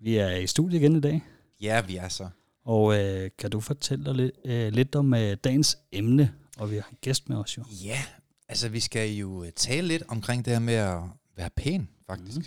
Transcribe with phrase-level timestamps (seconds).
[0.00, 1.22] Vi er i studiet igen i dag,
[1.60, 2.28] Ja, vi er så.
[2.64, 6.34] og øh, kan du fortælle lidt, øh, lidt om øh, dagens emne?
[6.56, 7.64] Og vi har en gæst med os jo.
[7.84, 8.02] Ja,
[8.48, 10.98] altså vi skal jo øh, tale lidt omkring det her med at
[11.36, 12.36] være pæn, faktisk.
[12.38, 12.44] Mm.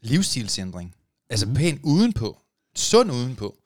[0.00, 0.94] Livsstilsændring.
[1.30, 1.54] Altså mm.
[1.54, 2.38] pæn udenpå.
[2.76, 3.56] Sund udenpå.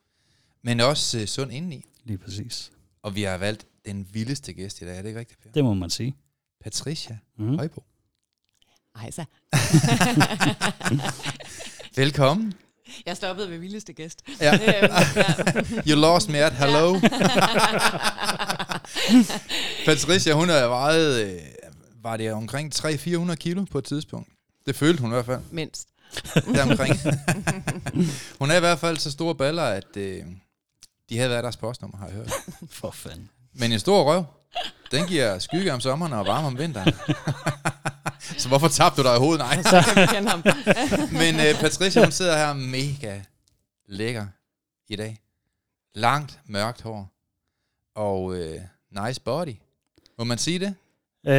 [0.61, 1.85] Men også øh, sund indeni.
[2.03, 2.71] Lige præcis.
[3.01, 5.51] Og vi har valgt den vildeste gæst i dag, er det ikke rigtigt, Per?
[5.51, 6.15] Det må man sige.
[6.61, 7.55] Patricia Mm.
[7.57, 7.83] Højbo.
[8.95, 9.25] Ej, så.
[12.01, 12.53] Velkommen.
[13.05, 14.21] Jeg stoppede ved vildeste gæst.
[14.41, 14.53] Ja.
[14.57, 15.81] Øhm.
[15.87, 16.99] You lost me at hello.
[19.85, 21.39] Patricia, hun er vejet, øh,
[22.03, 24.29] var det omkring 300-400 kilo på et tidspunkt.
[24.65, 25.41] Det følte hun i hvert fald.
[25.51, 25.87] Mindst.
[26.35, 26.95] Deromkring.
[28.39, 30.23] hun er i hvert fald så store baller, at øh,
[31.09, 32.31] de havde været deres postnummer, har jeg hørt.
[32.69, 33.29] For fanden.
[33.53, 34.23] Men en stor røv,
[34.91, 36.93] den giver skygge om sommeren og varme om vinteren.
[38.41, 39.39] så hvorfor tabte du dig i hovedet?
[39.39, 39.63] Nej.
[39.63, 40.43] Så kan ham.
[41.21, 43.21] Men øh, Patricia, hun sidder her mega
[43.85, 44.27] lækker
[44.87, 45.21] i dag.
[45.93, 47.11] Langt, mørkt hår.
[47.95, 48.61] Og øh,
[49.05, 49.55] nice body.
[50.17, 50.75] Må man sige det?
[51.27, 51.33] Øh,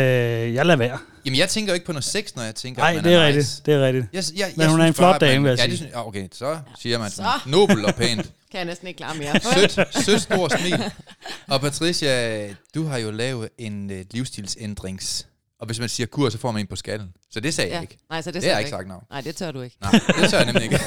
[0.55, 0.99] jeg lader være.
[1.25, 3.15] Jamen, jeg tænker jo ikke på noget sex, når jeg tænker, Nej, at man det
[3.15, 3.39] er nice.
[3.39, 3.67] rigtigt.
[3.67, 4.07] Det er rigtigt.
[4.13, 5.71] Jeg, jeg, Men jeg hun er en flot at dame, vil jeg ja, sige.
[5.71, 7.23] det synes, ja, okay, så siger man Så.
[7.47, 8.23] nobel og pænt.
[8.51, 9.41] Kan jeg næsten ikke klare mere.
[9.55, 10.85] Sødt, sødt stor smil.
[11.49, 15.27] Og Patricia, du har jo lavet en øh, livsstilsændrings...
[15.61, 17.09] Og hvis man siger kur, så får man en på skallen.
[17.31, 17.81] Så det sagde jeg Ja.
[17.81, 17.99] ikke.
[18.11, 19.03] Nej, så det, Det, sagde jeg ikke sagt noget.
[19.11, 19.77] Nej, det tør du ikke.
[19.81, 19.91] Nej,
[20.21, 20.79] det tør jeg nemlig ikke.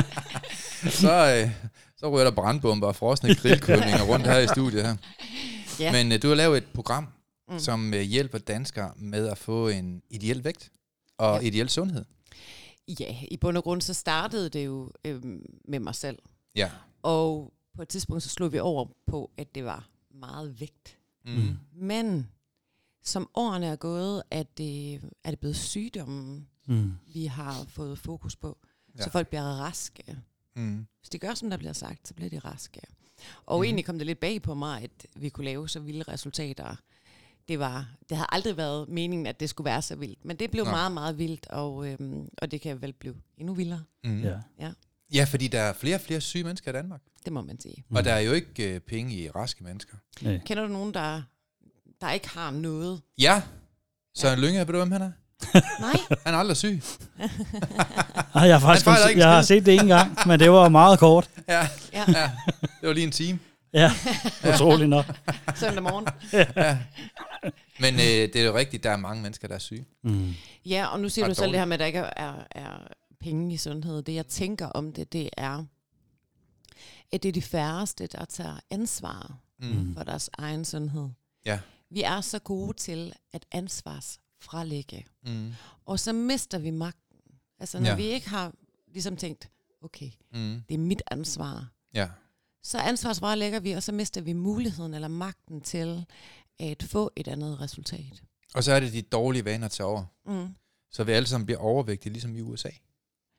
[1.02, 1.50] så, øh,
[1.98, 4.96] så ryger der brandbomber og frosne grillkødninger rundt her i studiet her.
[5.80, 5.92] Ja.
[5.92, 7.08] Men øh, du har lavet et program,
[7.50, 7.58] mm.
[7.58, 10.72] som øh, hjælper danskere med at få en ideel vægt
[11.18, 11.46] og Ja.
[11.48, 12.04] ideel sundhed.
[13.00, 16.18] Ja, i bund og grund så startede det jo øhm, med mig selv.
[16.56, 16.70] Ja.
[17.02, 20.98] Og på et tidspunkt så slog vi over på, at det var meget vægt.
[21.26, 21.56] Mm.
[21.72, 22.28] Men
[23.02, 24.94] som årene er gået, er det,
[25.24, 26.92] er det blevet sygdommen, Mm.
[27.06, 28.58] vi har fået fokus på.
[28.98, 29.02] Ja.
[29.02, 30.18] Så folk bliver raske.
[30.56, 30.86] Mm.
[31.00, 32.80] Hvis de gør, som der bliver sagt, så bliver de raske.
[33.46, 33.64] Og mm.
[33.64, 36.76] egentlig kom det lidt bag på mig, at vi kunne lave så vilde resultater.
[37.50, 40.24] Det, var, det havde aldrig været meningen, at det skulle være så vildt.
[40.24, 40.70] Men det blev Nå.
[40.70, 43.82] Meget, meget vildt, og, øhm, og det kan vel blive endnu vildere.
[44.04, 44.22] Mm.
[44.60, 44.70] Ja.
[45.14, 47.00] ja, fordi der er flere og flere syge mennesker i Danmark.
[47.24, 47.84] Det må man sige.
[47.88, 47.96] Mm.
[47.96, 49.96] Og der er jo ikke øh, penge i raske mennesker.
[50.20, 50.40] Nej.
[50.46, 51.22] Kender du nogen, der,
[52.00, 53.00] der ikke har noget?
[53.18, 53.42] Ja,
[54.16, 55.12] Søren Lynge, ved du, hvem han er?
[55.80, 56.82] Nej, Han er aldrig syg.
[58.34, 61.30] Ej, jeg har faktisk jeg har set det en gang, men det var meget kort.
[61.48, 62.30] Ja, ja, ja.
[62.80, 63.38] Det var lige en time.
[63.72, 63.90] Ja,
[64.54, 65.04] utroligt nok.
[65.56, 66.06] søndag morgen.
[67.80, 68.00] Men øh,
[68.32, 69.86] det er jo rigtigt, der er mange mennesker, der er syge.
[70.02, 70.32] Mm.
[70.66, 71.52] Ja, og nu siger Og du selv dårligt.
[71.52, 72.88] det her med, at der ikke er, er
[73.20, 74.02] penge i sundhed.
[74.02, 75.64] Det, jeg tænker om det, det er,
[77.12, 79.94] at det er de færreste, der tager ansvar Mm.
[79.96, 81.08] for deres egen sundhed.
[81.46, 81.58] Ja.
[81.90, 85.06] Vi er så gode til at ansvarsfralægge.
[85.26, 85.52] Mm.
[85.86, 87.16] Og så mister vi magten.
[87.58, 87.90] Altså når Ja.
[87.90, 87.96] ja.
[87.96, 88.52] vi ikke har
[88.92, 89.48] ligesom tænkt,
[89.82, 90.62] okay, Mm.
[90.68, 91.68] det er mit ansvar.
[91.94, 92.08] Ja.
[92.62, 96.06] Så ansvarsfralægger vi, og så mister vi muligheden eller magten til
[96.58, 98.22] at få et andet resultat.
[98.54, 100.04] Og så er det de dårlige vaner til over.
[100.26, 100.54] Mm.
[100.90, 102.70] Så vi alle sammen bliver overvægtige, ligesom i USA.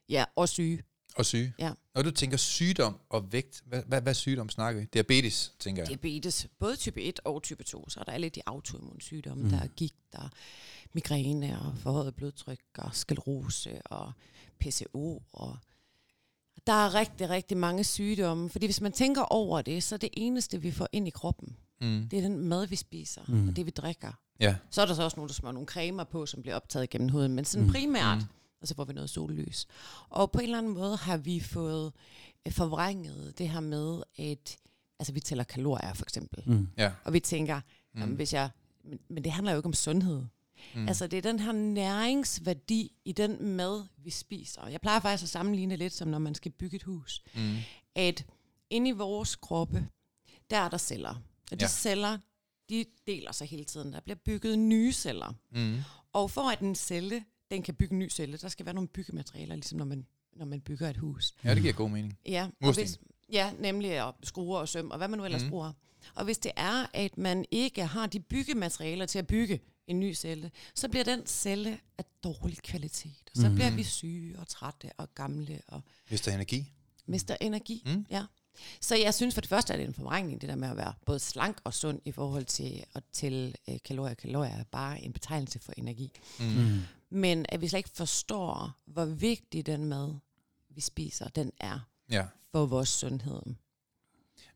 [0.10, 0.84] Ja, og syge.
[1.16, 1.54] Og syge.
[1.60, 1.72] Ja.
[1.96, 4.88] Når du tænker sygdom og vægt, hvad, hvad, hvad sygdom snakker vi?
[4.94, 5.88] Diabetes, tænker jeg.
[5.88, 9.50] Diabetes, både type 1 og type 2, så er der alle de autoimmunsygdomme, mm.
[9.50, 10.30] der er gigt, der er
[10.94, 14.12] migræne og forhøjet blodtryk og sklerose og
[14.60, 15.24] PCO.
[15.34, 15.57] Og
[16.68, 20.10] der er rigtig, rigtig mange sygdomme, fordi hvis man tænker over det, så er det
[20.13, 22.08] eneste, vi får ind i kroppen, Mm.
[22.12, 23.34] det er den mad, vi spiser Mm.
[23.36, 23.48] mm.
[23.48, 24.12] og det, vi drikker.
[24.40, 24.56] Ja.
[24.72, 27.10] Så er der så også nogle, der smører nogle cremer på, som bliver optaget gennem
[27.10, 27.72] huden, men sådan Mm.
[27.74, 28.24] primært, Mm.
[28.62, 29.68] og så får vi noget sollys.
[30.10, 31.94] Og på en eller anden måde har vi fået
[32.48, 34.58] øh, forvrænget det her med, at
[35.00, 36.44] altså vi tæller kalorier for eksempel.
[36.46, 36.68] Mm.
[36.78, 36.92] Ja.
[37.04, 37.62] Og vi tænker,
[37.94, 38.00] Mm.
[38.02, 38.50] jamen, hvis jeg,
[38.84, 40.24] men, men det handler jo ikke om sundhed.
[40.75, 40.88] Mm.
[40.88, 44.68] Altså det er den her næringsværdi i den mad, vi spiser.
[44.68, 47.24] Jeg plejer faktisk at sammenligne lidt som når man skal bygge et hus.
[47.36, 47.56] Mm.
[47.96, 48.25] At
[48.69, 49.88] inde i vores kroppe,
[50.50, 51.16] der er der celler.
[51.52, 51.68] Og de Ja.
[51.68, 52.18] celler,
[52.69, 53.94] de deler sig hele tiden.
[53.94, 55.34] Der bliver bygget nye celler.
[55.52, 55.78] Mm.
[56.13, 58.88] Og for at en celle, den kan bygge en ny celle, der skal være nogle
[58.88, 61.34] byggematerialer, ligesom når man, når man bygger et hus.
[61.44, 62.18] Ja, det giver god mening.
[62.25, 63.00] Ja, og hvis,
[63.31, 65.50] ja, nemlig og skruer og søm, og hvad man nu ellers mm.
[65.50, 65.74] bruger.
[66.16, 69.60] Og hvis det er, at man ikke har de byggematerialer til at bygge
[69.92, 73.30] en ny celle, så bliver den celle af dårlig kvalitet.
[73.36, 73.56] Og så mm.
[73.56, 76.72] bliver vi syge og trætte og gamle og Hvis der er energi.
[77.06, 77.84] mister energi.
[77.86, 78.06] Mm.
[78.10, 78.26] Ja.
[78.82, 80.78] Så jeg synes for det første, at det er en forvrængning, det der med at
[80.78, 84.14] være både slank og sund i forhold til at tælle øh, kalorier.
[84.14, 86.12] Kalorier er bare en betegnelse for energi.
[86.40, 86.80] Mm.
[87.10, 90.14] Men at vi slet ikke forstår, hvor vigtig den mad,
[90.70, 91.80] vi spiser, den er
[92.12, 92.26] Ja.
[92.52, 93.42] for vores sundhed.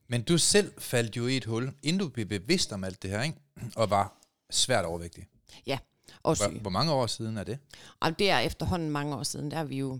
[0.07, 3.09] Men du selv faldt jo i et hul, inden du blev bevidst om alt det
[3.09, 3.37] her, ikke?
[3.75, 5.23] og var svært overvægtig.
[5.67, 5.77] Ja,
[6.23, 6.45] og syg.
[6.49, 7.57] Hvor, hvor mange år siden er det?
[7.99, 9.99] Og det er efterhånden mange år siden, der er vi jo...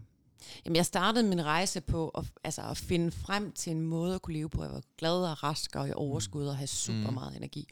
[0.66, 4.22] Jamen, jeg startede min rejse på at, altså at finde frem til en måde at
[4.22, 4.64] kunne leve på.
[4.64, 7.68] Jeg var glad og rask og i overskud og have super meget energi.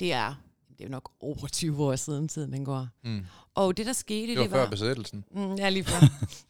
[0.00, 0.34] Det er,
[0.78, 2.88] det er nok over 20 år siden tiden, den går.
[3.04, 3.26] Mm.
[3.54, 4.70] Og det, der skete, Det var det før var...
[4.70, 5.24] besættelsen.
[5.30, 6.00] Mm, ja, lige før.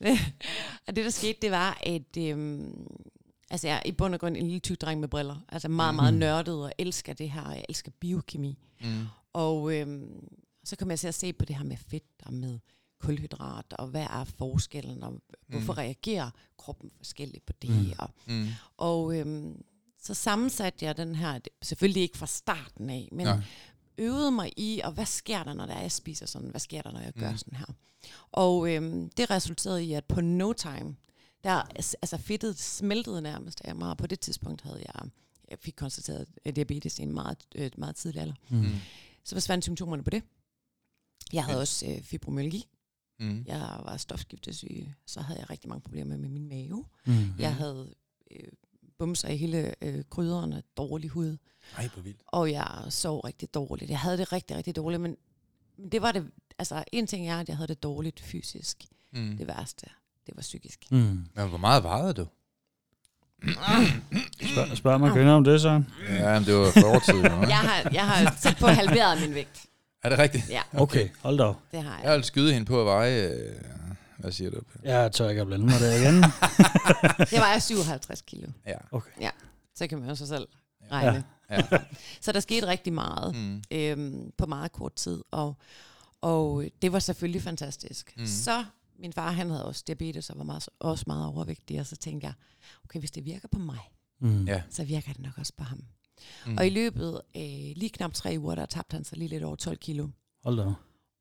[0.87, 2.16] og det, der skete, det var, at...
[2.19, 2.87] Øhm,
[3.50, 5.37] altså, jeg er i bund og grund en lille tyk dreng med briller.
[5.48, 7.42] Altså meget, meget nørdet og elsker det her.
[7.42, 8.58] og Jeg elsker biokemi.
[8.81, 9.06] Mm.
[9.32, 10.29] Og øhm,
[10.65, 12.59] så kom jeg til at se på det her med fedt og med
[13.00, 15.77] kulhydrat, og hvad er forskellen, og hvorfor Mm.
[15.79, 17.71] reagerer kroppen forskelligt på det.
[17.71, 17.93] Mm.
[17.99, 18.49] Og, Mm.
[18.77, 19.62] og øhm,
[20.03, 23.38] så sammensatte jeg den her, selvfølgelig ikke fra starten af, men Nej.
[23.99, 26.83] øvede mig i, og hvad sker der, når der er, jeg spiser sådan, hvad sker
[26.83, 27.37] der, når jeg gør Mm.
[27.37, 27.67] sådan her.
[28.33, 30.97] Og øhm, det resulterede i, at på no time,
[31.44, 31.62] der
[32.03, 35.11] altså fedtet smeltede nærmest af mig, og på det tidspunkt havde jeg,
[35.50, 36.26] jeg fik konstateret
[36.56, 38.35] diabetes i en meget, øh, meget tidlig alder.
[38.49, 38.65] Mm.
[39.31, 40.23] Så forsvandt symptomerne på det.
[41.32, 41.61] Jeg havde Ja.
[41.61, 42.69] også øh, fibromyalgi.
[43.21, 43.44] Mm.
[43.47, 44.93] Jeg var stofskiftesyg.
[45.06, 46.85] Så havde jeg rigtig mange problemer med min mave.
[47.06, 47.32] Mm.
[47.38, 47.94] Jeg havde
[48.31, 48.49] øh,
[48.99, 51.37] bumser i hele øh, krydderne, dårlig hud.
[51.77, 52.23] Ej, hvor vildt.
[52.27, 53.91] Og jeg sov rigtig dårligt.
[53.91, 55.00] Jeg havde det rigtig, rigtig dårligt.
[55.03, 55.17] Men,
[55.76, 58.85] men det var det, altså en ting er, at jeg havde det dårligt fysisk.
[59.12, 59.37] Mm.
[59.37, 59.87] Det værste,
[60.26, 60.87] det var psykisk.
[60.91, 60.99] Mm.
[61.35, 62.26] Men hvor meget vejede du?
[64.52, 65.82] Spørg, spørg mig kvinder om det, så.
[66.08, 67.14] Ja, men det var fortid.
[67.14, 67.40] jo, ikke?
[67.48, 69.66] Jeg har, jeg har tæt på halveret min vægt.
[70.02, 70.48] Er det rigtigt?
[70.50, 71.56] Ja, Okay, hold da op.
[71.72, 72.04] det har jeg.
[72.04, 73.28] Jeg vil skyde hende på at veje...
[73.28, 73.54] Øh,
[74.19, 74.60] hvad siger du?
[74.82, 76.25] Jeg tør ikke at blande mig der igen.
[77.32, 78.48] Jeg vejer 57 kilo.
[78.66, 78.75] Ja.
[78.92, 79.10] Okay.
[79.75, 80.46] Så kan man jo sig selv
[80.92, 81.25] regne.
[81.50, 81.60] Ja.
[82.20, 83.34] Så der skete rigtig meget.
[83.37, 83.62] Mm.
[83.70, 85.56] øhm, på meget kort tid, og,
[86.20, 88.12] og det var selvfølgelig fantastisk.
[88.16, 88.26] Mm.
[88.26, 88.64] Så
[89.00, 92.26] min far, han havde også diabetes og var meget, også meget overvægtig, og så tænkte
[92.26, 92.35] jeg,
[92.85, 93.79] okay, hvis det virker på mig,
[94.23, 94.44] Mm.
[94.47, 94.62] Ja.
[94.70, 95.85] så virker det nok også på ham.
[96.47, 96.56] Mm.
[96.58, 99.56] Og i løbet af lige knap tre uger, der tabte han sig lige lidt over
[99.56, 100.08] 12 kilo.
[100.44, 100.73] Hold da.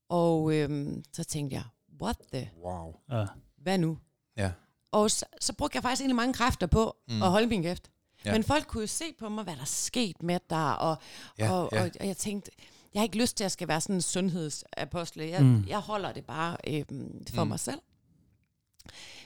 [0.09, 1.63] Og øhm, så tænkte jeg,
[2.01, 2.95] what the, Wow.
[3.11, 3.25] Ja.
[3.57, 3.97] hvad nu?
[4.37, 4.51] Ja.
[4.91, 7.23] Og så, så brugte jeg faktisk egentlig mange kræfter på Mm.
[7.23, 7.91] at holde min kæft.
[8.25, 8.29] Ja.
[8.29, 8.35] Ja.
[8.35, 10.97] Men folk kunne jo se på mig, hvad der skete med dig, og,
[11.39, 11.83] Ja, og, ja.
[11.83, 12.51] og, og jeg tænkte,
[12.93, 15.27] jeg har ikke lyst til, at jeg skal være sådan en sundhedsapostle.
[15.29, 15.47] Jeg, Mm.
[15.49, 15.65] mm.
[15.67, 17.47] jeg holder det bare øhm, for Mm.
[17.47, 17.49] mm.
[17.49, 17.79] mig selv.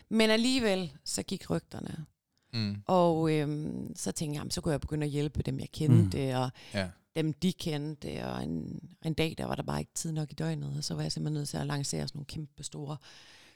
[0.09, 2.05] Men alligevel, så gik rygterne.
[2.53, 2.75] Mm.
[2.87, 6.31] Og øhm, så tænkte jeg, jamen, så kunne jeg begynde at hjælpe dem, jeg kendte,
[6.33, 6.37] mm.
[6.41, 6.89] og Ja.
[7.15, 8.25] dem, de kendte.
[8.25, 10.95] Og en, en dag, der var der bare ikke tid nok i døgnet, og så
[10.95, 12.97] var jeg simpelthen nødt til at lancere sådan nogle kæmpe store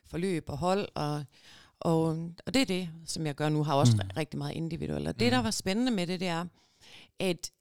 [0.06, 0.88] forløb og hold.
[0.96, 1.24] Og,
[1.80, 2.08] og,
[2.46, 4.02] og det er det, som jeg gør nu, har også Mm.
[4.04, 4.10] mm.
[4.18, 5.08] rigtig meget individuelt.
[5.08, 5.32] Og det, Mm.
[5.32, 6.46] der var spændende med det, det er,
[7.20, 7.52] at,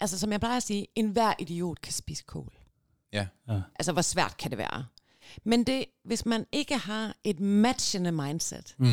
[0.00, 2.52] altså som jeg plejer at sige, enhver idiot kan spise kål.
[3.12, 3.26] Ja.
[3.48, 3.60] Ja.
[3.78, 4.86] Altså, hvor svært kan det være?
[5.44, 8.86] Men det, hvis man ikke har et matchende mindset, Mm.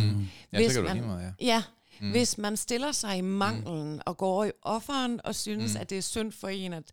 [0.54, 1.46] Ja, Hvis så kan du man- lige meget, ja.
[1.46, 1.64] ja,
[2.00, 2.06] Mm.
[2.06, 2.12] mm.
[2.12, 4.02] hvis man stiller sig i manglen mm.
[4.06, 5.78] og går i offeren og synes, Mm.
[5.78, 5.82] mm.
[5.82, 6.84] at det er synd for en, at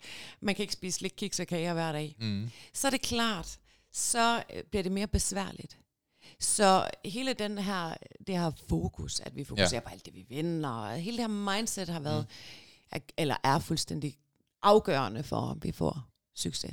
[0.41, 2.51] man kan ikke spise lidt kiks og kager hver dag, Mm.
[2.73, 3.59] så er det klart,
[3.93, 5.79] så øh, bliver det mere besværligt.
[6.41, 7.95] Så hele den her,
[8.27, 9.81] det her fokus, at vi fokuserer ja.
[9.81, 12.64] på alt det, vi vinder, og hele det her mindset har været, mm.
[13.19, 14.15] Eller er fuldstændig
[14.63, 16.03] afgørende for, at vi får
[16.37, 16.71] succes.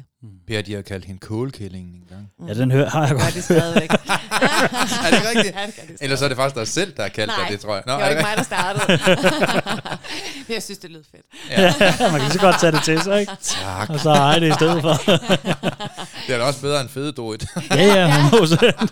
[0.47, 2.31] Per, de har kaldt hende kålkællingen en gang.
[2.49, 3.33] Ja, den hører, har jeg Det gør godt.
[3.35, 3.89] det stadigvæk.
[3.91, 5.55] er det rigtigt?
[5.55, 7.51] ja, det det Eller så er det faktisk dig selv, der har kaldt Nej, dig
[7.51, 7.83] det, tror jeg.
[7.87, 8.85] Nå, det er var ikke mig, der startede.
[10.47, 12.11] Men jeg synes, det lød fedt.
[12.11, 13.31] Man kan så godt tage det til sig, ikke?
[13.41, 13.89] Tak.
[13.89, 14.93] Og så ej det i stedet for.
[16.27, 17.45] Det er da også bedre end fede dorit.
[17.71, 18.87] ja, ja, man må så.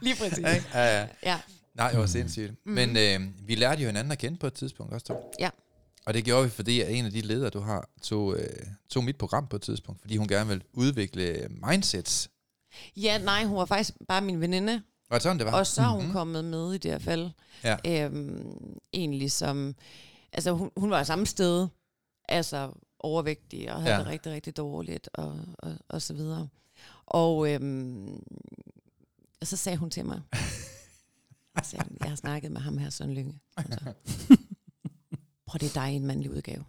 [0.00, 0.44] Lige præcis.
[0.74, 1.06] ja, ja.
[1.26, 1.36] Ja.
[1.74, 2.52] Nej, det var sindssygt.
[2.66, 2.72] Mm.
[2.72, 5.34] Men øh, vi lærte jo hinanden at kende på et tidspunkt også, to.
[5.40, 5.48] Ja.
[6.06, 9.04] Og det gjorde vi, fordi at en af de ledere, du har, tog, øh, tog
[9.04, 12.30] mit program på et tidspunkt, fordi hun gerne vil udvikle mindsets.
[12.96, 15.52] ja, nej, hun var faktisk bare min veninde, Var det sådan, det var?
[15.58, 16.12] og så er hun Mhm.
[16.12, 17.30] kommet med i det her fald.
[17.64, 17.76] Ja.
[17.86, 19.74] Øhm, egentlig som,
[20.32, 21.68] altså hun, hun var samme sted,
[22.28, 24.00] altså overvægtig og havde Ja.
[24.00, 26.48] det rigtig, rigtig dårligt og, og, og så videre.
[27.06, 28.22] Og, øhm,
[29.42, 30.20] så sagde hun til mig,
[31.62, 33.40] sagde jeg har snakket med ham her, Søren Lynge.
[35.50, 36.64] Prøv, det er dig i en mandlig udgave.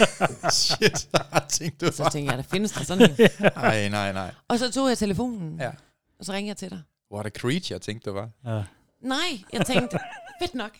[0.50, 3.16] Shit, jeg tænkte du Så tænkte jeg, der findes der sådan en.
[3.56, 4.34] Nej, nej, nej.
[4.48, 5.70] Og så tog jeg telefonen, Ja.
[6.18, 6.82] og så ringede jeg til dig.
[7.12, 8.30] What a creature, tænkte du var.
[8.46, 8.62] Ja.
[9.00, 9.98] Nej, jeg tænkte,
[10.42, 10.70] fedt nok.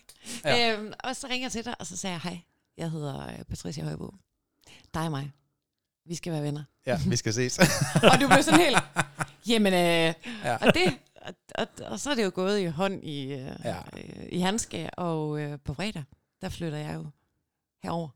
[0.45, 0.73] Ja.
[0.73, 2.39] Øhm, og så ringer jeg til dig, og så sagde jeg, hej,
[2.77, 4.13] jeg hedder øh, Patricia Højbo.
[4.93, 5.31] Dig og mig.
[6.05, 6.63] Vi skal være venner.
[6.85, 7.59] Ja, vi skal ses.
[8.13, 8.77] og du blev sådan helt,
[9.47, 10.13] jamen, øh,
[10.43, 10.55] Ja.
[10.67, 13.75] og det, og, og, og, så er det jo gået i hånd i, øh, ja.
[13.97, 16.03] øh, i handske, og øh, på fredag,
[16.41, 17.05] der flytter jeg jo
[17.83, 18.09] herover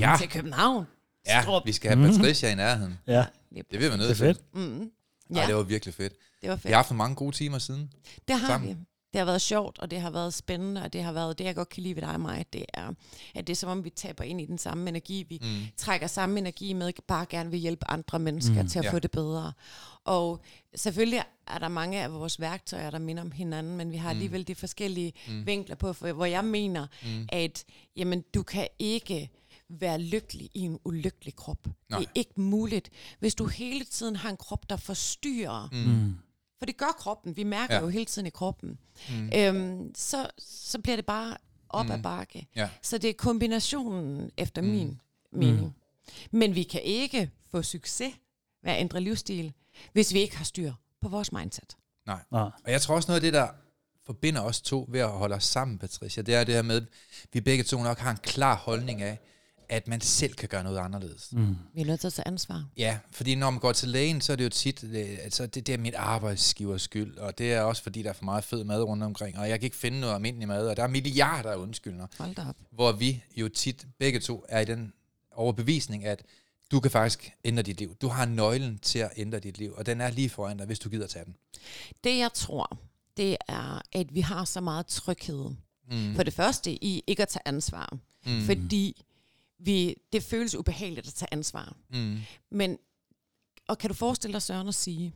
[0.00, 0.84] ja, til København.
[1.26, 1.66] ja, Strup.
[1.66, 2.98] vi skal have Patricia i nærheden.
[3.06, 4.36] ja, Det, Det vil være det er nødt fedt.
[4.54, 4.60] til.
[4.60, 4.90] mm,
[5.34, 5.40] Ja.
[5.40, 6.12] ja, det var virkelig fedt.
[6.42, 6.74] det var Vi fedt.
[6.74, 7.92] har haft mange gode timer siden.
[8.28, 8.68] Det har sammen.
[8.70, 8.76] vi.
[9.16, 11.54] Det har været sjovt, og det har været spændende, og det har været det, jeg
[11.54, 12.92] godt kan lide ved dig og mig, det er,
[13.34, 15.22] at det er som om, vi taber ind i den samme energi.
[15.28, 15.48] Vi Mm.
[15.76, 18.60] trækker samme energi med, bare gerne vil hjælpe andre mennesker Mm.
[18.60, 18.68] mm.
[18.68, 18.92] til at Ja.
[18.92, 19.52] få det bedre.
[20.04, 20.40] Og
[20.74, 24.46] selvfølgelig er der mange af vores værktøjer, der minder om hinanden, men vi har alligevel
[24.48, 25.46] de forskellige mm.
[25.46, 27.28] vinkler på, for, hvor jeg mener, mm.
[27.28, 27.64] at
[27.96, 29.30] jamen, du kan ikke
[29.68, 31.66] være lykkelig i en ulykkelig krop.
[31.90, 31.98] Nej.
[31.98, 36.14] Det er ikke muligt, hvis du hele tiden har en krop, der forstyrrer Mm.
[36.58, 37.36] For det gør kroppen.
[37.36, 37.80] Vi mærker Ja.
[37.80, 38.78] jo hele tiden i kroppen.
[39.10, 39.30] Mm.
[39.34, 41.36] Øhm, så, så bliver det bare
[41.68, 41.92] op mm.
[41.92, 42.46] ad bakke.
[42.56, 42.68] Ja.
[42.82, 44.68] Så det er kombinationen, efter mm.
[44.68, 45.00] min
[45.32, 45.60] mening.
[45.66, 45.72] Mm.
[46.30, 48.14] Men vi kan ikke få succes
[48.62, 49.52] ved at ændre livsstil,
[49.92, 51.76] hvis vi ikke har styr på vores mindset.
[52.06, 52.18] Nej.
[52.32, 52.38] Ja.
[52.38, 53.48] Og jeg tror også noget af det, der
[54.06, 56.84] forbinder os to ved at holde os sammen, Patricia, det er det her med, at
[57.32, 59.18] vi begge to nok har en klar holdning af,
[59.68, 61.28] at man selv kan gøre noget anderledes.
[61.32, 61.56] Mm.
[61.74, 62.64] Vi er nødt til at tage ansvar.
[62.76, 65.66] Ja, fordi når man går til lægen, så er det jo tit, det, altså det,
[65.66, 68.64] det er mit arbejdsgivers skyld, og det er også fordi, der er for meget fed
[68.64, 71.50] mad rundt omkring, og jeg kan ikke finde noget almindelig mad, og der er milliarder
[71.50, 72.56] af undskyldner, Hold da op.
[72.70, 74.92] hvor vi jo tit begge to er i den
[75.32, 76.22] overbevisning, at
[76.70, 77.94] du kan faktisk ændre dit liv.
[78.02, 80.78] Du har nøglen til at ændre dit liv, og den er lige foran dig, hvis
[80.78, 81.34] du gider tage den.
[82.04, 82.78] Det jeg tror,
[83.16, 85.50] det er, at vi har så meget tryghed.
[85.90, 86.14] Mm.
[86.16, 87.98] For det første i ikke at tage ansvar.
[88.26, 88.40] Mm.
[88.42, 89.02] Fordi
[89.58, 91.76] vi, det føles ubehageligt at tage ansvar.
[91.90, 92.18] Mm.
[92.50, 92.78] Men,
[93.68, 95.14] og kan du forestille dig, Søren, at sige,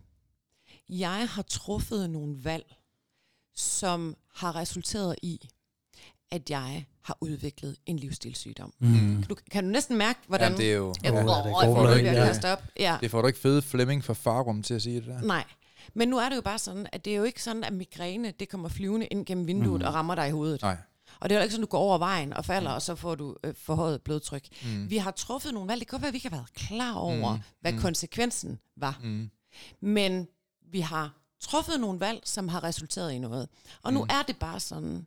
[0.89, 2.75] jeg har truffet nogle valg,
[3.55, 5.49] som har resulteret i,
[6.31, 8.73] at jeg har udviklet en livsstilssygdom.
[8.79, 8.95] Mm.
[8.95, 10.47] Kan, du, kan du næsten mærke, hvordan...
[10.47, 10.95] Jamen, det er jo...
[11.05, 11.97] ja, ja, det får ja.
[11.97, 12.63] at kaste op.
[12.79, 12.99] Ja.
[13.01, 15.21] Det får du ikke fede Flemming fra Farum til at sige det der.
[15.21, 15.45] Nej.
[15.95, 18.31] Men nu er det jo bare sådan, at det er jo ikke sådan, at migræne,
[18.41, 19.87] det kommer flyvende ind gennem vinduet mm.
[19.87, 20.63] og rammer dig i hovedet.
[20.63, 20.77] Nej.
[21.21, 22.75] Og det er jo ikke sådan, du går over vejen og falder, mm.
[22.75, 24.49] og så får du øh, forhøjet blodtryk.
[24.65, 24.91] Mm.
[24.91, 25.81] Vi har truffet nogle valg.
[25.81, 27.43] Det kan godt være, at vi ikke har været klar over, mm.
[27.61, 27.79] hvad mm.
[27.79, 29.01] konsekvensen var.
[29.03, 29.31] Mm.
[29.81, 30.29] Men
[30.71, 33.49] vi har truffet nogle valg, som har resulteret i noget.
[33.83, 34.11] Og nu mm.
[34.11, 35.07] er det bare sådan,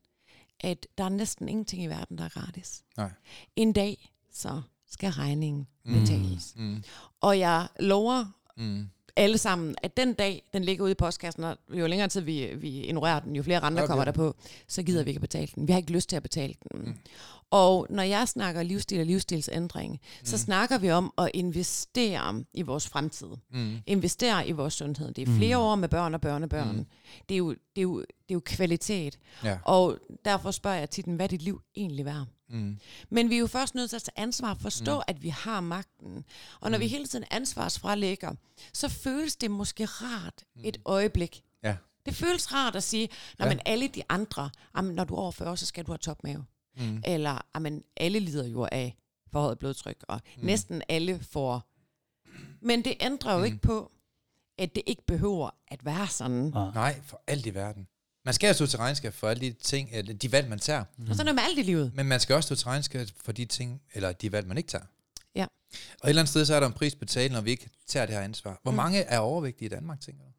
[0.59, 2.83] at der er næsten ingenting i verden, der er gratis.
[2.97, 3.11] Nej.
[3.55, 6.53] En dag, så skal regningen betales.
[6.55, 6.83] Mm.
[7.21, 8.25] Og jeg lover
[8.57, 8.89] Mm.
[9.15, 12.49] Alle sammen, at den dag, den ligger ude i postkassen, og jo længere tid vi,
[12.55, 13.87] vi ignorerer den, jo flere renter Okay.
[13.87, 14.35] kommer der på,
[14.67, 15.67] så gider vi ikke at betale den.
[15.67, 16.81] Vi har ikke lyst til at betale den.
[16.81, 16.95] Mm.
[17.51, 20.25] Og når jeg snakker livsstil og livsstilsændring, mm.
[20.25, 23.27] så snakker vi om at investere i vores fremtid.
[23.51, 23.77] Mm.
[23.85, 25.11] Investere i vores sundhed.
[25.13, 26.75] Det er flere år med børn og børnebørn.
[26.75, 26.85] Mm.
[27.29, 29.19] Det, er jo, det, er jo, det er jo kvalitet.
[29.43, 29.57] Ja.
[29.65, 32.25] Og derfor spørger jeg tit, hvad er dit liv egentlig værd?
[32.53, 32.79] Mm.
[33.09, 35.03] Men vi er jo først nødt til at tage ansvar, forstå, mm.
[35.07, 36.25] at vi har magten.
[36.59, 36.81] Og når mm.
[36.81, 38.31] vi hele tiden ansvarsfralægger,
[38.73, 41.43] så føles det måske rart et øjeblik.
[41.63, 41.75] Ja.
[42.05, 43.49] Det føles rart at sige, når Ja.
[43.51, 43.55] ja.
[43.55, 46.45] men alle de andre, jamen, når du er over 40, så skal du have topmave.
[46.77, 47.01] Mm.
[47.05, 48.95] Eller jamen, alle lider jo af
[49.31, 50.45] forhøjet blodtryk, og mm.
[50.45, 51.69] næsten alle får.
[52.61, 53.45] Men det ændrer jo mm.
[53.45, 53.91] ikke på,
[54.57, 56.53] at det ikke behøver at være sådan.
[56.55, 56.73] Ah.
[56.73, 57.87] Nej, for alt i verden.
[58.25, 60.83] Man skal jo stå til regnskab for alle de ting, eller de valg, man tager.
[60.97, 61.09] Mm.
[61.09, 61.91] Og sådan er med alt i livet.
[61.95, 64.67] Men man skal også stå til regnskab for de ting, eller de valg, man ikke
[64.67, 64.85] tager.
[65.35, 65.45] Ja.
[65.73, 68.05] Og et eller andet sted, så er der en pris betalt, når vi ikke tager
[68.05, 68.59] det her ansvar.
[68.63, 68.75] Hvor mm.
[68.75, 70.29] mange er overvægtige i Danmark, tænker du?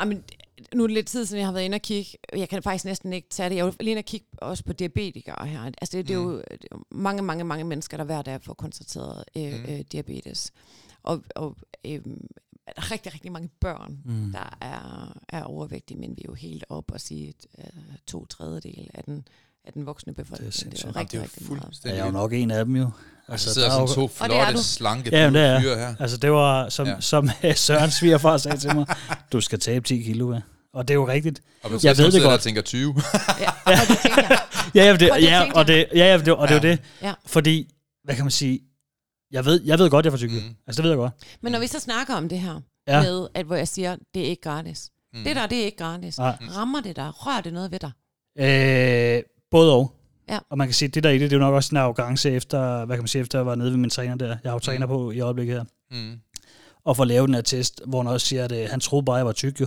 [0.00, 0.24] Jamen,
[0.74, 2.10] nu er det lidt tid siden, jeg har været inde og kigge.
[2.32, 3.56] Jeg kan faktisk næsten ikke tage det.
[3.56, 5.62] Jeg var lige inde og kigge også på diabetikere her.
[5.62, 8.42] Altså, det, det, er jo, det er jo mange, mange, mange mennesker, der hver dag
[8.42, 9.72] får konstateret øh, Mm.
[9.72, 10.52] øh, diabetes.
[11.02, 11.56] Og, og
[11.86, 12.00] øh,
[12.78, 14.32] rigtig, rigtig mange børn, Mm.
[14.32, 18.26] der er, er overvægtige, men vi er jo helt op og sige at, øh, to
[18.26, 19.28] tredjedel af den,
[19.64, 20.52] af den voksne befolkning.
[20.52, 21.80] Det er rigtig, det er jo rigtig meget.
[21.84, 22.90] Jeg er jo nok en af dem jo.
[23.28, 25.36] Altså, der sidder der er sådan jo- to Og det er flotte, slanke Ja, det
[25.42, 25.60] er.
[25.60, 25.94] fyre her.
[26.00, 27.00] Altså det var, som, Ja.
[27.00, 28.86] som Søren svigerfar sagde til mig,
[29.32, 30.40] du skal tabe 10 kilo, ja.
[30.72, 31.42] Og det er jo rigtigt.
[31.62, 32.30] Og Jeg jeg ved det godt.
[32.32, 32.94] der tænker 20.
[33.40, 34.38] Ja, og det tænker jeg.
[34.74, 36.78] Ja, det, Og ja, og det, ja, ja, det, og det er jo det.
[37.02, 37.14] Ja.
[37.26, 38.60] Fordi, hvad kan man sige,
[39.34, 40.34] jeg ved, jeg ved godt, jeg får tykke.
[40.36, 40.42] Mm.
[40.42, 40.54] Mm.
[40.66, 41.12] Altså det ved jeg godt.
[41.40, 43.02] Men når vi så snakker om det her, Ja.
[43.02, 44.90] med, at hvor jeg siger, det er ikke gratis.
[45.12, 45.18] Mm.
[45.18, 45.24] Mm.
[45.24, 46.18] Det der, det er ikke gratis.
[46.18, 46.36] Nej.
[46.56, 47.12] Rammer det dig?
[47.14, 47.90] Rører det noget ved dig?
[48.38, 49.92] Øh, både og.
[50.28, 50.38] Ja.
[50.50, 51.76] Og man kan sige, at det der i det, det er jo nok også en
[51.76, 54.26] arrogance efter, hvad kan man sige, efter jeg var nede ved min træner der.
[54.26, 55.64] Jeg har jo træner på i øjeblikket her.
[55.90, 56.18] Mm.
[56.84, 59.04] Og for at lave den her test, hvor han også siger, at øh, han troede
[59.04, 59.66] bare, at jeg var tyk jo.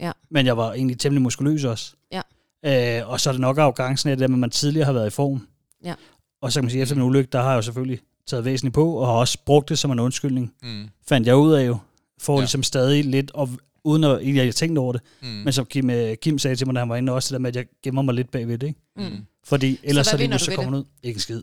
[0.00, 0.12] Ja.
[0.30, 1.94] Men jeg var egentlig temmelig muskuløs også.
[2.12, 3.00] Ja.
[3.00, 5.10] Øh, og så er det nok arrogancen af det, at man tidligere har været i
[5.10, 5.46] form.
[5.84, 5.94] Ja.
[6.42, 8.44] Og så kan man sige, at efter min ulykke, der har jeg jo selvfølgelig taget
[8.44, 10.54] væsentligt på, og har også brugt det som en undskyldning.
[10.62, 10.88] Mm.
[11.08, 11.78] Fandt jeg ud af jo,
[12.20, 12.40] for Ja.
[12.40, 13.48] ligesom stadig lidt, og
[13.84, 15.00] uden at egentlig have tænkt over det.
[15.22, 15.28] Mm.
[15.28, 17.38] Men som Kim, øh, Kim sagde til mig, da han var inde også, det der
[17.38, 18.80] med, at jeg gemmer mig lidt bagved det, ikke?
[18.96, 19.26] Mm.
[19.44, 20.84] Fordi ellers hvad så, er det du så kommer ud.
[21.02, 21.42] Ikke en skid.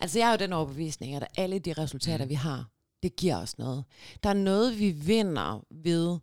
[0.00, 2.28] Altså, jeg har jo den overbevisning, at alle de resultater, Mm.
[2.28, 2.68] vi har,
[3.02, 3.84] det giver os noget.
[4.22, 6.18] Der er noget, vi vinder ved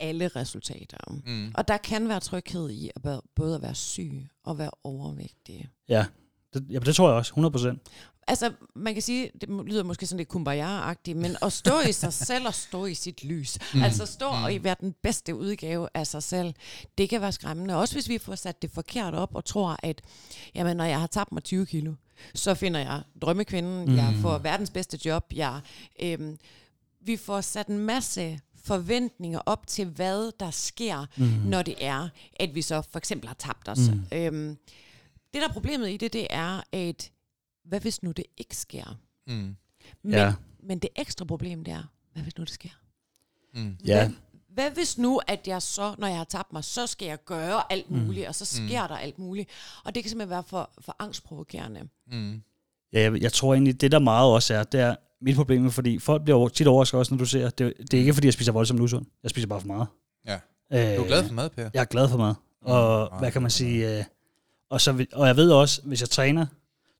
[0.00, 0.96] alle resultater.
[1.26, 1.52] Mm.
[1.54, 5.68] Og der kan være tryghed i at både at være syg og være overvægtig.
[5.88, 6.06] Ja,
[6.54, 7.82] det, ja, det tror jeg også, 100 procent.
[8.26, 12.12] Altså, man kan sige, det lyder måske sådan lidt kumbaya-agtigt, men at stå i sig
[12.12, 13.82] selv og stå i sit lys, mm.
[13.82, 16.54] altså stå og i være den bedste udgave af sig selv,
[16.98, 17.76] det kan være skræmmende.
[17.76, 20.02] Også hvis vi får sat det forkert op og tror, at
[20.54, 21.94] jamen, når jeg har tabt mig 20 kilo,
[22.34, 23.96] så finder jeg drømmekvinden, mm.
[23.96, 25.60] jeg får verdens bedste job, jeg,
[26.02, 26.38] øhm,
[27.00, 31.24] vi får sat en masse forventninger op til, hvad der sker, mm.
[31.24, 33.78] når det er, at vi så for eksempel har tabt os.
[33.78, 34.18] Mm.
[34.18, 34.58] Øhm,
[35.34, 37.10] det, der er problemet i det, det er, at
[37.64, 38.98] hvad hvis nu det ikke sker?
[39.26, 39.32] Mm.
[40.02, 40.34] Men, Ja.
[40.62, 42.68] men det ekstra problem, det er, hvad hvis nu det sker?
[43.54, 43.76] Mm.
[43.86, 44.06] Ja.
[44.08, 44.14] Hvad,
[44.54, 47.72] hvad hvis nu, at jeg så, når jeg har tabt mig, så skal jeg gøre
[47.72, 48.28] alt muligt, mm.
[48.28, 48.88] og så sker mm.
[48.88, 49.48] der alt muligt.
[49.84, 51.88] Og det kan simpelthen være for, for angstprovokerende.
[52.06, 52.42] Mm.
[52.92, 55.70] Ja, jeg, jeg tror egentlig, det der meget også er, det er mit problem, er,
[55.70, 58.26] fordi folk bliver over, tit overrasket også, når du ser, det, det er ikke fordi,
[58.26, 59.06] jeg spiser voldsomt usund.
[59.22, 59.86] Jeg spiser bare for meget.
[60.26, 60.34] Ja.
[60.72, 61.70] Øh, Du er glad for mad, Per?
[61.74, 62.34] Jeg er glad for mad.
[62.60, 63.18] Og Mm.
[63.18, 63.98] hvad kan man sige?
[63.98, 64.04] Øh,
[64.70, 66.46] og, så, og jeg ved også, hvis jeg træner,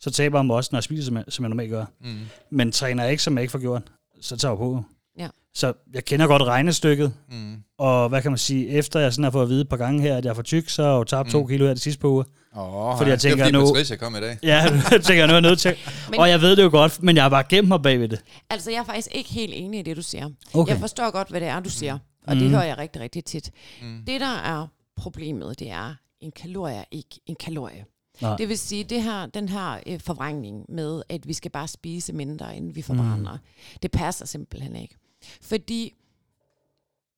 [0.04, 1.84] så taber jeg mig også, når jeg spiser, som jeg, som jeg normalt gør.
[2.00, 2.18] Mm.
[2.50, 3.82] Men træner jeg ikke, som jeg ikke får gjort,
[4.20, 4.84] så tager jeg på.
[5.18, 5.28] Ja.
[5.54, 7.54] Så jeg kender godt regnestykket, Mm.
[7.78, 10.02] og hvad kan man sige, efter jeg sådan har fået at vide et par gange
[10.02, 11.32] her, at jeg er for tyk, så har jeg jo tabt mm.
[11.32, 12.24] to kilo her de sidste par uger.
[12.56, 14.38] Oh, Fordi jeg tænker det er, fordi nu- Patricia kom i dag.
[14.42, 15.74] Ja, jeg tænker, nu er jeg nødt til.
[16.10, 18.20] Men- og jeg ved det jo godt, men jeg har bare gemt mig bagved det.
[18.50, 20.28] Altså, jeg er faktisk ikke helt enig i det, du siger.
[20.54, 20.72] Okay.
[20.72, 21.98] Jeg forstår godt, hvad det er, du siger.
[22.26, 22.40] Og Mm.
[22.40, 23.50] det hører jeg rigtig, rigtig tit.
[23.82, 24.02] Mm.
[24.06, 27.84] Det, der er problemet, det er, en kalorie er ikke en kalorie.
[28.20, 28.36] Nej.
[28.36, 32.12] Det vil sige, det her, den her øh, forvrængning med, at vi skal bare spise
[32.12, 33.78] mindre, inden vi forbrænder, mm.
[33.82, 34.96] det passer simpelthen ikke.
[35.40, 35.94] Fordi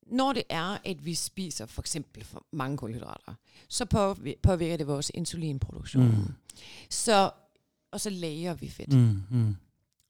[0.07, 3.33] når det er, at vi spiser for eksempel for mange kulhydrater,
[3.67, 6.07] så påvi- påvirker det vores insulinproduktion.
[6.07, 6.33] Mm.
[6.89, 7.31] Så,
[7.91, 8.93] og så lager vi fedt.
[8.93, 9.55] Mm, mm.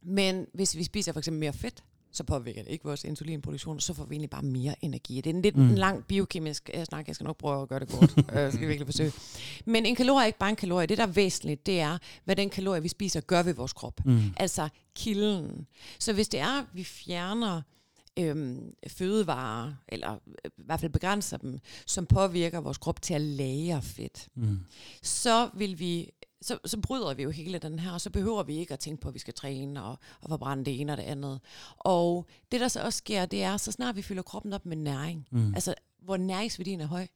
[0.03, 1.83] Men hvis vi spiser for eksempel mere fedt,
[2.17, 5.15] så påvirker det ikke vores insulinproduktion, så får vi egentlig bare mere energi.
[5.15, 5.69] Det er en lidt mm.
[5.73, 8.13] lang biokemisk øh, snak, jeg skal nok prøve at gøre det kort.
[8.17, 9.11] Øh, jeg skal virkelig forsøge.
[9.65, 10.87] Men en kalorie er ikke bare en kalorie.
[10.87, 14.05] Det, der er væsentligt, det er, hvad den kalorie, vi spiser, gør ved vores krop.
[14.05, 14.19] Mm.
[14.37, 15.67] Altså kilden.
[15.99, 17.61] Så hvis det er, at vi fjerner
[18.19, 23.21] øhm, fødevarer, eller øh, i hvert fald begrænser dem, som påvirker vores krop til at
[23.21, 24.59] lagre fedt, Mm.
[25.03, 26.09] så vil vi
[26.41, 29.01] så, så bryder vi jo hele den her, og så behøver vi ikke at tænke
[29.01, 31.39] på, at vi skal træne og, og forbrænde det ene og det andet.
[31.77, 34.77] Og det, der så også sker, det er, så snart vi fylder kroppen op med
[34.77, 35.53] næring, Mm.
[35.55, 37.07] altså hvor næringsværdien er høj.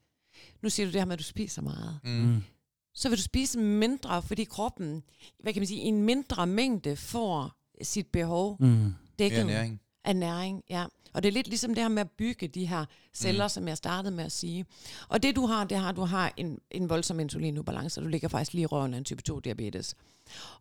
[0.61, 1.99] Nu siger du det her med, at du spiser meget.
[2.03, 2.43] Mm.
[2.93, 5.03] Så vil du spise mindre, fordi kroppen,
[5.39, 8.67] hvad kan man sige, i en mindre mængde får sit behov Mm.
[8.67, 9.81] Mere dækket næring.
[10.05, 10.63] Af næring.
[10.69, 10.85] Ja.
[11.13, 13.49] Og det er lidt ligesom det her med at bygge de her celler, mm.
[13.49, 14.65] som jeg startede med at sige.
[15.09, 18.27] Og det du har, det har, du har en, en voldsom insulinubalance, og du ligger
[18.27, 19.95] faktisk lige i røven af en type 2 diabetes.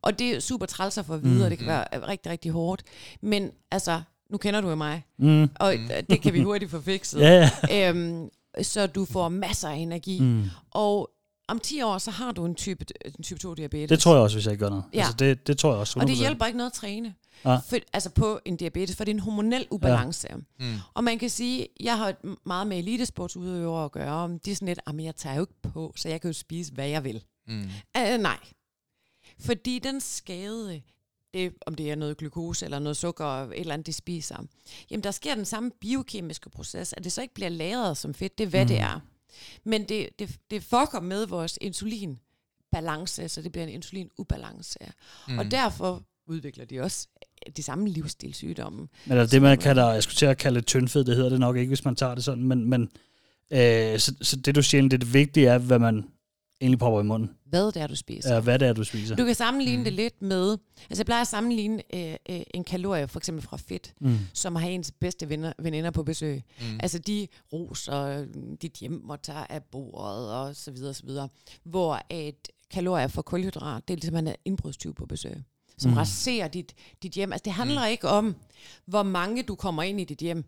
[0.02, 1.42] Og det er super træls at få at vide, mm.
[1.42, 2.82] og det kan være rigtig, rigtig hårdt.
[3.20, 5.50] Men altså, nu kender du jo mig, Mm.
[5.54, 5.88] og mm.
[6.10, 7.20] det kan vi hurtigt få fikset.
[7.20, 7.50] Ja.
[7.88, 8.28] øhm,
[8.62, 10.20] så du får masser af energi.
[10.20, 10.44] Mm.
[10.70, 11.10] Og
[11.50, 13.88] om 10 år, så har du en type, en type 2 diabetes.
[13.88, 14.84] Det tror jeg også, hvis jeg ikke gør noget.
[14.94, 14.98] Ja.
[14.98, 15.98] Altså, det, det tror jeg også.
[15.98, 16.02] 100%.
[16.02, 17.14] Og det hjælper ikke noget at træne.
[17.44, 17.56] Ja.
[17.56, 20.28] For, altså på en diabetes, for det er en hormonel ubalance.
[20.30, 20.36] Ja.
[20.36, 20.74] Mm.
[20.94, 22.14] Og man kan sige, jeg har
[22.48, 24.12] meget med elitesportsudøvere at gøre.
[24.14, 26.28] om De er sådan lidt, "Ah, men jeg tager jo ikke på, så jeg kan
[26.28, 27.22] jo spise, hvad jeg vil.
[27.48, 27.62] Mm.
[27.98, 28.38] Uh, nej.
[29.40, 30.82] Fordi den skade,
[31.34, 34.36] det, om det er noget glukose eller noget sukker, eller et eller andet, de spiser,
[34.90, 38.38] jamen der sker den samme biokemiske proces, at det så ikke bliver lagret som fedt,
[38.38, 38.68] det er hvad mm.
[38.68, 39.00] det er.
[39.64, 44.78] Men det, det, det fucker med vores insulinbalance, så det bliver en insulinubalance.
[45.28, 45.38] Mm.
[45.38, 47.08] Og derfor udvikler de også
[47.56, 48.88] de samme livsstilssygdomme.
[49.06, 51.56] Men altså, det, man kalder, jeg skulle til at kalde tyndfed, det hedder det nok
[51.56, 52.82] ikke, hvis man tager det sådan, men, men
[53.50, 56.04] øh, så, så, det du siger, det, det vigtige er, hvad man
[56.60, 57.30] egentlig propper i munden.
[57.44, 58.34] Hvad det er, du spiser.
[58.34, 59.16] Ja, hvad det er, du spiser.
[59.16, 59.84] Du kan sammenligne mm.
[59.84, 60.58] det lidt med,
[60.90, 64.18] altså jeg plejer at sammenligne øh, øh, en kalorie for eksempel fra fedt, Mm.
[64.34, 66.42] som har ens bedste venner, veninder på besøg.
[66.60, 66.80] Mm.
[66.82, 68.26] Altså de roser
[68.62, 71.28] dit hjem og tager af bordet og så videre, og så videre.
[71.64, 75.36] Hvor et kalorier for kulhydrat, det er ligesom en indbrudstyv på besøg,
[75.78, 75.94] som Mm.
[75.94, 75.98] mm.
[75.98, 77.32] raserer dit, dit hjem.
[77.32, 77.90] Altså det handler mm.
[77.90, 78.36] ikke om,
[78.86, 80.44] hvor mange du kommer ind i dit hjem.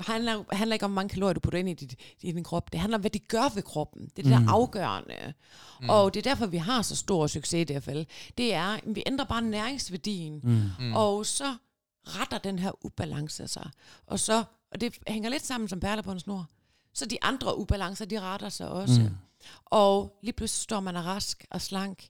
[0.00, 2.72] Handler, handler ikke om, hvor mange kalorier du putter ind i, dit, i din krop.
[2.72, 4.02] Det handler om, hvad de gør ved kroppen.
[4.02, 5.32] Det er det, der er afgørende.
[5.80, 5.90] Mm.
[5.90, 8.02] Og det er derfor, vi har så stor succes i DFL.
[8.38, 10.40] Det er, at vi ændrer bare næringsværdien,
[10.78, 10.94] mm.
[10.94, 11.56] og så
[12.04, 13.70] retter den her ubalance sig.
[14.06, 16.46] Og så, og det hænger lidt sammen som perler på en snor.
[16.94, 19.00] Så de andre ubalancer, de retter sig også.
[19.00, 19.16] Mm.
[19.64, 22.08] Og lige pludselig står man er rask og slank,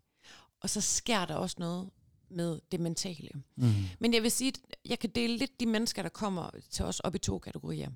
[0.62, 1.90] og så sker der også noget
[2.30, 3.30] med det mentale.
[3.56, 3.72] Mm.
[3.98, 7.00] Men jeg vil sige, at jeg kan dele lidt de mennesker, der kommer til os
[7.00, 7.90] op i to kategorier.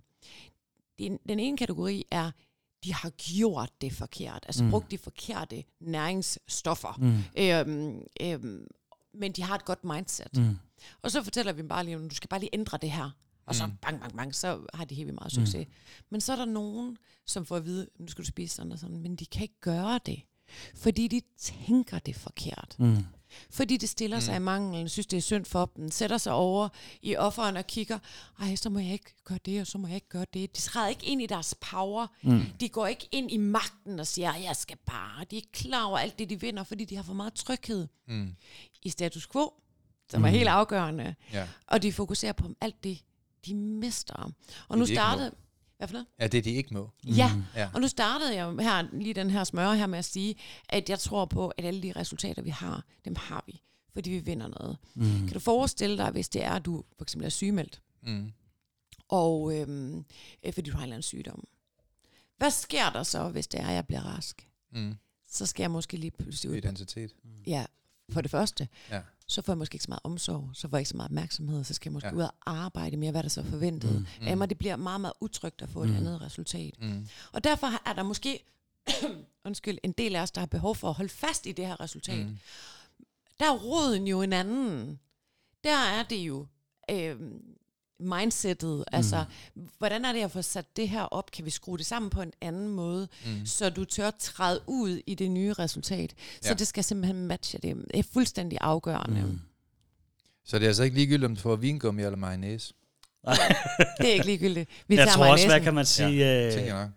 [0.98, 2.30] Den, den ene kategori er,
[2.84, 4.70] de har gjort det forkert, altså mm.
[4.70, 6.98] brugt de forkerte næringsstoffer.
[6.98, 7.22] Mm.
[7.42, 8.66] Øhm, øhm,
[9.14, 10.36] men de har et godt mindset.
[10.36, 10.56] Mm.
[11.02, 13.10] Og så fortæller vi dem bare lige, du skal bare lige ændre det her.
[13.46, 15.66] Og så bang, bang, bang, så har de helt vildt meget succes.
[15.66, 15.72] Mm.
[16.10, 18.78] Men så er der nogen, som får at vide, nu skal du spise sådan og
[18.78, 20.22] sådan, men de kan ikke gøre det.
[20.74, 22.76] Fordi de tænker det forkert.
[22.78, 22.96] Mm.
[23.50, 24.20] Fordi det stiller mm.
[24.20, 26.68] sig i manglen, synes det er synd for dem, sætter sig over
[27.02, 27.98] i offeren og kigger,
[28.40, 30.56] ej, så må jeg ikke gøre det, og så må jeg ikke gøre det.
[30.56, 32.06] De træder ikke ind i deres power.
[32.22, 32.42] Mm.
[32.60, 35.24] De går ikke ind i magten og siger, jeg skal bare.
[35.30, 38.34] De er klar over alt det, de vinder, fordi de har for meget tryghed mm.
[38.82, 39.52] i status quo,
[40.10, 40.24] som mm.
[40.24, 41.14] er helt afgørende.
[41.32, 41.48] Ja.
[41.66, 42.98] Og de fokuserer på alt det,
[43.46, 44.32] de mister.
[44.68, 45.34] Og nu startede...
[45.84, 46.06] Hvad for noget?
[46.20, 46.90] Ja, det de ikke må.
[47.04, 47.34] Ja.
[47.34, 47.42] Mm.
[47.56, 50.36] ja, og nu startede jeg her, lige den her smør her med at sige,
[50.68, 54.18] at jeg tror på, at alle de resultater, vi har, dem har vi, fordi vi
[54.18, 54.76] vinder noget.
[54.94, 55.04] Mm.
[55.04, 58.32] Kan du forestille dig, hvis det er, at du for eksempel er sygemeldt, mm.
[59.08, 60.04] og øhm,
[60.42, 61.44] øh, fordi du har en eller anden sygdom.
[62.36, 64.48] Hvad sker der så, hvis det er, at jeg bliver rask?
[64.72, 64.94] Mm.
[65.30, 66.56] Så skal jeg måske lige pludselig ud.
[66.56, 67.14] Identitet.
[67.46, 67.66] Ja,
[68.10, 68.68] for det første.
[68.90, 71.08] Ja så får jeg måske ikke så meget omsorg, så får jeg ikke så meget
[71.08, 72.14] opmærksomhed, så skal jeg måske ja.
[72.14, 73.92] ud og arbejde mere, hvad der så er forventet.
[73.92, 74.26] Mm, mm.
[74.26, 75.90] Jamen, det bliver meget, meget utrygt at få mm.
[75.90, 76.74] et andet resultat.
[76.80, 77.08] Mm.
[77.32, 78.44] Og derfor er der måske,
[79.46, 81.80] undskyld, en del af os, der har behov for at holde fast i det her
[81.80, 82.26] resultat.
[82.26, 82.38] Mm.
[83.40, 85.00] Der er roden jo en anden.
[85.64, 86.46] Der er det jo
[86.90, 87.16] øh,
[88.00, 88.84] mindsetet, mm.
[88.92, 89.24] altså
[89.78, 92.22] hvordan er det at få sat det her op, kan vi skrue det sammen på
[92.22, 93.46] en anden måde, mm.
[93.46, 96.14] så du tør træde ud i det nye resultat.
[96.44, 96.48] Ja.
[96.48, 97.76] Så det skal simpelthen matche det.
[97.76, 99.22] Det er fuldstændig afgørende.
[99.22, 99.40] Mm.
[100.44, 102.74] Så det er altså ikke ligegyldigt, om du får vingummi eller mayonnaise?
[103.98, 104.70] det er ikke ligegyldigt.
[104.88, 106.88] Vi jeg tror også, hvad kan man sige, ja, øh,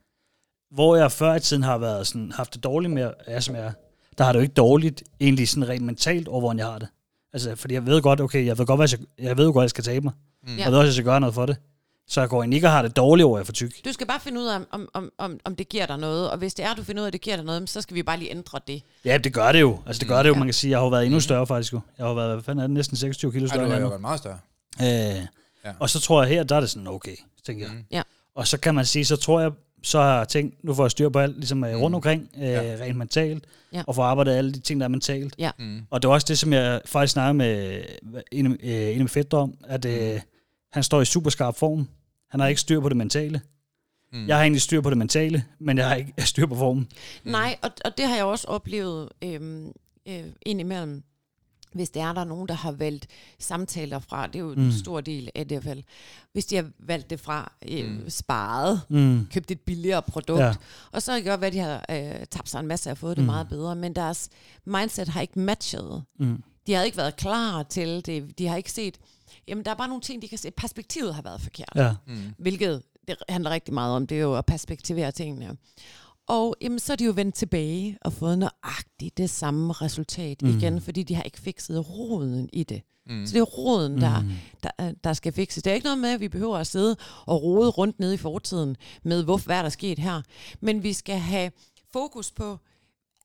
[0.71, 3.71] hvor jeg før i tiden har været sådan, haft det dårligt med ASMR,
[4.17, 6.87] der har det jo ikke dårligt egentlig sådan rent mentalt over, hvordan jeg har det.
[7.33, 9.69] Altså, fordi jeg ved godt, okay, jeg ved godt, hvad jeg, jeg ved godt, jeg
[9.69, 10.13] skal tabe mig.
[10.47, 10.57] Mm.
[10.57, 11.57] Jeg ved også, at jeg skal gøre noget for det.
[12.09, 13.85] Så jeg går ind ikke og har det dårligt over, at jeg er for tyk.
[13.85, 16.31] Du skal bare finde ud af, om, om, om, om det giver dig noget.
[16.31, 17.95] Og hvis det er, du finder ud af, at det giver dig noget, så skal
[17.95, 18.81] vi bare lige ændre det.
[19.05, 19.79] Ja, det gør det jo.
[19.85, 20.33] Altså, det gør det jo.
[20.33, 20.39] Ja.
[20.39, 21.73] Man kan sige, at jeg har været endnu større faktisk.
[21.73, 21.79] Jo.
[21.97, 23.61] Jeg har været, hvad fanden er det, næsten 26 kilo større.
[23.61, 24.39] Ja, du har jo været meget større.
[24.81, 24.87] Øh,
[25.65, 25.71] ja.
[25.79, 27.73] Og så tror jeg her, der er det sådan, okay, tænker jeg.
[27.73, 27.83] Mm.
[27.91, 28.01] Ja.
[28.35, 29.51] Og så kan man sige, så tror jeg,
[29.83, 31.63] så har jeg tænkt, nu får jeg styr på alt, ligesom mm.
[31.63, 32.75] rundt omkring, øh, ja.
[32.81, 33.83] rent mentalt, ja.
[33.87, 35.35] og få arbejdet alle de ting, der er mentalt.
[35.37, 35.51] Ja.
[35.59, 35.81] Mm.
[35.89, 37.83] Og det var også det, som jeg faktisk snakkede med
[38.31, 40.19] en, øh, en af mine fætter om, at øh, mm.
[40.71, 41.87] Han står i super skarp form.
[42.29, 43.41] Han har ikke styr på det mentale.
[44.13, 44.27] Mm.
[44.27, 46.87] Jeg har egentlig styr på det mentale, men jeg har ikke styr på formen.
[47.23, 47.31] Mm.
[47.31, 49.71] Nej, og, og det har jeg også oplevet øhm,
[50.07, 51.03] øh, indimellem
[51.73, 53.07] hvis det er der nogen, der har valgt
[53.39, 54.65] samtaler fra, det er jo mm.
[54.65, 55.83] en stor del af det i hvert fald,
[56.33, 58.09] hvis de har valgt det fra, øh, mm.
[58.09, 59.27] sparet, mm.
[59.33, 60.53] købt et billigere produkt, ja.
[60.91, 63.25] og så gør hvad de har øh, tabt sig en masse og fået det mm.
[63.25, 64.29] meget bedre, men deres
[64.65, 66.03] mindset har ikke matchet.
[66.19, 66.43] Mm.
[66.67, 68.97] De har ikke været klar til det, de har ikke set,
[69.47, 71.95] jamen der er bare nogle ting, de kan se, perspektivet har været forkert, ja.
[72.07, 72.33] mm.
[72.37, 75.57] hvilket det handler rigtig meget om, det er jo at perspektivere tingene.
[76.27, 80.49] Og jamen, så er de jo vendt tilbage og fået nøjagtigt det samme resultat mm.
[80.49, 82.81] igen, fordi de har ikke fikset roden i det.
[83.09, 83.25] Mm.
[83.25, 84.31] Så det er roden, der, mm.
[84.63, 85.63] der, der skal fikses.
[85.63, 88.17] Det er ikke noget med, at vi behøver at sidde og rode rundt nede i
[88.17, 90.21] fortiden med, hvorfor hvad er der sket her.
[90.59, 91.51] Men vi skal have
[91.93, 92.57] fokus på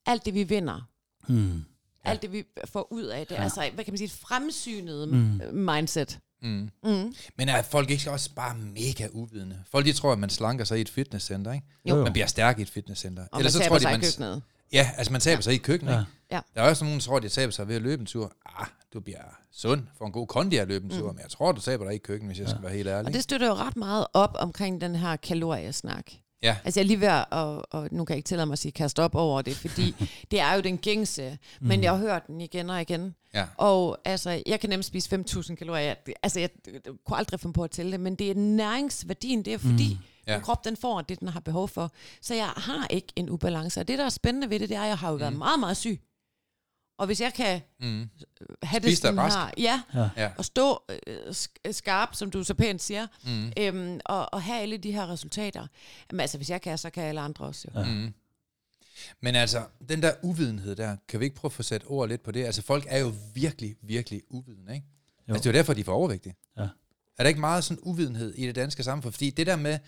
[0.06, 0.88] alt det, vi vinder.
[1.28, 1.64] Mm.
[2.04, 3.34] Alt det, vi får ud af det.
[3.34, 3.42] Ja.
[3.42, 5.40] Altså, hvad kan man sige, et fremsynet mm.
[5.54, 6.18] mindset.
[6.42, 6.70] Mm.
[6.84, 7.14] Mm.
[7.36, 9.58] Men er folk ikke også bare mega uvidende?
[9.70, 11.66] Folk de tror, at man slanker sig i et fitnesscenter, ikke?
[11.84, 12.02] Jo.
[12.02, 13.22] Man bliver stærk i et fitnesscenter.
[13.32, 14.42] Og Eller man så tror de, man, i køkkenet.
[14.72, 15.40] Ja, altså man taber ja.
[15.40, 16.04] sig i køkkenet, ikke?
[16.30, 16.40] Ja.
[16.54, 18.32] Der er også nogen, der tror, at de taber sig ved at løbe en tur.
[18.46, 19.18] Ah, du bliver
[19.52, 21.16] sund for en god kondi at løbe en tur, mm.
[21.16, 22.50] men jeg tror, du taber dig i køkkenet, hvis jeg ja.
[22.50, 23.06] skal være helt ærlig.
[23.06, 26.10] Og det støtter jo ret meget op omkring den her kaloriesnak.
[26.42, 26.57] Ja.
[26.64, 28.59] Altså jeg er lige ved at, og, og nu kan jeg ikke tillade mig at
[28.59, 29.94] sige kaste op over det, fordi
[30.31, 31.83] det er jo den gængse, men mm.
[31.83, 33.14] jeg har hørt den igen og igen.
[33.35, 33.44] Ja.
[33.57, 35.94] Og altså, jeg kan nemt spise 5.000 kalorier.
[36.22, 39.44] Altså, jeg, jeg, jeg kunne aldrig finde på at tælle det, men det er næringsværdien,
[39.44, 40.07] det er fordi, mm.
[40.26, 40.37] Ja.
[40.37, 41.92] Min krop den får det, den har behov for.
[42.20, 43.81] Så jeg har ikke en ubalance.
[43.81, 45.38] Og det, der er spændende ved det, det er, at jeg har jo været mm.
[45.38, 46.00] meget, meget syg.
[46.98, 48.09] Og hvis jeg kan mm.
[48.62, 49.83] have det sådan her, ja,
[50.16, 51.35] ja, og stå øh,
[51.72, 53.52] skarp, som du så pænt siger, mm.
[53.59, 55.66] øhm, og, og have alle de her resultater,
[56.11, 57.81] jamen altså, hvis jeg kan, så kan alle andre også jo.
[57.81, 57.87] Ja.
[57.87, 58.14] Mm.
[59.20, 62.22] Men altså, den der uvidenhed der, kan vi ikke prøve at få sat ord lidt
[62.22, 62.44] på det?
[62.44, 64.87] Altså, folk er jo virkelig, virkelig uvidende, ikke?
[65.28, 65.35] Jo.
[65.35, 66.35] Altså, det er jo derfor, de får overvægtige.
[66.59, 66.62] Ja.
[67.18, 69.12] Er der ikke meget sådan uvidenhed i det danske samfund?
[69.12, 69.78] Fordi det der med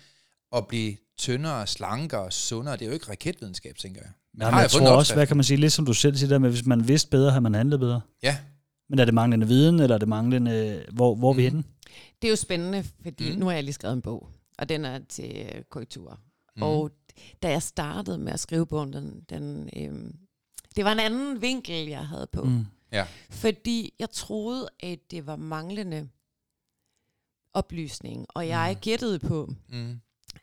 [0.55, 4.11] at blive tyndere, slankere, sundere, det er jo ikke raketvidenskab, tænker jeg.
[4.33, 6.29] Men ja, jeg, jeg tror også, hvad kan man sige, lidt som du selv siger
[6.29, 8.01] der med, hvis man vidste bedre, har man handlet bedre.
[8.23, 8.37] Ja.
[8.89, 11.37] Men er det manglende viden, eller er det manglende, hvor, hvor mm.
[11.37, 11.63] vi er henne?
[12.21, 13.39] Det er jo spændende, fordi mm.
[13.39, 16.19] nu har jeg lige skrevet en bog, og den er til øh, korrektur.
[16.55, 16.63] Mm.
[16.63, 16.91] Og
[17.43, 20.15] da jeg startede med at skrive bogen, den, den, øhm,
[20.75, 22.43] det var en anden vinkel, jeg havde på.
[22.43, 22.65] Mm.
[22.91, 23.05] Ja.
[23.29, 26.09] Fordi jeg troede, at det var manglende
[27.53, 28.79] oplysning, og jeg mm.
[28.81, 29.99] gættede på, mm.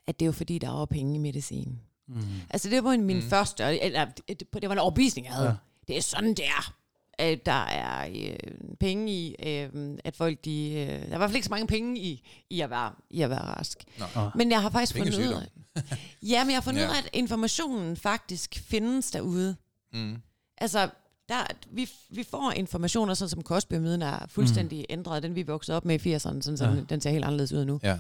[0.06, 1.78] At det var fordi, der var penge i medicin.
[2.08, 2.20] Mm.
[2.50, 3.22] Altså det var min mm.
[3.22, 5.48] første, eller det, var en overbevisning, jeg havde.
[5.48, 5.54] Ja.
[5.88, 6.74] Det er sådan, det er.
[7.18, 8.36] At der er øh,
[8.80, 9.68] penge i, øh,
[10.04, 10.70] at folk de...
[10.70, 13.22] Øh, der er i hvert fald ikke så mange penge i, i, at, være, i
[13.22, 13.84] at være rask.
[13.98, 14.30] Nå.
[14.34, 15.48] Men jeg har faktisk fundet ud af...
[16.32, 16.86] ja, men jeg har fundet ja.
[16.88, 19.56] ud af, at informationen faktisk findes derude.
[19.92, 20.16] Mm.
[20.58, 20.88] Altså,
[21.28, 24.84] der, vi, vi får informationer, sådan som kostpyramiden er fuldstændig mm.
[24.90, 26.70] ændret, den vi voksede op med i 80'erne, sådan, så ja.
[26.70, 27.80] den, den ser helt anderledes ud nu.
[27.82, 27.98] Ja.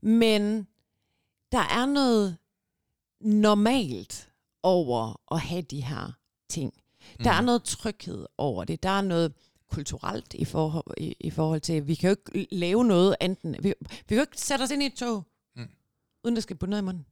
[0.00, 0.66] Men
[1.52, 2.36] der er noget
[3.20, 4.30] normalt
[4.62, 6.12] over at have de her
[6.48, 6.72] ting.
[7.24, 7.38] Der mm.
[7.38, 8.82] er noget tryghed over det.
[8.82, 9.32] Der er noget
[9.70, 13.56] kulturelt i forhold, i, i forhold til, vi kan jo ikke lave noget enten.
[13.62, 15.24] Vi, vi kan jo ikke sætte os ind i et tog,
[15.56, 15.68] mm.
[16.24, 17.06] uden der skal putte noget i munden.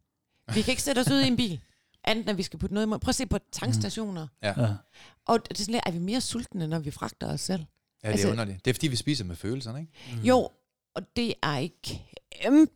[0.55, 1.61] Vi kan ikke sætte os ud i en bil,
[2.09, 3.01] enten at vi skal putte noget i munden.
[3.01, 4.23] Prøv at se på tankstationer.
[4.23, 4.29] Mm.
[4.43, 4.75] Ja.
[5.27, 7.61] Og det er, sådan, er vi mere sultne, når vi fragter os selv?
[7.61, 8.65] Ja, det er altså, underligt.
[8.65, 9.93] Det er fordi, vi spiser med følelserne, ikke?
[10.13, 10.23] Mm.
[10.23, 10.49] Jo,
[10.95, 12.03] og det er ikke
[12.43, 12.73] kæmpe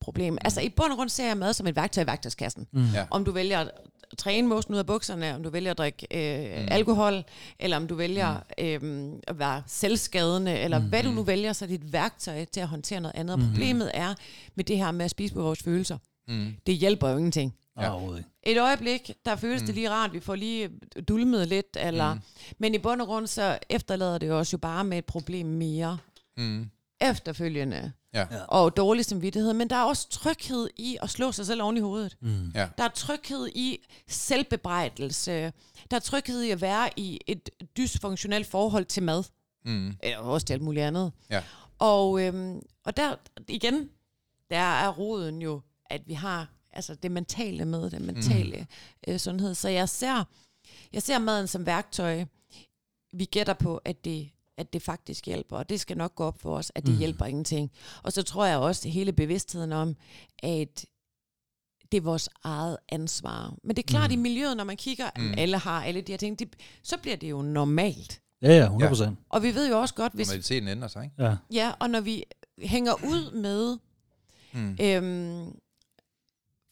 [0.00, 0.32] problem.
[0.32, 0.38] Mm.
[0.44, 2.66] Altså i bund og grund ser jeg mad som et værktøj i værktøjskassen.
[2.72, 2.90] Mm.
[2.94, 3.06] Ja.
[3.10, 3.70] Om du vælger at
[4.18, 6.68] træne mosten ud af bukserne, om du vælger at drikke øh, mm.
[6.70, 7.24] alkohol,
[7.58, 8.34] eller om du vælger
[8.80, 9.12] mm.
[9.14, 10.88] øh, at være selvskadende, eller mm.
[10.88, 13.38] hvad du nu vælger, så er det et værktøj til at håndtere noget andet.
[13.38, 13.44] Mm.
[13.44, 14.14] Problemet er
[14.54, 15.98] med det her med at spise på vores følelser.
[16.28, 16.54] Mm.
[16.66, 17.54] Det hjælper jo ingenting.
[17.80, 17.98] Ja.
[18.42, 19.66] Et øjeblik, der føles mm.
[19.66, 20.70] det lige rart, vi får lige
[21.08, 22.20] dulmet lidt, eller, mm.
[22.58, 25.98] men i bund og grund, så efterlader det os jo bare med et problem mere.
[26.36, 26.70] Mm.
[27.00, 27.92] Efterfølgende.
[28.14, 28.26] Ja.
[28.48, 29.52] Og dårlig samvittighed.
[29.52, 32.16] Men der er også tryghed i at slå sig selv oven i hovedet.
[32.20, 32.50] Mm.
[32.54, 32.68] Ja.
[32.78, 35.52] Der er tryghed i selvbebrejdelse.
[35.90, 39.24] Der er tryghed i at være i et dysfunktionelt forhold til mad.
[39.64, 39.96] Mm.
[40.02, 41.12] Eller også til alt muligt andet.
[41.30, 41.42] Ja.
[41.78, 43.14] Og, øhm, og der
[43.48, 43.90] igen,
[44.50, 49.12] der er roden jo, at vi har altså det mentale med, det mentale mm.
[49.12, 49.54] øh, sundhed.
[49.54, 50.24] Så jeg ser,
[50.92, 52.24] jeg ser maden som værktøj.
[53.12, 56.40] Vi gætter på, at det at det faktisk hjælper, og det skal nok gå op
[56.40, 56.98] for os, at det mm.
[56.98, 57.70] hjælper ingenting.
[58.02, 59.96] Og så tror jeg også, hele bevidstheden om,
[60.38, 60.86] at
[61.92, 63.54] det er vores eget ansvar.
[63.64, 64.14] Men det er klart, mm.
[64.14, 65.34] i miljøet, når man kigger, mm.
[65.38, 68.20] alle har alle de her ting, det, så bliver det jo normalt.
[68.42, 69.02] Ja, ja, 100%.
[69.02, 69.10] Ja.
[69.28, 70.28] Og vi ved jo også godt, hvis...
[70.28, 71.24] Normaliteten ændrer sig, ikke?
[71.24, 71.36] Ja.
[71.52, 72.24] ja, og når vi
[72.62, 73.78] hænger ud med
[74.52, 74.76] mm.
[74.80, 75.60] øhm,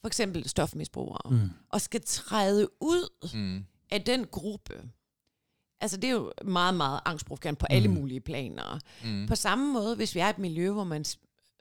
[0.01, 1.49] for eksempel stofmisbrugere, mm.
[1.69, 3.65] og skal træde ud mm.
[3.91, 4.73] af den gruppe,
[5.81, 7.75] Altså det er jo meget, meget angstprovokerende på mm.
[7.75, 8.79] alle mulige planer.
[9.03, 9.27] Mm.
[9.27, 11.05] På samme måde, hvis vi er et miljø, hvor man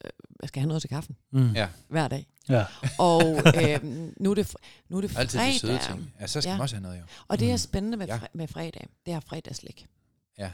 [0.05, 0.11] øh,
[0.44, 1.52] skal have noget til kaffen mm.
[1.52, 1.68] ja.
[1.88, 2.26] hver dag.
[2.48, 2.64] Ja.
[2.98, 3.22] Og
[3.62, 3.85] øh,
[4.20, 4.55] nu, er det,
[4.88, 5.40] nu er det fredag.
[5.40, 6.14] Altid de søde ting.
[6.20, 6.57] Ja, så skal ja.
[6.57, 7.05] man også have noget jo.
[7.29, 7.59] Og det er mm.
[7.59, 8.20] spændende med, ja.
[8.35, 8.88] med fredag.
[9.07, 9.87] Det er fredagslæg.
[10.38, 10.50] Ja.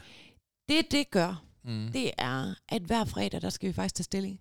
[0.69, 1.89] Det, det gør, mm.
[1.93, 4.39] det er, at hver fredag, der skal vi faktisk tage stilling.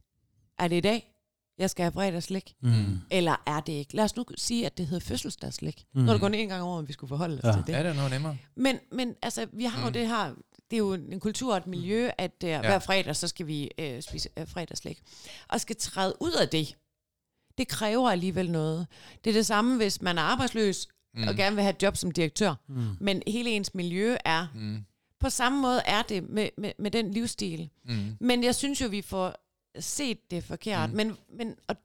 [0.59, 1.12] Er det i dag?
[1.63, 2.55] Jeg skal have fredagslæg?
[2.61, 3.01] Mm.
[3.11, 3.97] Eller er det ikke?
[3.97, 5.85] Lad os nu sige, at det hedder fødselsdagslæg.
[5.95, 6.03] Mm.
[6.03, 7.53] Når det går en gang over, om vi skulle forholde os ja.
[7.53, 7.73] til det.
[7.73, 8.37] Ja, det er noget nemmere.
[8.57, 9.85] Men, men altså, vi har mm.
[9.85, 10.35] jo det her,
[10.71, 12.61] det er jo en kultur og et miljø, at uh, ja.
[12.61, 15.03] hver fredag, så skal vi uh, spise uh, fredagslæg.
[15.49, 16.77] Og skal træde ud af det,
[17.59, 18.87] det kræver alligevel noget.
[19.25, 21.29] Det er det samme, hvis man er arbejdsløs, mm.
[21.29, 22.55] og gerne vil have et job som direktør.
[22.69, 22.85] Mm.
[23.01, 24.47] Men hele ens miljø er...
[24.55, 24.85] Mm.
[25.21, 27.71] På samme måde er det med, med, med den livsstil.
[27.85, 28.17] Mm.
[28.21, 29.35] Men jeg synes jo, vi får
[29.81, 30.91] set det forkert.
[30.91, 30.97] Mm.
[30.97, 31.77] Men, men, og,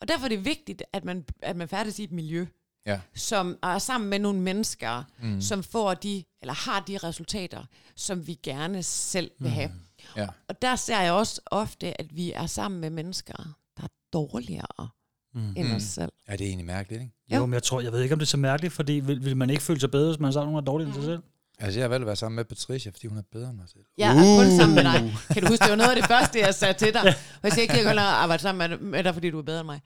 [0.00, 2.46] og derfor er det vigtigt, at man, at man færdes i et miljø,
[2.86, 3.00] ja.
[3.14, 5.40] som er sammen med nogle mennesker, mm.
[5.40, 7.64] som får de, eller har de resultater,
[7.96, 9.68] som vi gerne selv vil have.
[9.68, 9.80] Mm.
[10.16, 10.28] Ja.
[10.48, 14.88] Og der ser jeg også ofte, at vi er sammen med mennesker, der er dårligere
[15.34, 15.54] mm.
[15.56, 15.80] end os mm.
[15.80, 16.12] selv.
[16.28, 17.14] Ja, det er egentlig mærkeligt, ikke?
[17.30, 19.24] Jo, jo men jeg tror, jeg ved ikke, om det er så mærkeligt, fordi vil,
[19.24, 20.90] vil man ikke føle sig bedre, hvis man er sammen med nogen, der er dårligere
[20.90, 20.96] mm.
[20.96, 21.22] end sig selv?
[21.58, 23.68] Altså, jeg har valgt at være sammen med Patricia, fordi hun er bedre end mig
[23.68, 23.84] selv.
[23.98, 24.38] Jeg er uh.
[24.38, 25.16] kun sammen med dig.
[25.32, 27.02] Kan du huske, det var noget af det første, jeg sagde til dig.
[27.02, 29.60] Og jeg siger ikke, jeg kan arbejde sammen med, med dig, fordi du er bedre
[29.60, 29.80] end mig.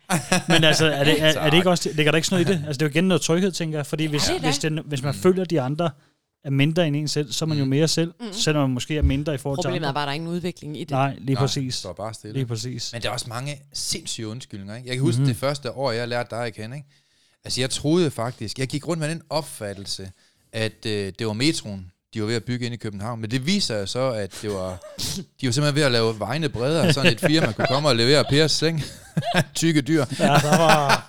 [0.48, 2.58] Men altså, er det, er, er det ikke også, ligger der ikke sådan noget i
[2.58, 2.66] det?
[2.66, 3.86] Altså, det er jo igen noget tryghed, tænker jeg.
[3.86, 5.20] Fordi hvis, ja, hvis, det, hvis man mm.
[5.20, 5.90] føler, de andre
[6.44, 7.70] er mindre end en selv, så er man jo mm.
[7.70, 8.32] mere selv, mm.
[8.32, 10.14] selvom man måske er mindre i forhold Problemet til Problemet er bare, at der er
[10.14, 10.90] ingen udvikling i det.
[10.90, 11.80] Nej, lige Nej, præcis.
[11.80, 12.32] Det bare stille.
[12.32, 12.92] Lige præcis.
[12.92, 14.76] Men der er også mange sindssyge undskyldninger.
[14.76, 14.88] Ikke?
[14.88, 15.26] Jeg kan huske mm.
[15.26, 16.76] det første år, jeg lærte dig at kende.
[16.76, 16.88] Ikke?
[17.44, 20.10] Altså, jeg troede faktisk, jeg gik rundt med den opfattelse,
[20.52, 23.20] at øh, det var metroen, de var ved at bygge ind i København.
[23.20, 24.78] Men det viser så, at det var,
[25.40, 28.24] de var simpelthen ved at lave vejene bredere, sådan et firma kunne komme og levere
[28.30, 28.82] Pers seng.
[29.54, 30.04] Tykke dyr.
[30.18, 31.06] Ja, der var,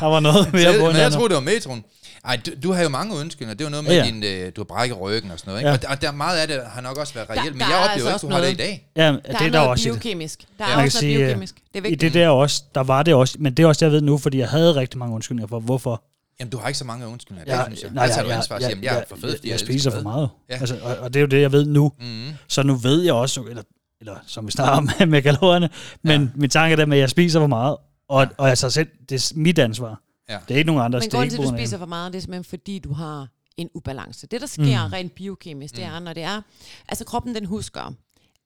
[0.00, 1.84] der var noget mere på Men jeg troede, det var metroen.
[2.24, 3.54] Ej, du, du har jo mange undskyldninger.
[3.54, 4.10] Det er jo noget med, ja, ja.
[4.10, 5.60] din, øh, du har brækket ryggen og sådan noget.
[5.60, 5.70] Ikke?
[5.70, 5.74] Ja.
[5.74, 8.26] Og, og der, meget af det har nok også været reelt, men jeg oplever altså
[8.26, 8.88] ikke, du har det i dag.
[8.96, 10.44] Ja, det der er, der også biokemisk.
[10.58, 10.84] Der er ja.
[10.84, 11.54] også sige, biokemisk.
[11.54, 12.02] Det er vigtigt.
[12.02, 14.00] I det der også, der var det også, men det er også det, jeg ved
[14.00, 16.02] nu, fordi jeg havde rigtig mange undskyldninger for, hvorfor.
[16.40, 17.56] Jamen, du har ikke så mange undskyldninger.
[17.56, 17.90] Ja, det, synes jeg.
[17.90, 20.00] Nej, jeg tager du ansvar ja, ja, jeg er for fed, jeg, jeg, spiser for
[20.00, 20.28] meget.
[20.50, 20.54] Ja.
[20.54, 21.92] Altså, og, og, det er jo det, jeg ved nu.
[21.98, 22.34] Mm-hmm.
[22.48, 23.62] Så nu ved jeg også, eller,
[24.00, 25.70] eller som vi snakker om med kalorierne,
[26.02, 26.28] men ja.
[26.34, 27.76] min tanke er der med, at jeg spiser for meget,
[28.08, 28.28] og, ja.
[28.38, 30.02] og jeg tager selv, det er mit ansvar.
[30.28, 30.38] Ja.
[30.48, 31.02] Det er ikke nogen andres.
[31.02, 33.68] Men grunden til, at du spiser for meget, det er simpelthen fordi, du har en
[33.74, 34.26] ubalance.
[34.26, 34.92] Det, der sker mm.
[34.92, 36.04] rent biokemisk, det er, mm.
[36.04, 36.42] når det er...
[36.88, 37.94] Altså, kroppen, den husker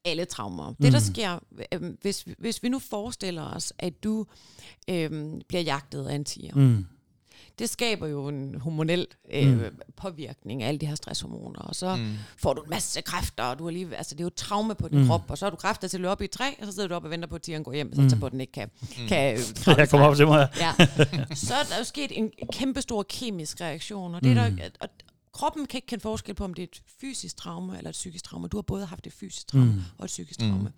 [0.05, 0.70] alle traumer.
[0.70, 0.76] Mm.
[0.81, 1.14] Det, der mm.
[1.14, 1.38] sker,
[1.72, 4.26] øh, hvis, hvis vi nu forestiller os, at du
[4.90, 5.11] øh,
[5.48, 6.87] bliver jagtet af en tiger, mm
[7.61, 9.62] det skaber jo en hormonel øh, mm.
[9.96, 12.14] påvirkning af alle de her stresshormoner, og så mm.
[12.37, 14.75] får du en masse kræfter, og du har lige, altså det er jo et traume
[14.75, 15.07] på din mm.
[15.07, 16.73] krop, og så har du kræfter til at løbe op i et træ, og så
[16.73, 18.20] sidder du op og venter på, at tigeren går hjem, så mm.
[18.20, 19.07] på, at den ikke kan, mm.
[19.09, 19.40] kan øh,
[19.79, 20.49] Jeg kommer op til mig.
[20.61, 20.73] Ja.
[21.35, 24.57] Så er der jo sket en kæmpe stor kemisk reaktion, og det er mm.
[24.57, 24.88] der, og
[25.33, 28.25] kroppen kan ikke kende forskel på, om det er et fysisk traume eller et psykisk
[28.25, 28.49] traume.
[28.49, 29.83] Du har både haft et fysisk traume mm.
[29.99, 30.59] og et psykisk traume.
[30.59, 30.73] Mm.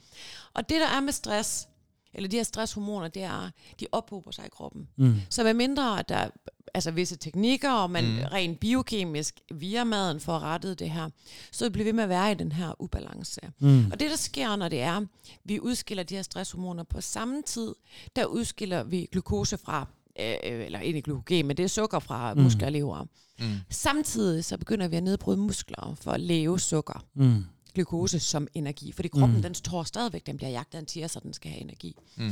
[0.55, 1.69] Og det, der er med stress,
[2.15, 4.89] eller de her stresshormoner, det er, de ophober sig i kroppen.
[4.97, 5.15] Mm.
[5.31, 6.29] Så hvad mindre at der
[6.75, 8.19] altså visse teknikker, og man mm.
[8.33, 11.09] rent biokemisk via maden får rettet det her,
[11.53, 13.41] så bliver vi ved med at være i den her ubalance.
[13.59, 13.87] Mm.
[13.93, 15.01] Og det, der sker, når det er,
[15.45, 17.75] vi udskiller de her stresshormoner på samme tid,
[18.17, 19.87] der udskiller vi glukose fra
[20.21, 22.43] øh, eller ikke glykogen, men det er sukker fra mm.
[22.43, 23.07] muskler og lever.
[23.39, 23.47] Mm.
[23.71, 27.05] Samtidig så begynder vi at nedbryde muskler for at leve sukker.
[27.15, 29.43] Mm glukose som energi, fordi kroppen mm.
[29.43, 31.97] den tror stadigvæk, den bliver jagtet en tiger, så den skal have energi.
[32.17, 32.31] Mm.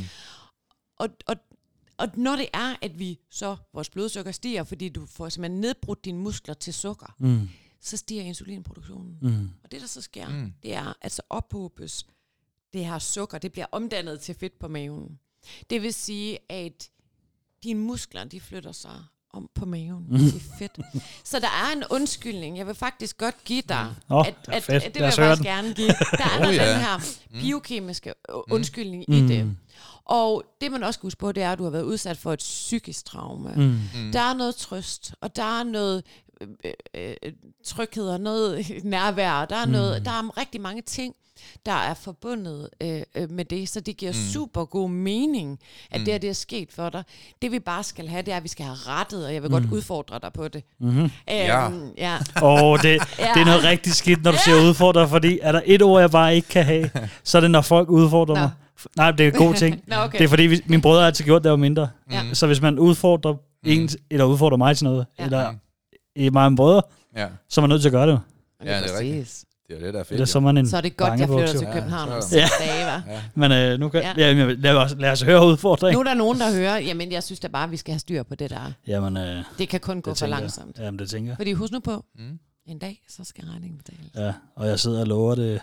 [0.96, 1.36] Og, og,
[1.96, 6.04] og når det er, at vi så, vores blodsukker stiger, fordi du får simpelthen nedbrudt
[6.04, 7.48] dine muskler til sukker, mm.
[7.80, 9.18] så stiger insulinproduktionen.
[9.22, 9.50] Mm.
[9.64, 10.52] Og det, der så sker, mm.
[10.62, 12.06] det er, at så ophobes
[12.72, 15.18] det her sukker, det bliver omdannet til fedt på maven.
[15.70, 16.90] Det vil sige, at
[17.62, 20.06] dine muskler, de flytter sig om på maven.
[20.08, 20.18] Mm.
[20.18, 20.78] Det er fedt.
[21.24, 22.58] Så der er en undskyldning.
[22.58, 25.74] Jeg vil faktisk godt give dig, oh, at, at, at, det vil jeg faktisk gerne
[25.74, 25.88] give.
[25.88, 26.72] Der er oh, ja.
[26.72, 26.96] den her
[27.30, 27.40] mm.
[27.40, 28.34] biokemiske mm.
[28.50, 29.14] undskyldning mm.
[29.14, 29.56] i det.
[30.04, 32.32] Og det man også skal huske på, det er, at du har været udsat for
[32.32, 33.52] et psykisk traume.
[33.56, 33.62] Mm.
[33.62, 34.12] Mm.
[34.12, 36.04] Der er noget trøst, og der er noget
[36.40, 37.32] øh, øh, øh
[37.64, 39.44] tryghed og noget nærvær.
[39.44, 40.04] Der er, noget, mm.
[40.04, 41.14] der er rigtig mange ting,
[41.66, 44.32] der er forbundet øh, øh, med det, så det giver mm.
[44.32, 45.58] super god mening,
[45.90, 46.04] at mm.
[46.04, 47.02] det her det er sket for dig.
[47.42, 49.50] Det vi bare skal have, det er, at vi skal have rettet, og jeg vil
[49.50, 49.52] mm.
[49.52, 50.64] godt udfordre dig på det.
[50.80, 51.02] Mm-hmm.
[51.02, 51.70] Øhm, ja.
[51.98, 52.16] ja.
[52.42, 53.30] Oh, det, ja.
[53.34, 56.10] det er noget rigtig skidt, når du siger udfordre, fordi er der et ord, jeg
[56.10, 56.90] bare ikke kan have,
[57.24, 58.40] så er det, når folk udfordrer Nå.
[58.40, 58.50] mig.
[58.96, 59.80] Nej, det er en god ting.
[59.86, 60.18] Nå, okay.
[60.18, 61.88] Det er fordi, vi, mine brødre har altid gjort det, der var mindre.
[62.10, 62.22] Ja.
[62.32, 63.38] Så hvis man udfordrer mm.
[63.64, 65.24] en, eller udfordrer mig til noget, ja.
[65.24, 65.54] eller
[66.20, 66.82] i og brødre,
[67.16, 67.28] ja.
[67.48, 68.20] så er man nødt til at gøre det.
[68.64, 69.44] Ja, det er rigtigt.
[69.68, 70.18] Det er det, der er fedt.
[70.18, 72.22] Det er, så, man en så er det godt, jeg flytter til København ja, om
[72.32, 72.48] ja.
[72.60, 73.10] dage, hva'?
[73.10, 73.20] Ja.
[73.34, 74.12] Men øh, nu kan, ja.
[74.16, 75.94] Ja, lad, os, lad os høre udfordringen.
[75.94, 78.22] Nu er der nogen, der hører, jamen jeg synes da bare, vi skal have styr
[78.22, 78.72] på det der.
[78.86, 80.78] Jamen, øh, det kan kun gå for langsomt.
[80.78, 81.36] Jamen, det tænker jeg.
[81.36, 82.38] Fordi husk nu på, mm.
[82.66, 84.10] en dag, så skal regningen betales.
[84.16, 85.60] Ja, og jeg sidder og lover det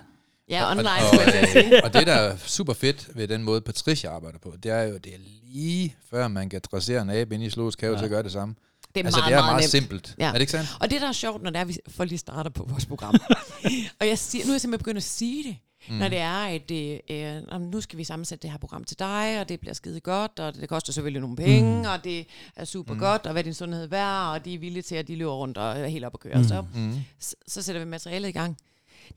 [0.50, 4.10] Ja, online, og, og, og, og det, der er super fedt ved den måde, Patricia
[4.10, 7.44] arbejder på, det er jo, det er lige før man kan dressere en abe ind
[7.44, 8.00] i slås, kan jo ja.
[8.00, 8.56] til at gøre det samme.
[8.98, 10.16] Det er altså, meget, det er meget, meget simpelt.
[10.20, 10.28] Ja.
[10.28, 10.70] Er det ikke sandt?
[10.80, 13.16] Og det, der er sjovt, når det er, vi får lige starter på vores program.
[14.00, 15.58] og jeg siger, nu er jeg simpelthen begyndt at sige det.
[15.90, 15.96] Mm.
[15.96, 19.40] Når det er, at det, øh, nu skal vi sammensætte det her program til dig,
[19.40, 21.90] og det bliver skide godt, og det koster selvfølgelig nogle penge, mm.
[21.90, 23.00] og det er super mm.
[23.00, 25.58] godt, og hvad din sundhed værd, og de er villige til, at de løber rundt
[25.58, 26.38] og er helt op at køre.
[26.38, 26.44] Mm.
[26.44, 26.94] Så, mm.
[27.20, 28.58] så, så sætter vi materialet i gang.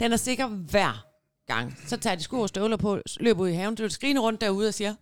[0.00, 1.09] Den er sikker hver
[1.54, 1.78] gang.
[1.86, 4.68] Så tager de sko og støvler på, løber ud i haven, og skriner rundt derude
[4.68, 4.94] og siger,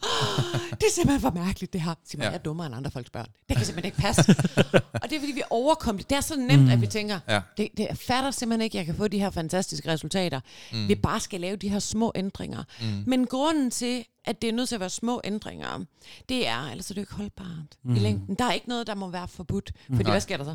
[0.70, 1.94] det er simpelthen for mærkeligt det her.
[2.04, 2.30] Siger, ja.
[2.30, 3.26] jeg er dummere end andre folks børn.
[3.48, 4.22] Det kan simpelthen ikke passe.
[5.02, 6.11] og det er fordi, vi overkom det.
[6.11, 6.70] Det er så nemt, mm.
[6.70, 7.40] at vi tænker, ja.
[7.56, 10.40] det, det fatter simpelthen ikke, at jeg kan få de her fantastiske resultater.
[10.72, 10.88] Mm.
[10.88, 12.64] Vi bare skal lave de her små ændringer.
[12.80, 12.87] Mm.
[13.06, 15.84] Men grunden til, at det er nødt til at være små ændringer,
[16.28, 17.96] det er, ellers er det ikke holdbart mm.
[17.96, 18.34] i længden.
[18.34, 19.72] Der er ikke noget, der må være forbudt.
[19.87, 20.11] Fordi mm.
[20.11, 20.54] hvad sker der så?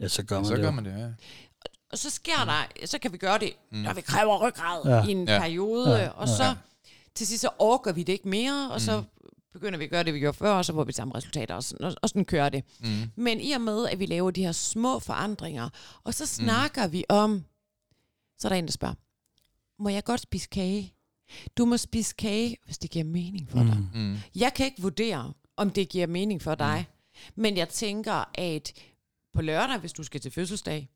[0.00, 0.62] Ja, så gør man ja, så det.
[0.62, 1.08] Gør man det ja.
[1.92, 2.48] Og så sker mm.
[2.48, 3.78] der, så kan vi gøre det, mm.
[3.78, 5.08] når vi kræver ryggrad ja.
[5.08, 5.38] i en ja.
[5.38, 6.08] periode, ja.
[6.08, 6.54] og så ja.
[7.14, 8.80] til sidst så orker vi det ikke mere, og mm.
[8.80, 9.02] så
[9.52, 11.64] begynder vi at gøre det, vi gjorde før, og så får vi samme resultater, og
[11.64, 12.64] sådan, og sådan kører det.
[12.80, 13.10] Mm.
[13.16, 15.68] Men i og med, at vi laver de her små forandringer,
[16.04, 16.46] og så mm.
[16.46, 16.92] snakker mm.
[16.92, 17.44] vi om,
[18.38, 18.94] så er der en, der spørger,
[19.82, 20.94] må jeg godt spise kage?
[21.58, 23.66] Du må spise kage, hvis det giver mening for mm.
[23.66, 23.78] dig.
[23.94, 24.18] Mm.
[24.34, 27.42] Jeg kan ikke vurdere, om det giver mening for dig, mm.
[27.42, 28.72] men jeg tænker, at
[29.34, 30.88] på lørdag, hvis du skal til fødselsdag,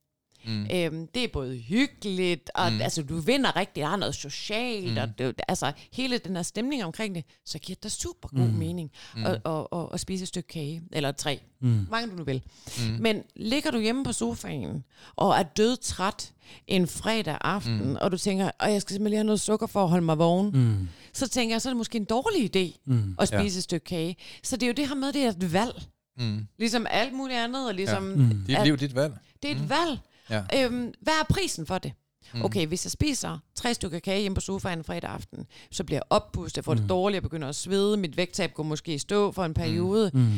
[0.47, 0.66] Mm.
[0.72, 2.80] Øhm, det er både hyggeligt, og mm.
[2.80, 4.99] altså, du vinder rigtig, der er noget socialt, mm.
[4.99, 8.55] og det, altså, hele den her stemning omkring det, så giver det super god mm.
[8.55, 9.26] mening mm.
[9.26, 11.86] At, at, at, at spise et stykke kage, eller tre, mm.
[11.90, 12.42] mange du nu vil.
[12.78, 12.97] Mm.
[13.01, 14.84] Men ligger du hjemme på sofaen,
[15.16, 16.32] og er død træt
[16.66, 17.97] en fredag aften, mm.
[18.01, 20.51] og du tænker, at jeg skal simpelthen have noget sukker for at holde mig vågen,
[20.55, 20.88] mm.
[21.12, 23.14] så tænker jeg, så er det måske en dårlig idé mm.
[23.18, 23.59] at spise ja.
[23.59, 24.16] et stykke kage.
[24.42, 25.82] Så det er jo det her med, det er et valg.
[26.18, 26.47] Mm.
[26.59, 27.68] Ligesom alt muligt andet.
[27.68, 28.16] Og ligesom ja.
[28.16, 28.45] mm.
[28.47, 29.14] Dit liv, dit valg.
[29.42, 29.70] Det er et mm.
[29.70, 29.99] valg.
[30.31, 30.43] Ja.
[30.55, 31.93] Øhm, hvad er prisen for det?
[32.35, 32.45] Mm.
[32.45, 36.03] Okay, hvis jeg spiser tre stykker kage hjemme på sofaen fredag aften, så bliver jeg
[36.11, 36.81] oppustet, jeg får mm.
[36.81, 39.55] det dårligt, jeg begynder at svede, mit vægttab går måske i stå for en mm.
[39.55, 40.11] periode.
[40.14, 40.20] Mm.
[40.20, 40.33] Mm.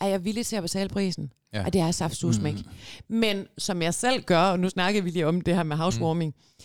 [0.00, 1.32] Er jeg villig til at betale prisen?
[1.52, 1.64] Ja.
[1.64, 2.54] Og det er saftsusmæk.
[2.54, 3.16] Mm.
[3.16, 6.34] Men som jeg selv gør, og nu snakker vi lige om det her med housewarming,
[6.36, 6.64] mm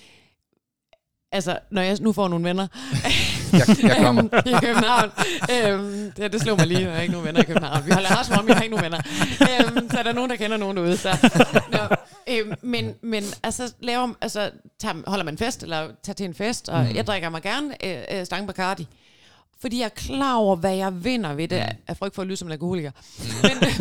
[1.32, 2.68] altså, når jeg nu får nogle venner
[3.54, 4.24] jeg, jeg kommer.
[4.52, 5.12] i København,
[5.52, 7.86] øhm, det, det slog mig lige, jeg har ikke nogen venner i København.
[7.86, 9.02] Vi holder også om, vi har ikke nogen venner.
[9.42, 10.98] Øhm, så er der nogen, der kender nogen derude.
[10.98, 11.32] Så.
[11.72, 11.96] Nå,
[12.28, 16.70] øhm, men, men altså, laver, altså tager, holder man fest, eller tager til en fest,
[16.70, 16.96] og mm.
[16.96, 18.88] jeg drikker mig gerne øh, øh, Stang Bacardi
[19.62, 21.60] fordi jeg er klar over, hvad jeg vinder ved det.
[21.60, 21.78] Mm.
[21.88, 22.92] Jeg frygt for at lyde som en alkoholiker.
[22.92, 23.26] Mm.
[23.42, 23.80] Men øh,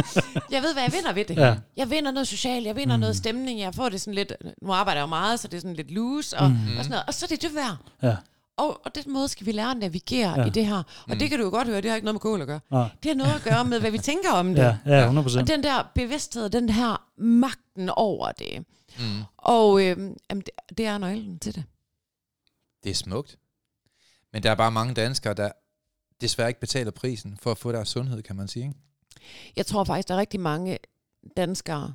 [0.50, 1.36] jeg ved, hvad jeg vinder ved det.
[1.36, 1.54] Ja.
[1.76, 3.00] Jeg vinder noget socialt, jeg vinder mm.
[3.00, 5.60] noget stemning, jeg får det sådan lidt, nu arbejder jeg jo meget, så det er
[5.60, 6.56] sådan lidt loose, og, mm.
[6.56, 7.04] og sådan noget.
[7.06, 7.76] Og så er det det værd.
[8.02, 8.16] Ja.
[8.56, 10.46] Og, og den måde skal vi lære at navigere ja.
[10.46, 10.76] i det her.
[10.76, 11.18] Og mm.
[11.18, 12.60] det kan du jo godt høre, det har ikke noget med kål at gøre.
[12.72, 12.88] Ja.
[13.02, 14.62] Det har noget at gøre med, hvad vi tænker om det.
[14.62, 15.38] Ja, ja 100%.
[15.38, 18.64] Og den der bevidsthed, den her magten over det.
[18.98, 19.22] Mm.
[19.36, 19.96] Og øh,
[20.30, 21.64] jamen, det, det er nøglen til det.
[22.84, 23.38] Det er smukt.
[24.32, 25.50] Men der er bare mange danskere, der
[26.20, 28.64] desværre ikke betaler prisen for at få deres sundhed, kan man sige.
[28.64, 28.78] Ikke?
[29.56, 30.78] Jeg tror faktisk, der er rigtig mange
[31.36, 31.94] danskere,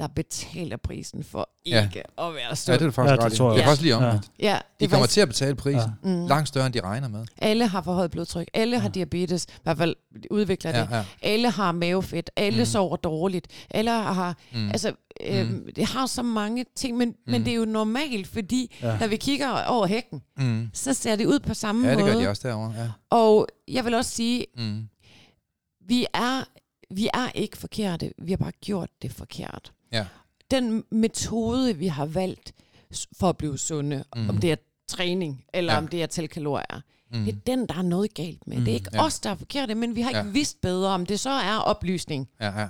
[0.00, 2.28] der betaler prisen for ikke ja.
[2.28, 2.72] at være sund.
[2.72, 3.56] Ja, det er faktisk ja, det, tror jeg.
[3.56, 4.02] Det er faktisk lige om.
[4.02, 4.18] Ja.
[4.38, 5.14] Ja, de kommer faktisk...
[5.14, 6.08] til at betale prisen ja.
[6.08, 6.26] mm.
[6.26, 7.26] langt større, end de regner med.
[7.38, 8.48] Alle har for højt blodtryk.
[8.54, 8.82] Alle ja.
[8.82, 9.44] har diabetes.
[9.44, 9.96] I hvert fald
[10.30, 10.88] udvikler det.
[10.90, 11.04] Ja, ja.
[11.22, 12.30] Alle har mavefedt.
[12.36, 12.64] Alle mm.
[12.64, 13.46] sover dårligt.
[13.70, 14.36] Alle har...
[14.52, 14.68] Mm.
[14.68, 14.92] Altså,
[15.26, 15.68] øh, mm.
[15.76, 17.32] det har så mange ting, men, mm.
[17.32, 18.98] men det er jo normalt, fordi ja.
[18.98, 20.70] når vi kigger over hækken, mm.
[20.74, 21.92] så ser det ud på samme måde.
[21.92, 22.74] Ja, det gør de også derovre.
[22.76, 22.90] Ja.
[23.10, 24.88] Og jeg vil også sige, mm.
[25.88, 26.44] vi er
[26.94, 29.72] vi er ikke forkerte, vi har bare gjort det forkert.
[29.92, 30.06] Ja.
[30.50, 32.52] Den metode, vi har valgt
[33.18, 34.28] for at blive sunde, mm.
[34.28, 34.56] om det er
[34.88, 35.78] træning, eller ja.
[35.78, 36.80] om det er til kalorier,
[37.12, 37.24] mm.
[37.24, 38.56] det er den, der er noget galt med.
[38.56, 38.64] Mm.
[38.64, 39.04] Det er ikke ja.
[39.04, 40.26] os, der er forkerte, men vi har ikke ja.
[40.26, 42.28] vidst bedre, om det så er oplysning.
[42.40, 42.68] Ja, ja.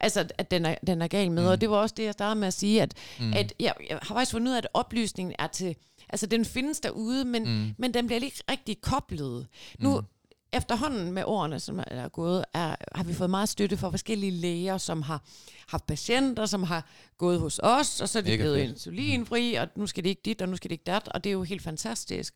[0.00, 1.42] Altså, at den er, den er gal med.
[1.42, 1.48] Mm.
[1.48, 3.32] Og det var også det, jeg startede med at sige, at, mm.
[3.32, 5.76] at jeg, jeg har faktisk fundet ud af, at oplysningen er til...
[6.08, 7.74] Altså, den findes derude, men, mm.
[7.78, 9.46] men den bliver ikke rigtig koblet.
[9.78, 10.06] Nu, mm
[10.52, 14.78] efterhånden med årene, som er gået, er, har vi fået meget støtte fra forskellige læger,
[14.78, 15.22] som har
[15.68, 16.86] haft patienter, som har
[17.18, 20.42] gået hos os, og så er de blevet insulinfri, og nu skal det ikke dit,
[20.42, 22.34] og nu skal det ikke dat, og det er jo helt fantastisk.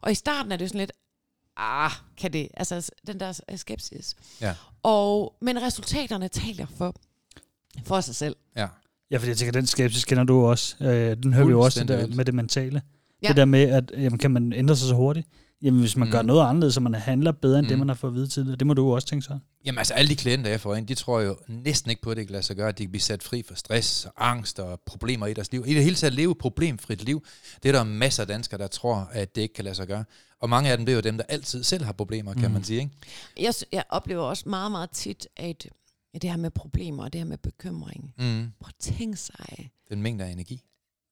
[0.00, 0.92] Og i starten er det sådan lidt,
[1.56, 4.14] ah, kan det, altså den der skepsis.
[4.40, 4.54] Ja.
[4.82, 6.94] Og, men resultaterne taler for,
[7.84, 8.36] for sig selv.
[8.56, 8.68] Ja.
[9.10, 10.76] Ja, fordi jeg tænker, den skepsis kender du også.
[10.80, 12.82] Øh, den hører vi jo også der, med det mentale.
[13.22, 13.28] Ja.
[13.28, 15.28] Det der med, at jamen, kan man ændre sig så hurtigt?
[15.62, 16.12] Jamen, hvis man mm.
[16.12, 17.68] gør noget anderledes, så man handler bedre end mm.
[17.68, 18.56] det, man har fået at vide tidligere.
[18.56, 19.38] Det må du også tænke så.
[19.64, 22.16] Jamen altså, alle de klienter, jeg får ind, de tror jo næsten ikke på, at
[22.16, 24.58] det kan lade sig gøre, at de kan blive sat fri for stress og angst
[24.58, 25.64] og problemer i deres liv.
[25.66, 27.24] I det hele taget leve et problemfrit liv,
[27.62, 30.04] det er der masser af danskere, der tror, at det ikke kan lade sig gøre.
[30.40, 32.52] Og mange af dem, det er jo dem, der altid selv har problemer, kan mm.
[32.52, 32.80] man sige.
[32.80, 32.96] Ikke?
[33.40, 35.68] Jeg, jeg oplever også meget, meget tit, at
[36.14, 38.14] det her med problemer og det her med bekymring.
[38.18, 38.52] Mm.
[38.60, 39.70] Prøv at tænke sig.
[39.90, 40.62] Den mængde af energi.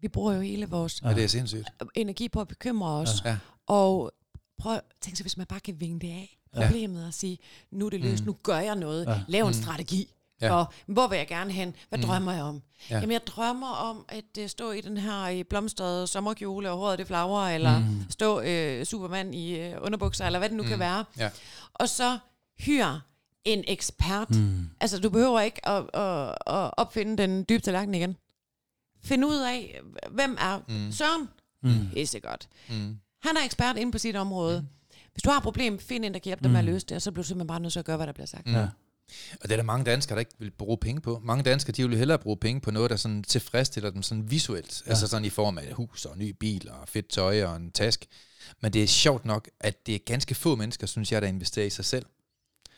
[0.00, 1.70] Vi bruger jo hele vores ja, det er sindssygt.
[1.94, 3.22] energi på at bekymre os.
[3.24, 3.36] Ja.
[3.66, 4.12] Og
[4.58, 7.06] prøv at tænke sig, hvis man bare kan vinge det af problemet ja.
[7.06, 7.38] og sige,
[7.70, 8.26] nu er det løst, mm.
[8.26, 9.20] nu gør jeg noget, ja.
[9.28, 9.52] lav en mm.
[9.52, 10.14] strategi.
[10.40, 10.52] Ja.
[10.54, 11.74] Og hvor vil jeg gerne hen?
[11.88, 12.04] Hvad mm.
[12.04, 12.62] drømmer jeg om?
[12.90, 12.94] Ja.
[12.94, 16.98] Jamen, jeg drømmer om at uh, stå i den her i blomstrede sommerkjole, og håret
[16.98, 18.04] det flagrer, eller mm.
[18.10, 20.68] stå uh, Superman i uh, underbukser, eller hvad det nu mm.
[20.68, 21.04] kan være.
[21.18, 21.30] Ja.
[21.74, 22.18] Og så
[22.58, 22.86] hyr
[23.44, 24.30] en ekspert.
[24.30, 24.70] Mm.
[24.80, 28.16] Altså, du behøver ikke at, at, at opfinde den dybe tallerken igen.
[29.04, 29.80] Find ud af,
[30.10, 30.92] hvem er mm.
[30.92, 31.28] Søren?
[31.62, 31.88] Mm.
[31.94, 32.48] Det er godt.
[32.68, 32.98] Mm.
[33.22, 34.60] Han er ekspert inde på sit område.
[34.60, 34.66] Mm.
[35.12, 36.52] Hvis du har et problem, find en, der kan hjælpe dig mm.
[36.52, 38.06] med at løse det, og så bliver du simpelthen bare nødt til at gøre, hvad
[38.06, 38.46] der bliver sagt.
[38.46, 38.54] Mm.
[38.54, 38.68] Ja.
[39.40, 41.20] Og det er der mange danskere, der ikke vil bruge penge på.
[41.24, 44.82] Mange danskere, de vil hellere bruge penge på noget, der sådan tilfredsstiller dem sådan visuelt.
[44.86, 44.90] Ja.
[44.90, 48.06] Altså sådan i form af hus og ny bil og fedt tøj og en task.
[48.60, 51.66] Men det er sjovt nok, at det er ganske få mennesker, synes jeg, der investerer
[51.66, 52.06] i sig selv.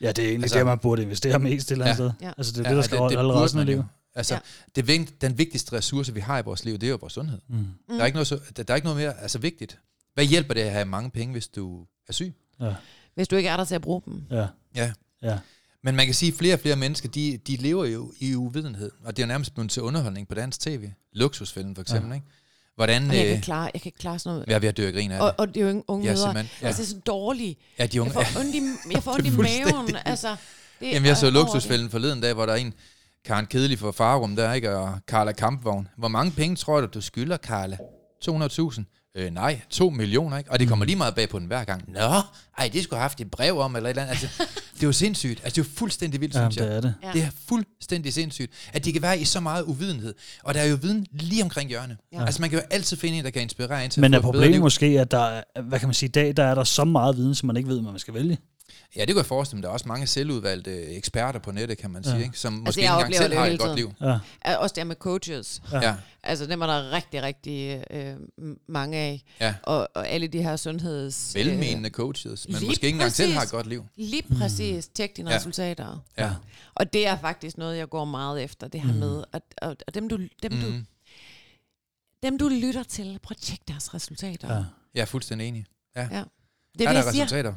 [0.01, 2.11] Ja, det er egentlig altså, det, man burde investere mest til et eller andet ja.
[2.11, 2.27] sted.
[2.27, 2.33] Ja.
[2.39, 3.87] Altså det er ja, det, der skal det, det allerede resten af livet.
[4.15, 4.35] Altså,
[4.77, 4.83] ja.
[4.83, 7.41] det, den vigtigste ressource, vi har i vores liv, det er jo vores sundhed.
[7.49, 7.67] Mm.
[7.89, 9.79] Der, er ikke noget så, der, der er ikke noget mere altså, vigtigt.
[10.15, 12.35] Hvad hjælper det at have mange penge, hvis du er syg?
[12.61, 12.75] Ja.
[13.15, 14.23] Hvis du ikke er der til at bruge dem.
[14.31, 14.47] Ja.
[14.75, 14.93] ja.
[15.23, 15.39] ja.
[15.83, 18.91] Men man kan sige, at flere og flere mennesker, de, de lever jo i uvidenhed,
[19.05, 20.89] og det er jo nærmest blevet til underholdning på dansk tv.
[21.13, 22.15] Luksusfilm for eksempel, ja.
[22.15, 22.27] ikke?
[22.75, 24.49] Hvordan, og jeg, kan øh, klare, jeg kan klare sådan noget.
[24.49, 25.29] Ja, vi har dø grin af det.
[25.29, 26.39] Og, og det er jo unge ja, mødre.
[26.39, 26.67] Ja.
[26.67, 27.57] Altså, det er så dårlige.
[27.79, 28.19] Ja, de unge.
[28.19, 28.61] Jeg får ondt i,
[28.93, 29.31] jeg får ondt i
[29.65, 29.97] maven.
[30.05, 30.37] Altså,
[30.81, 32.75] det Jamen, jeg så luksusfælden forleden dag, hvor der er en,
[33.25, 34.77] Karen Kedelig fra Farum der, ikke?
[34.77, 35.89] Og Carla Kampvogn.
[35.97, 37.79] Hvor mange penge tror du, du skylder, Carla?
[38.29, 39.00] 200.000?
[39.17, 40.51] Øh, nej, to millioner, ikke?
[40.51, 40.87] Og det kommer mm.
[40.87, 41.85] lige meget bag på den hver gang.
[41.89, 42.21] Nå,
[42.59, 44.23] ej, det skulle have haft et brev om, eller et eller andet.
[44.23, 44.43] Altså,
[44.75, 45.41] det er jo sindssygt.
[45.45, 46.67] Altså, det er jo fuldstændig vildt, synes jeg.
[46.67, 46.95] det er det.
[47.03, 47.13] Ja.
[47.13, 50.15] Det er fuldstændig sindssygt, at de kan være i så meget uvidenhed.
[50.45, 51.97] Og der er jo viden lige omkring hjørnet.
[52.13, 52.25] Ja.
[52.25, 54.61] Altså, man kan jo altid finde en, der kan inspirere en til Men er problemet
[54.61, 57.35] måske, at der, hvad kan man sige, i dag, der er der så meget viden,
[57.35, 58.39] som man ikke ved, hvad man skal vælge?
[58.97, 59.63] Ja, det kan jeg forestille mig.
[59.63, 62.23] Der er også mange selvudvalgte eksperter på nettet, kan man sige, ja.
[62.23, 62.39] ikke?
[62.39, 63.93] som altså, måske ikke engang selv har et godt liv.
[64.01, 64.55] Ja.
[64.57, 65.63] Også der med coaches.
[65.73, 65.95] Ja.
[66.23, 68.17] Altså, dem er der rigtig, rigtig øh,
[68.69, 69.23] mange af.
[69.41, 69.55] Ja.
[69.63, 71.35] Og, og alle de her sundheds...
[71.35, 73.87] Velmenende øh, coaches, men måske ikke engang selv har et godt liv.
[73.97, 74.87] Lige præcis.
[74.87, 74.93] Mm.
[74.95, 75.37] Tjek dine ja.
[75.37, 76.05] resultater.
[76.19, 76.33] Ja.
[76.75, 78.99] Og det er faktisk noget, jeg går meget efter, det her mm.
[78.99, 80.61] med, at, at, at dem, du, dem, mm.
[80.61, 80.73] du,
[82.23, 84.57] dem, du lytter til, prøv at tjekke deres resultater.
[84.57, 84.65] Ja.
[84.95, 85.65] Jeg er fuldstændig enig.
[85.97, 86.09] Ja.
[86.11, 86.23] ja.
[86.79, 87.55] Det er, er der resultater?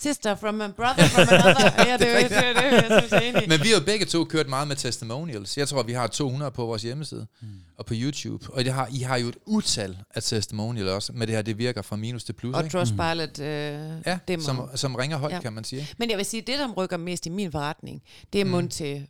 [0.00, 1.72] Sister from a brother from another.
[1.90, 3.48] ja, det, det, det, det, jeg synes enig.
[3.48, 5.58] Men vi har begge to kørt meget med testimonials.
[5.58, 7.48] Jeg tror, vi har 200 på vores hjemmeside mm.
[7.76, 8.46] og på YouTube.
[8.52, 11.58] Og det har, I har jo et utal af testimonials også med det her, det
[11.58, 12.54] virker fra minus til plus.
[12.54, 13.44] Og Trustpilot mm.
[13.44, 14.44] øh, ja, demmer.
[14.44, 15.40] som, som ringer højt, ja.
[15.40, 15.88] kan man sige.
[15.98, 18.50] Men jeg vil sige, det, der rykker mest i min forretning, det er mm.
[18.50, 19.06] mund til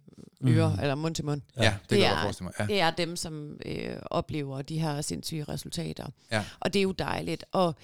[0.46, 0.80] øre, mm.
[0.80, 1.42] eller mund til mund.
[1.56, 2.52] Ja, det, det, er, mig.
[2.60, 2.66] Ja.
[2.66, 6.06] det er dem, som øh, oplever de her sindssyge resultater.
[6.32, 6.44] Ja.
[6.60, 7.44] Og det er jo dejligt.
[7.52, 7.74] Og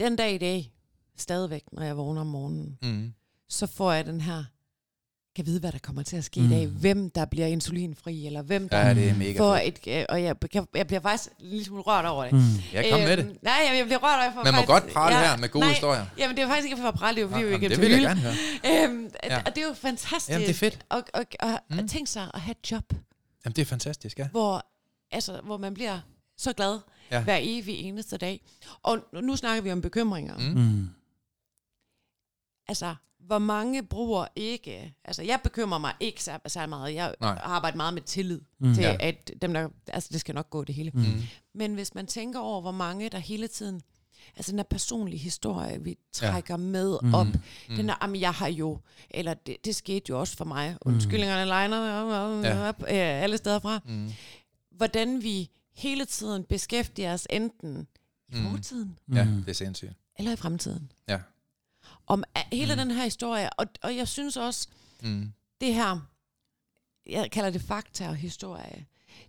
[0.00, 0.70] den dag i dag,
[1.16, 3.12] stadigvæk, når jeg vågner om morgenen, mm.
[3.48, 4.44] så får jeg den her,
[5.36, 6.46] kan vide, hvad der kommer til at ske mm.
[6.46, 6.66] i dag.
[6.66, 9.78] Hvem der bliver insulinfri, eller hvem der ja, det er mega får et...
[9.88, 12.32] Øh, og jeg, jeg, jeg bliver faktisk lidt smule rørt over det.
[12.32, 12.40] Mm.
[12.72, 13.24] Ja, kom med det.
[13.24, 14.52] Øhm, nej, jeg, jeg bliver rørt over det.
[14.52, 16.06] Man må faktisk, godt prale ja, her med gode nej, historier.
[16.18, 17.80] Jamen, det er faktisk ikke for at prale, det er fordi, ja, vi ikke Det
[17.80, 18.34] vil jeg gerne høre.
[18.84, 19.38] Øhm, ja.
[19.38, 20.30] Og det er jo fantastisk.
[20.30, 20.86] Jamen, det er fedt.
[20.88, 21.88] Og, og, og, og mm.
[21.88, 22.92] tænk sig at have et job.
[23.44, 24.28] Jamen, det er fantastisk, ja.
[24.28, 24.66] Hvor,
[25.10, 26.00] altså, hvor man bliver
[26.36, 26.78] så glad
[27.10, 27.22] ja.
[27.22, 28.40] hver evig eneste dag.
[28.82, 30.38] Og nu snakker vi om bekymringer.
[30.38, 30.88] Mm.
[32.68, 32.94] Mm altså,
[33.26, 37.38] hvor mange bruger ikke, altså jeg bekymrer mig ikke så, så meget, jeg Nej.
[37.42, 38.74] arbejder meget med tillid mm.
[38.74, 38.96] til, ja.
[39.00, 40.90] at dem der, altså det skal nok gå det hele.
[40.94, 41.22] Mm.
[41.54, 43.82] Men hvis man tænker over, hvor mange der hele tiden,
[44.36, 46.58] altså den der personlige historie, vi trækker ja.
[46.58, 47.14] med mm.
[47.14, 47.76] op, mm.
[47.76, 48.78] den der, jamen jeg har jo,
[49.10, 50.92] eller det, det skete jo også for mig, mm.
[50.92, 51.54] undskyldningerne
[52.46, 52.68] ja.
[52.68, 54.10] op, øh, alle steder fra, mm.
[54.70, 57.86] hvordan vi hele tiden beskæftiger os enten
[58.28, 58.50] i mm.
[58.50, 59.92] fortiden, ja, det er sindssygt.
[60.18, 60.92] eller i fremtiden.
[61.08, 61.18] Ja
[62.06, 62.78] om hele mm.
[62.78, 63.50] den her historie.
[63.52, 64.68] Og, og jeg synes også,
[65.02, 65.32] mm.
[65.60, 66.08] det her,
[67.06, 68.86] jeg kalder det fakta og historie,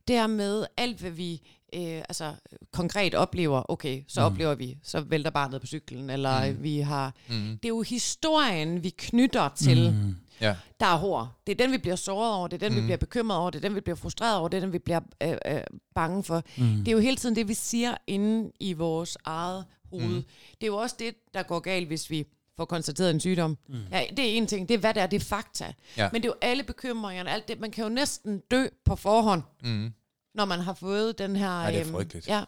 [0.08, 1.42] det er med alt, hvad vi
[1.74, 2.34] øh, altså,
[2.72, 4.26] konkret oplever, okay, så mm.
[4.26, 6.64] oplever vi, så vælter barnet på cyklen, eller mm.
[6.64, 7.14] vi har...
[7.30, 7.58] Mm.
[7.64, 10.16] Det er jo historien, vi knytter til, mm.
[10.42, 10.56] ja.
[10.80, 11.30] der er hård.
[11.48, 12.82] Det er den, vi bliver såret over, det er den, mm.
[12.82, 14.80] vi bliver bekymret over, det er den, vi bliver frustreret over, det er den, vi
[14.80, 15.62] bliver øh, øh,
[15.96, 16.44] bange for.
[16.58, 16.78] Mm.
[16.78, 20.16] Det er jo hele tiden det, vi siger inde i vores eget hoved.
[20.16, 20.24] Mm.
[20.52, 22.26] Det er jo også det, der går galt, hvis vi
[22.58, 23.58] får konstateret en sygdom.
[23.68, 23.76] Mm.
[23.92, 24.68] Ja, det er en ting.
[24.70, 25.08] Det er, hvad det er.
[25.08, 25.74] Det er fakta.
[25.98, 26.10] Ja.
[26.14, 27.32] Men det er jo alle bekymringerne.
[27.32, 27.60] Alt det.
[27.60, 29.94] Man kan jo næsten dø på forhånd, mm.
[30.36, 31.62] når man har fået den her...
[31.62, 32.28] Ja, det er øhm, frygteligt.
[32.28, 32.44] ja.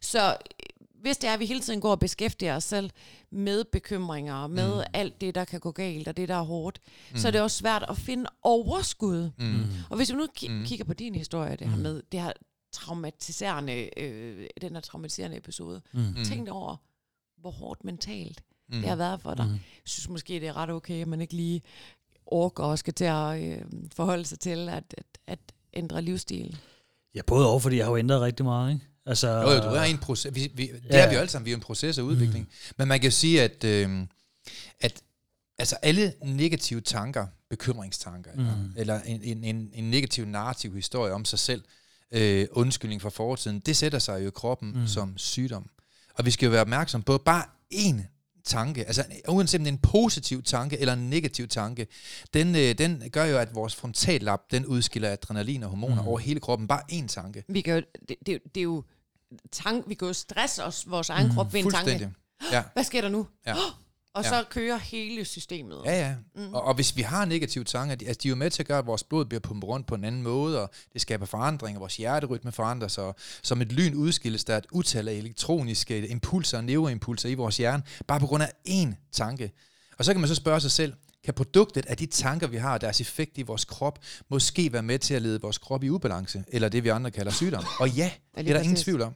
[0.00, 0.36] Så
[1.02, 2.90] hvis det er, at vi hele tiden går og beskæftiger os selv
[3.30, 4.90] med bekymringer, med mm.
[4.92, 6.80] alt det, der kan gå galt, og det, der er hårdt,
[7.10, 7.16] mm.
[7.16, 9.30] så er det også svært at finde overskud.
[9.38, 9.62] Mm.
[9.90, 10.64] Og hvis vi nu k- mm.
[10.64, 11.82] kigger på din historie, det her mm.
[11.82, 12.32] med det her
[12.72, 16.14] traumatiserende, øh, den her traumatiserende episode, mm.
[16.24, 16.76] tænk over,
[17.38, 18.42] hvor hårdt mentalt
[18.72, 18.80] mm.
[18.80, 19.46] det har været for dig.
[19.46, 19.52] Mm.
[19.52, 21.62] Jeg synes måske, det er ret okay, at man ikke lige
[22.26, 23.58] orker og skal til at øh,
[23.96, 25.38] forholde sig til at, at, at
[25.72, 26.58] ændre livsstil.
[27.14, 28.86] Ja, både over, fordi jeg har jo ændret rigtig meget, ikke?
[29.06, 30.34] Altså, jo, jo, du er en proces.
[30.34, 30.98] Vi, vi, det ja.
[30.98, 31.46] er vi jo alle sammen.
[31.46, 32.44] Vi er en proces af udvikling.
[32.44, 32.74] Mm.
[32.78, 34.06] Men man kan sige, at, øh,
[34.80, 35.02] at
[35.58, 38.72] altså alle negative tanker, bekymringstanker, mm.
[38.76, 41.62] eller, en, en, en, en negativ narrativ historie om sig selv,
[42.12, 44.86] øh, undskyldning for fortiden, det sætter sig jo i kroppen mm.
[44.86, 45.70] som sygdom.
[46.14, 47.44] Og vi skal jo være opmærksom på, bare
[47.74, 51.86] én tanke, altså uanset om det er en positiv tanke eller en negativ tanke,
[52.34, 56.08] den, øh, den gør jo, at vores frontallap, den udskiller adrenalin og hormoner mm.
[56.08, 56.68] over hele kroppen.
[56.68, 57.44] Bare én tanke.
[57.48, 58.84] Vi kan jo, det, det, det er jo
[59.52, 61.34] tank, vi kan jo stresse os, vores egen mm.
[61.34, 62.10] krop ved en tanke.
[62.52, 62.62] Ja.
[62.72, 63.26] Hvad sker der nu?
[63.46, 63.54] Ja.
[64.14, 64.28] Og ja.
[64.28, 65.82] så kører hele systemet.
[65.84, 66.14] Ja, ja.
[66.34, 66.54] Mm.
[66.54, 68.66] Og, og hvis vi har negative tanker, de, altså, de er jo med til at
[68.66, 71.78] gøre, at vores blod bliver pumpet rundt på en anden måde, og det skaber forandringer,
[71.78, 76.64] vores hjerterytme forandres, og som et lyn udskilles der et utal af elektroniske impulser og
[76.64, 79.52] neuroimpulser i vores hjerne, bare på grund af én tanke.
[79.98, 80.92] Og så kan man så spørge sig selv,
[81.24, 83.98] kan produktet af de tanker, vi har, deres effekt i vores krop,
[84.28, 87.32] måske være med til at lede vores krop i ubalance, eller det vi andre kalder
[87.32, 87.64] sygdom?
[87.78, 89.14] Og ja, det er der ingen tvivl om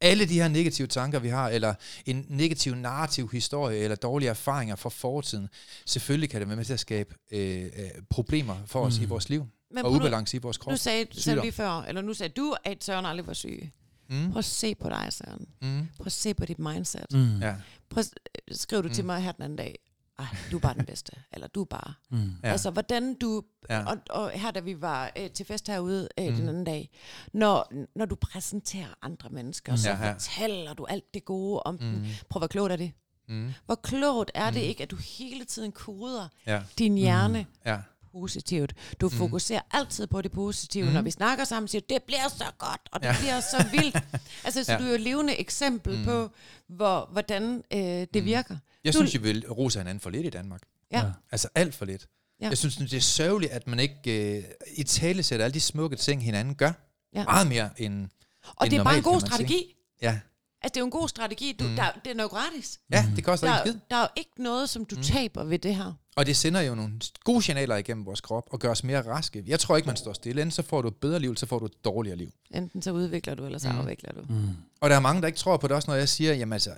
[0.00, 1.74] alle de her negative tanker, vi har, eller
[2.06, 5.48] en negativ narrativ historie, eller dårlige erfaringer fra fortiden,
[5.86, 7.70] selvfølgelig kan det være med til at skabe øh, øh,
[8.10, 9.04] problemer for os mm.
[9.04, 10.70] i vores liv, Men og ubalance i vores krop.
[10.70, 13.70] Nu sagde, sagde lige før, eller nu sagde du, at Søren aldrig var syg.
[14.10, 14.30] Mm.
[14.30, 15.46] Prøv at se på dig, Søren.
[15.62, 15.88] Mm.
[15.96, 17.06] Prøv at se på dit mindset.
[17.12, 17.38] Mm.
[17.40, 17.54] Ja.
[17.90, 18.94] Prøv at, skriv du mm.
[18.94, 19.78] til mig her den anden dag,
[20.20, 21.94] ej, du er bare den bedste, eller du er bare.
[22.10, 22.32] Mm.
[22.42, 22.50] Ja.
[22.50, 23.84] Altså, hvordan du, ja.
[23.84, 26.34] og, og her da vi var øh, til fest herude øh, mm.
[26.34, 26.90] den anden dag,
[27.32, 29.76] når, når du præsenterer andre mennesker, mm.
[29.76, 30.12] så ja, ja.
[30.12, 31.80] fortæller du alt det gode om mm.
[31.80, 32.04] dem.
[32.28, 32.92] Prøv, hvor klogt er det?
[33.28, 33.52] Mm.
[33.66, 34.54] Hvor klogt er mm.
[34.54, 36.62] det ikke, at du hele tiden koder ja.
[36.78, 37.60] din hjerne mm.
[37.66, 37.78] ja.
[38.12, 38.74] Positivt.
[39.00, 39.12] Du mm.
[39.12, 40.86] fokuserer altid på det positive.
[40.86, 40.92] Mm.
[40.92, 43.16] Når vi snakker sammen, siger det bliver så godt, og det ja.
[43.20, 43.96] bliver så vildt.
[44.44, 44.78] altså, så ja.
[44.78, 46.04] du er jo et levende eksempel mm.
[46.04, 46.30] på,
[46.68, 48.24] hvor, hvordan øh, det mm.
[48.24, 48.56] virker.
[48.84, 50.62] Jeg du, synes, jeg vil rose hinanden for lidt i Danmark.
[50.92, 51.04] Ja.
[51.32, 52.06] Altså alt for lidt.
[52.40, 52.48] Ja.
[52.48, 54.44] Jeg synes, det er sørgeligt, at man ikke øh,
[54.76, 56.72] i tale sætter alle de smukke ting, hinanden gør.
[57.14, 57.24] Ja.
[57.24, 58.08] Meget mere end
[58.56, 59.48] Og end det er normalt, bare en god strategi.
[59.48, 59.74] Sige.
[60.02, 60.20] Ja.
[60.62, 61.56] Altså, det er jo en god strategi.
[61.60, 61.76] Du, mm.
[61.76, 62.80] der, det er noget gratis.
[62.92, 63.80] Ja, det koster der, ikke skid.
[63.90, 65.02] Der er jo ikke noget, som du mm.
[65.02, 65.92] taber ved det her.
[66.16, 69.44] Og det sender jo nogle gode signaler igennem vores krop og gør os mere raske.
[69.46, 70.42] Jeg tror ikke, man står stille.
[70.42, 72.32] Enten så får du et bedre liv, så får du et dårligere liv.
[72.54, 73.78] Enten så udvikler du, eller så mm.
[73.78, 74.20] afvikler du.
[74.28, 74.48] Mm.
[74.80, 76.70] Og der er mange, der ikke tror på det også, når jeg siger, jamen altså,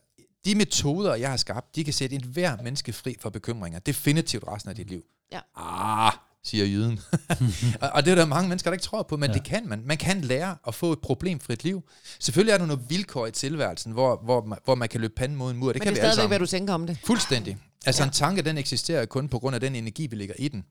[0.44, 3.78] de metoder, jeg har skabt, de kan sætte en hver menneske fri for bekymringer.
[3.78, 5.02] Definitivt resten af dit liv.
[5.32, 5.40] Ja.
[5.56, 6.12] Ah,
[6.44, 7.00] siger jyden.
[7.80, 9.34] og, og det er der mange mennesker, der ikke tror på, men ja.
[9.34, 9.82] det kan man.
[9.84, 11.82] Man kan lære at få et problemfrit liv.
[12.18, 15.38] Selvfølgelig er der nogle vilkår i tilværelsen, hvor, hvor, man, hvor man kan løbe panden
[15.38, 15.72] mod en mur.
[15.72, 16.98] Det men kan det er stadigvæk, hvad du tænker om det.
[17.04, 17.58] Fuldstændig.
[17.86, 18.06] Altså ja.
[18.06, 20.64] en tanke, den eksisterer kun på grund af den energi, vi lægger i den.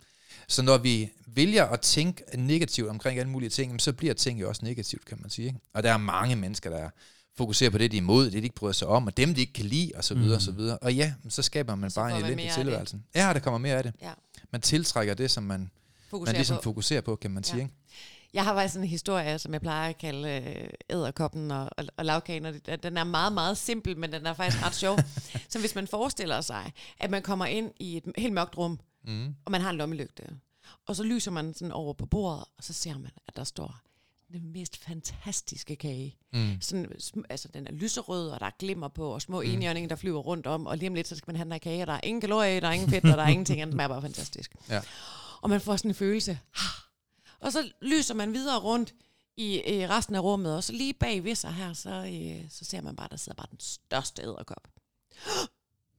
[0.47, 4.49] Så når vi vælger at tænke negativt omkring alle mulige ting, så bliver ting jo
[4.49, 5.47] også negativt, kan man sige.
[5.47, 5.59] Ikke?
[5.74, 6.89] Og der er mange mennesker, der
[7.38, 9.41] fokuserer på det, de er imod, det de ikke bryder sig om, og dem, de
[9.41, 10.36] ikke kan lide, og så videre, mm.
[10.36, 10.77] og så videre.
[10.77, 13.05] Og ja, så skaber man så bare en elendig tilværelsen.
[13.15, 13.93] Ja, der kommer mere af det.
[14.01, 14.11] Ja.
[14.51, 15.71] Man tiltrækker det, som man,
[16.09, 16.61] fokuserer man ligesom på.
[16.61, 17.57] fokuserer på, kan man sige.
[17.57, 17.63] Ja.
[17.63, 17.75] Ikke?
[18.34, 22.05] Jeg har faktisk en historie, som jeg plejer at kalde øh, æderkoppen og, og, og
[22.05, 24.99] lavkagen, og den er meget, meget simpel, men den er faktisk ret sjov.
[25.49, 29.36] så hvis man forestiller sig, at man kommer ind i et helt mørkt rum, mm.
[29.45, 30.23] og man har en lommelygte,
[30.88, 33.82] og så lyser man sådan over på bordet, og så ser man, at der står
[34.32, 36.15] den mest fantastiske kage.
[36.34, 36.61] Mm.
[36.61, 36.88] Sådan,
[37.29, 39.49] altså, den er lyserød, og der er glimmer på, og små mm.
[39.49, 41.59] enhjørninger, der flyver rundt om, og lige om lidt, så skal man have den her
[41.59, 43.79] kage, og der er ingen kalorier der er ingen fedt, og der er ingenting, den
[43.79, 44.55] er bare fantastisk.
[44.69, 44.82] Ja.
[45.41, 46.39] Og man får sådan en følelse,
[47.39, 48.93] og så lyser man videre rundt
[49.38, 52.65] i, i resten af rummet, og så lige bag ved sig her, så, øh, så
[52.65, 54.67] ser man bare, der sidder bare den største æderkop.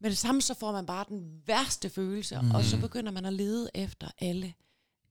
[0.00, 2.50] Men det samme, så får man bare den værste følelse, mm.
[2.50, 4.54] og så begynder man at lede efter alle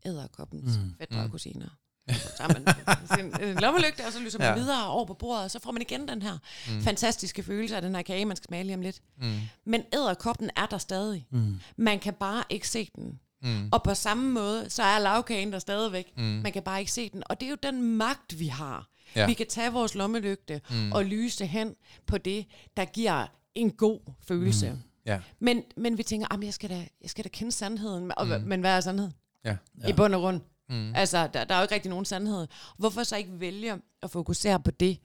[0.05, 0.95] æderkoppens mm.
[0.97, 1.31] fætter og mm.
[1.31, 1.69] kusiner.
[2.13, 2.67] Så tager man
[3.15, 4.55] sin en lommelygte, og så lyser man ja.
[4.55, 6.37] videre over på bordet, og så får man igen den her
[6.69, 6.81] mm.
[6.81, 9.01] fantastiske følelse af den her kage, man skal smage lige om lidt.
[9.21, 9.39] Mm.
[9.65, 11.27] Men æderkoppen er der stadig.
[11.29, 11.59] Mm.
[11.77, 13.19] Man kan bare ikke se den.
[13.43, 13.69] Mm.
[13.71, 16.13] Og på samme måde, så er lavkagen der stadigvæk.
[16.17, 16.23] Mm.
[16.23, 17.23] Man kan bare ikke se den.
[17.25, 18.87] Og det er jo den magt, vi har.
[19.15, 19.25] Ja.
[19.25, 20.91] Vi kan tage vores lommelygte mm.
[20.91, 21.75] og lyse hen
[22.07, 22.45] på det,
[22.77, 24.69] der giver en god følelse.
[24.69, 24.77] Mm.
[25.05, 25.19] Ja.
[25.39, 28.11] Men, men vi tænker, jeg skal, da, jeg skal da kende sandheden.
[28.17, 28.41] Og, mm.
[28.45, 29.09] Men hvad er sandhed?
[29.45, 29.55] Ja.
[29.83, 29.87] Ja.
[29.87, 30.41] I bund og grund.
[30.71, 30.95] Mm.
[30.95, 32.47] Altså, der, der er jo ikke rigtig nogen sandhed.
[32.77, 34.97] Hvorfor så ikke vælge at fokusere på det,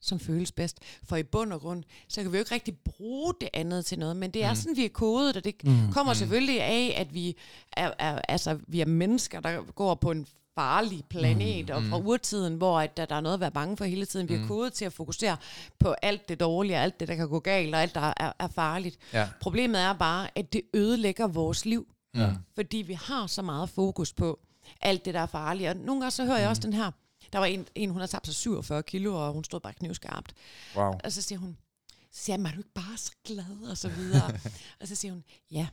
[0.00, 0.78] som føles bedst?
[1.04, 3.98] For i bund og grund, så kan vi jo ikke rigtig bruge det andet til
[3.98, 4.56] noget, men det er mm.
[4.56, 5.92] sådan, vi er kodet, og det mm.
[5.92, 6.16] kommer mm.
[6.16, 7.36] selvfølgelig af, at vi
[7.72, 11.98] er, er, altså, vi er mennesker, der går på en farlig planet, mm, og fra
[11.98, 12.06] mm.
[12.06, 14.28] urtiden, hvor at der, der er noget at være bange for hele tiden.
[14.28, 14.48] Vi er mm.
[14.48, 15.36] kodet til at fokusere
[15.78, 18.48] på alt det dårlige, alt det, der kan gå galt, og alt, der er, er
[18.48, 18.98] farligt.
[19.12, 19.28] Ja.
[19.40, 21.86] Problemet er bare, at det ødelægger vores liv.
[22.16, 22.30] Ja.
[22.54, 24.40] Fordi vi har så meget fokus på,
[24.80, 25.70] alt det, der er farligt.
[25.70, 26.72] Og nogle gange så hører jeg også mm.
[26.72, 26.90] den her,
[27.32, 30.34] der var en, en, hun har tabt sig 47 kilo, og hun stod bare knivskarpt.
[30.76, 30.92] Wow.
[31.04, 31.56] Og så siger hun,
[32.12, 34.26] så siger jeg, er du ikke bare så glad, og så videre.
[34.80, 35.66] og så siger hun, ja,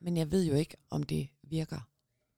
[0.00, 1.80] men jeg ved jo ikke, om det virker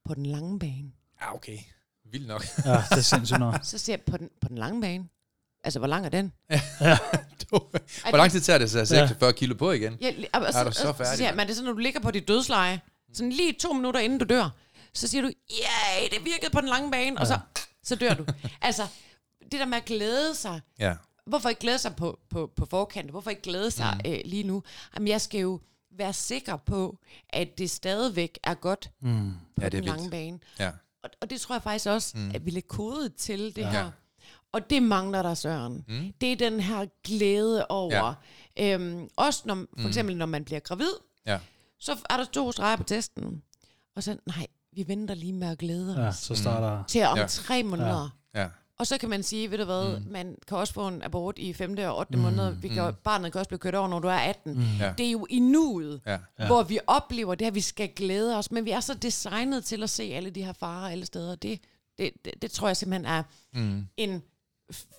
[0.04, 0.92] på den lange bane.
[1.20, 1.58] Ja, okay.
[2.04, 2.44] Vildt nok.
[2.64, 3.60] ja, det er sindssygt nok.
[3.62, 5.08] Så siger jeg, på den, på den lange bane?
[5.64, 6.32] Altså, hvor lang er den?
[6.80, 6.98] ja.
[8.10, 9.98] hvor lang tid tager det så at 46 kilo på igen?
[10.00, 11.06] Ja, altså, er du så færdig?
[11.06, 12.80] Så siger men det er sådan, når du ligger på dit dødsleje,
[13.12, 14.50] sådan lige to minutter inden du dør,
[14.94, 17.20] så siger du, ja, det virkede på den lange bane, ja.
[17.20, 17.38] og så,
[17.82, 18.26] så dør du.
[18.62, 18.86] altså,
[19.42, 20.60] det der med at glæde sig.
[20.78, 20.94] Ja.
[21.26, 23.10] Hvorfor ikke glæde sig på, på, på forkant?
[23.10, 24.10] Hvorfor ikke glæde sig mm.
[24.10, 24.62] øh, lige nu?
[24.94, 26.98] Jamen, jeg skal jo være sikker på,
[27.30, 29.32] at det stadigvæk er godt mm.
[29.56, 30.10] på ja, den lange vildt.
[30.10, 30.38] bane.
[30.58, 30.70] Ja.
[31.02, 32.30] Og, og det tror jeg faktisk også, mm.
[32.34, 33.70] at vi er kodet til det ja.
[33.70, 33.90] her.
[34.52, 35.84] Og det mangler der, Søren.
[35.88, 36.12] Mm.
[36.20, 38.14] Det er den her glæde over.
[38.56, 38.74] Ja.
[38.74, 39.86] Øhm, også når, for mm.
[39.86, 40.92] eksempel, når man bliver gravid,
[41.26, 41.38] ja.
[41.78, 43.42] så er der to streger på testen.
[43.96, 45.98] Og så, nej, vi venter lige med at glæde os.
[45.98, 46.78] Ja, så starter...
[46.78, 46.84] Mm.
[46.84, 47.26] Til om ja.
[47.26, 48.16] tre måneder.
[48.34, 48.40] Ja.
[48.40, 48.48] ja.
[48.78, 50.12] Og så kan man sige, ved du hvad, mm.
[50.12, 51.76] man kan også få en abort i 5.
[51.78, 52.16] og 8.
[52.16, 52.22] Mm.
[52.22, 52.52] måned.
[52.52, 52.94] Vi kan, mm.
[53.04, 54.54] Barnet kan også blive kørt over, når du er 18.
[54.54, 54.62] Mm.
[54.80, 54.92] Ja.
[54.98, 56.18] Det er jo i nuet, ja.
[56.38, 56.46] Ja.
[56.46, 58.50] hvor vi oplever det her, vi skal glæde os.
[58.50, 61.34] Men vi er så designet til at se alle de her farer alle steder.
[61.34, 61.60] Det,
[61.98, 63.22] det, det, det tror jeg simpelthen er
[63.54, 63.86] mm.
[63.96, 64.22] en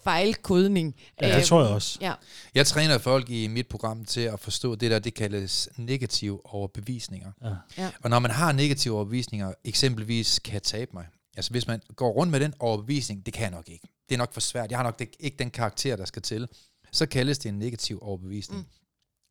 [0.03, 0.95] fejlkodning.
[1.21, 1.97] Ja, det øh, tror jeg også.
[2.01, 2.13] Ja.
[2.55, 7.31] Jeg træner folk i mit program til at forstå det der, det kaldes negative overbevisninger.
[7.43, 7.49] Ja.
[7.77, 7.91] Ja.
[8.03, 11.05] Og når man har negative overbevisninger, eksempelvis kan jeg tabe mig.
[11.35, 13.87] Altså hvis man går rundt med den overbevisning, det kan jeg nok ikke.
[14.09, 14.71] Det er nok for svært.
[14.71, 16.47] Jeg har nok ikke den karakter, der skal til.
[16.91, 18.61] Så kaldes det en negativ overbevisning.
[18.61, 18.67] Mm.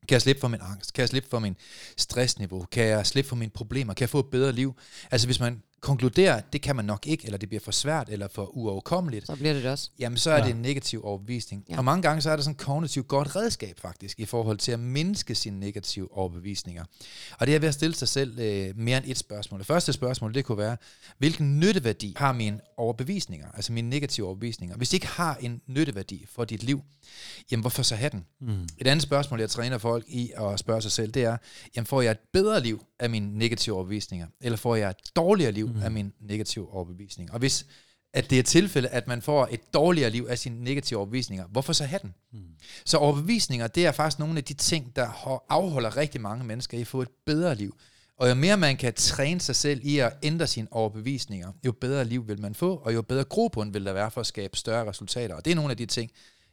[0.08, 0.92] Kan jeg slippe for min angst?
[0.92, 1.56] Kan jeg slippe for min
[1.96, 2.66] stressniveau?
[2.72, 3.94] Kan jeg slippe for mine problemer?
[3.94, 4.74] Kan jeg få et bedre liv?
[5.10, 8.28] Altså hvis man konkluderer, det kan man nok ikke, eller det bliver for svært, eller
[8.28, 9.90] for uoverkommeligt, så bliver det, det også.
[9.98, 10.44] Jamen, så er ja.
[10.44, 11.64] det en negativ overbevisning.
[11.68, 11.78] Ja.
[11.78, 14.72] Og mange gange, så er det sådan et kognitivt godt redskab, faktisk, i forhold til
[14.72, 16.84] at mindske sine negative overbevisninger.
[17.38, 19.58] Og det er ved at stille sig selv øh, mere end et spørgsmål.
[19.58, 20.76] Det første spørgsmål, det kunne være,
[21.18, 24.76] hvilken nytteværdi har mine overbevisninger, altså mine negative overbevisninger?
[24.76, 26.82] Hvis de ikke har en nytteværdi for dit liv,
[27.50, 28.26] jamen hvorfor så have den?
[28.40, 28.62] Mm.
[28.78, 31.36] Et andet spørgsmål, jeg træner folk i at spørge sig selv, det er,
[31.76, 35.52] jamen får jeg et bedre liv af mine negative overbevisninger, eller får jeg et dårligere
[35.52, 35.82] liv mm.
[35.82, 37.32] af mine negative overbevisninger?
[37.32, 37.66] Og hvis
[38.14, 41.72] at det er tilfælde, at man får et dårligere liv af sine negative overbevisninger, hvorfor
[41.72, 42.14] så have den?
[42.32, 42.40] Mm.
[42.84, 45.06] Så overbevisninger, det er faktisk nogle af de ting, der
[45.48, 47.76] afholder rigtig mange mennesker i at få et bedre liv.
[48.16, 52.04] Og jo mere man kan træne sig selv i at ændre sine overbevisninger, jo bedre
[52.04, 54.88] liv vil man få, og jo bedre grobund vil der være for at skabe større
[54.88, 55.34] resultater.
[55.34, 56.10] Og det er nogle af de ting,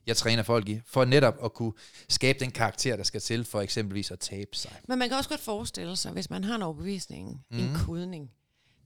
[0.07, 1.74] jeg træner folk i, for netop at kunne
[2.09, 4.72] skabe den karakter, der skal til for eksempelvis at tabe sig.
[4.88, 7.59] Men man kan også godt forestille sig, hvis man har en overbevisning, mm.
[7.59, 8.32] en kodning,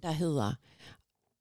[0.03, 0.53] der hedder,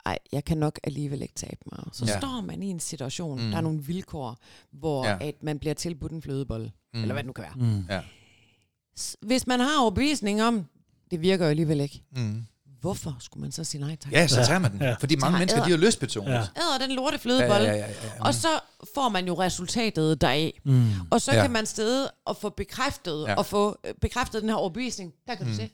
[0.06, 1.84] ej, jeg kan nok alligevel ikke tabe mig.
[1.92, 2.18] Så ja.
[2.18, 3.50] står man i en situation, mm.
[3.50, 4.38] der er nogle vilkår,
[4.70, 5.16] hvor ja.
[5.20, 7.02] at man bliver tilbudt en flødebold, mm.
[7.02, 7.54] eller hvad det nu kan være.
[7.56, 7.86] Mm.
[7.90, 8.00] Ja.
[9.20, 10.66] Hvis man har overbevisning om,
[11.10, 12.02] det virker jo alligevel ikke.
[12.16, 12.44] Mm.
[12.80, 14.12] Hvorfor skulle man så sige nej tak?
[14.12, 14.82] Ja, så tager man den.
[14.82, 14.94] Ja.
[15.00, 16.32] Fordi mange mennesker, æder, de er jo lystbetonet.
[16.32, 16.40] Ja.
[16.40, 17.62] Æder den lorte flødebold.
[17.62, 18.24] Ja, ja, ja, ja, ja.
[18.24, 18.48] Og så
[18.94, 20.60] får man jo resultatet deraf.
[20.64, 20.90] Mm.
[21.10, 21.42] Og så ja.
[21.42, 23.34] kan man stede og få bekræftet, ja.
[23.34, 25.12] og få øh, bekræftet den her overbevisning.
[25.26, 25.52] Der kan mm.
[25.52, 25.70] du se.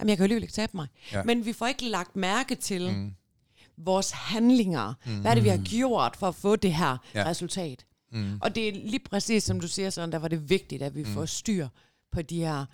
[0.00, 0.86] Jamen, jeg kan jo alligevel ikke tabe mig.
[1.12, 1.22] Ja.
[1.22, 3.12] Men vi får ikke lagt mærke til mm.
[3.76, 4.94] vores handlinger.
[5.06, 5.20] Mm.
[5.20, 7.24] Hvad er det, vi har gjort for at få det her ja.
[7.26, 7.86] resultat?
[8.12, 8.38] Mm.
[8.42, 11.02] Og det er lige præcis, som du siger, sådan, der var det vigtigt, at vi
[11.02, 11.14] mm.
[11.14, 11.68] får styr
[12.12, 12.64] på de her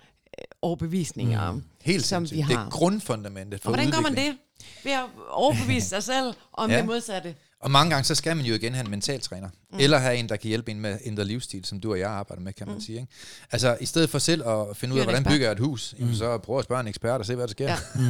[0.61, 1.63] overbevisninger, mm.
[1.81, 2.53] Helt som vi har.
[2.53, 4.15] Det er grundfundamentet for Og hvordan udvikling.
[4.15, 4.37] gør man det?
[4.83, 6.77] Ved at overbevise sig selv om ja.
[6.77, 7.35] det modsatte.
[7.63, 9.47] Og mange gange, så skal man jo igen have en mentaltræner.
[9.47, 9.79] Mm.
[9.79, 12.09] Eller have en, der kan hjælpe en med at ændre livsstil, som du og jeg
[12.09, 12.81] arbejder med, kan man mm.
[12.81, 12.99] sige.
[12.99, 13.11] Ikke?
[13.51, 16.13] Altså, i stedet for selv at finde ud af, hvordan bygger jeg et hus, mm.
[16.13, 17.67] så prøv at spørge en ekspert og se, hvad der sker.
[17.67, 17.75] Ja.
[18.03, 18.09] Mm.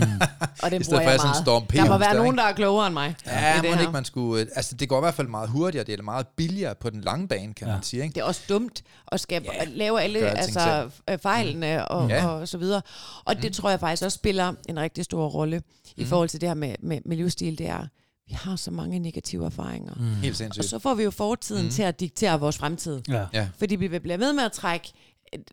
[0.64, 1.38] og det bruger jeg meget.
[1.44, 3.16] Storm der må være nogen, der er klogere end mig.
[3.26, 4.42] Ja, må det ikke, man skulle...
[4.42, 7.02] Øh, altså, det går i hvert fald meget hurtigere, det er meget billigere på den
[7.02, 7.74] lange bane, kan ja.
[7.74, 8.04] man sige.
[8.04, 8.14] Ikke?
[8.14, 11.96] Det er også dumt at skabe, ja, lave alle altså, øh, fejlene mm.
[11.96, 12.28] og, ja.
[12.28, 12.82] og så videre.
[13.26, 13.54] Og det mm.
[13.54, 15.62] tror jeg faktisk også spiller en rigtig stor rolle
[15.96, 16.10] i mm.
[16.10, 17.88] forhold til det her med, med, med livsstil, det er,
[18.28, 19.94] vi har så mange negative erfaringer.
[19.94, 20.04] Mm.
[20.04, 20.64] Helt sindssygt.
[20.64, 21.72] Og så får vi jo fortiden mm.
[21.72, 23.02] til at diktere vores fremtid.
[23.08, 23.26] Ja.
[23.34, 23.50] Ja.
[23.58, 24.94] Fordi vi bliver ved med at trække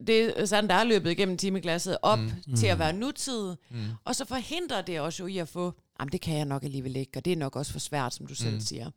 [0.06, 2.56] det er sådan, der er løbet igennem timeglasset op mm.
[2.56, 3.56] til at være nutid.
[3.70, 3.84] Mm.
[4.04, 6.96] Og så forhindrer det også jo i at få, jamen det kan jeg nok alligevel
[6.96, 8.60] ikke, og det er nok også for svært, som du selv mm.
[8.60, 8.90] siger.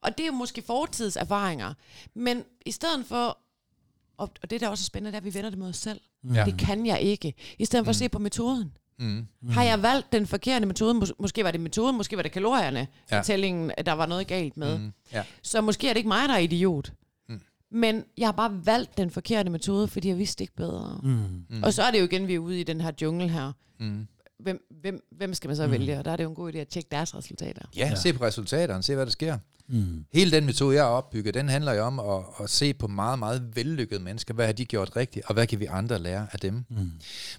[0.00, 1.74] Og det er jo måske fortids erfaringer.
[2.14, 3.38] Men i stedet for,
[4.16, 6.00] og det der også er spændende, det er, at vi vender det mod os selv.
[6.34, 6.44] Ja.
[6.44, 7.34] Det kan jeg ikke.
[7.58, 7.90] I stedet for mm.
[7.90, 8.72] at se på metoden.
[9.00, 9.26] Mm.
[9.42, 9.48] Mm.
[9.48, 10.98] Har jeg valgt den forkerte metode?
[10.98, 13.22] Mås- måske var det metoden, måske var det kalorierne, ja.
[13.22, 14.78] tællingen, der var noget galt med.
[14.78, 14.92] Mm.
[15.12, 15.22] Ja.
[15.42, 16.92] Så måske er det ikke mig, der er idiot.
[17.28, 17.40] Mm.
[17.70, 21.00] Men jeg har bare valgt den forkerte metode, fordi jeg vidste ikke bedre.
[21.02, 21.10] Mm.
[21.50, 21.62] Mm.
[21.62, 23.52] Og så er det jo igen, vi er ude i den her jungle her.
[23.80, 24.06] Mm.
[24.38, 25.72] Hvem, hvem, hvem skal man så mm.
[25.72, 25.98] vælge?
[25.98, 27.62] Og der er det jo en god idé at tjekke deres resultater.
[27.76, 27.94] Ja, ja.
[27.94, 29.38] se på resultaterne, se hvad der sker.
[29.70, 30.04] Mm.
[30.12, 33.18] Hele den metode, jeg har opbygget, den handler jo om at, at se på meget,
[33.18, 34.34] meget vellykkede mennesker.
[34.34, 36.54] Hvad har de gjort rigtigt, og hvad kan vi andre lære af dem?
[36.68, 36.76] Mm.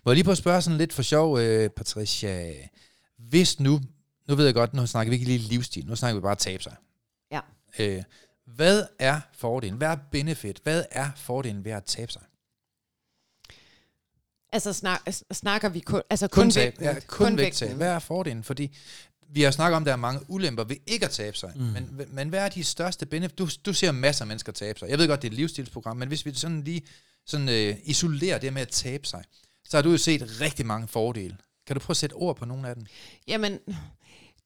[0.05, 2.53] Må jeg lige på at spørge sådan lidt for sjov, uh, Patricia.
[3.17, 3.82] Hvis nu,
[4.27, 6.63] nu ved jeg godt, nu snakker vi ikke lige livsstil, nu snakker vi bare tabe
[6.63, 6.75] sig.
[7.32, 7.39] Ja.
[7.97, 8.03] Uh,
[8.45, 9.77] hvad er fordelen?
[9.77, 10.59] Hvad er benefit?
[10.63, 12.21] Hvad er fordelen ved at tabe sig?
[14.53, 15.01] Altså snak,
[15.32, 17.75] snakker vi kun, altså kun, kun tab, Ja, kun, kun vægttab.
[17.75, 18.43] Hvad er fordelen?
[18.43, 18.77] Fordi
[19.34, 21.51] vi har snakket om, at der er mange ulemper ved ikke at tabe sig.
[21.55, 21.61] Mm.
[21.61, 23.36] Men, men hvad er de største benefits?
[23.36, 24.89] Du, du ser masser af mennesker tabe sig.
[24.89, 26.82] Jeg ved godt, det er et livsstilsprogram, men hvis vi sådan lige
[27.25, 29.23] sådan, øh, isolerer det med at tabe sig,
[29.65, 31.38] så har du jo set rigtig mange fordele.
[31.67, 32.86] Kan du prøve at sætte ord på nogle af dem?
[33.27, 33.59] Jamen,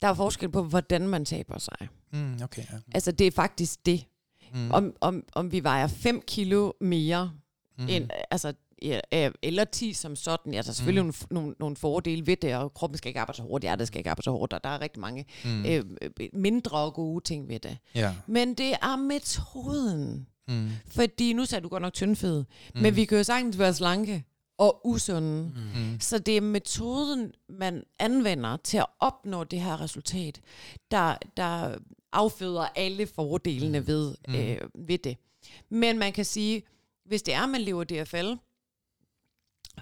[0.02, 1.88] der er forskel på, hvordan man taber sig.
[2.12, 2.78] Mm, okay, ja.
[2.94, 4.06] Altså, det er faktisk det.
[4.54, 4.72] Mm.
[4.72, 7.32] Om, om, om vi vejer 5 kilo mere,
[7.78, 7.88] mm.
[7.90, 10.54] end, altså eller 10 som sådan.
[10.54, 11.14] Ja, er selvfølgelig mm.
[11.30, 14.00] nogle, nogle, nogle fordele ved det, og kroppen skal ikke arbejde så hårdt, hjertet skal
[14.00, 15.66] ikke arbejde så hårdt, og der er rigtig mange mm.
[15.66, 15.84] øh,
[16.34, 17.78] mindre gode ting ved det.
[17.96, 18.16] Ja.
[18.28, 20.28] Men det er metoden.
[20.48, 20.70] Mm.
[20.88, 22.44] Fordi nu sagde du godt nok tyndfed,
[22.76, 22.82] mm.
[22.82, 24.24] men vi kan jo sagtens være slanke
[24.58, 25.52] og usunde.
[25.76, 26.00] Mm.
[26.00, 30.42] Så det er metoden, man anvender til at opnå det her resultat,
[30.92, 31.78] der, der
[32.12, 33.88] afføder alle fordelene mm.
[33.88, 34.36] ved, mm.
[34.36, 34.58] øh,
[34.88, 35.18] ved det.
[35.70, 36.64] Men man kan sige,
[37.06, 38.34] hvis det er, man lever DFL,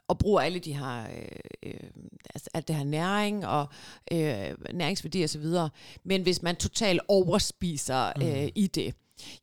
[0.07, 1.27] og bruger alle de her, øh,
[1.63, 1.89] øh,
[2.35, 3.67] altså alt det her næring og
[4.11, 5.69] øh, næringsværdi og så videre.
[6.03, 8.49] Men hvis man totalt overspiser øh, mm.
[8.55, 8.95] i det,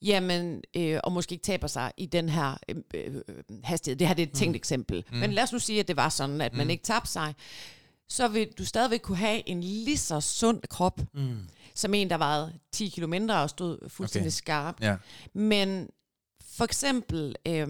[0.03, 3.15] jamen, øh, og måske ikke taber sig i den her øh, øh,
[3.65, 3.99] hastighed.
[3.99, 4.57] Det her det er et tænkt mm.
[4.57, 5.05] eksempel.
[5.11, 5.19] Mm.
[5.19, 6.59] Men lad os nu sige, at det var sådan, at mm.
[6.59, 7.35] man ikke tabte sig.
[8.09, 11.39] Så vil du stadigvæk kunne have en lige så sund krop, mm.
[11.75, 14.37] som en, der vejede 10 km mindre og stod fuldstændig okay.
[14.37, 14.83] skarp.
[14.83, 14.97] Ja.
[15.35, 15.89] Men
[16.43, 17.69] for eksempel, øh,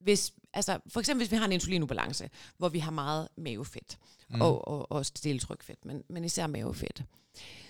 [0.00, 3.98] hvis altså for eksempel hvis vi har en insulinubalance, hvor vi har meget mavefedt,
[4.30, 4.40] mm.
[4.40, 7.04] og, og, og stiltrykfedt, men, men især mavefedt,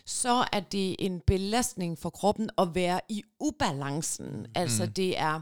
[0.05, 4.27] så er det en belastning for kroppen at være i ubalancen.
[4.27, 4.47] Mm.
[4.55, 5.41] Altså det er,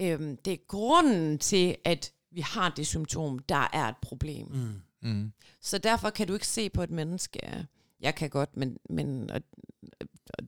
[0.00, 4.46] øhm, det er grunden til, at vi har det symptom, der er et problem.
[4.46, 4.82] Mm.
[5.10, 5.32] Mm.
[5.60, 7.66] Så derfor kan du ikke se på et menneske,
[8.00, 9.40] jeg kan godt, men, men og,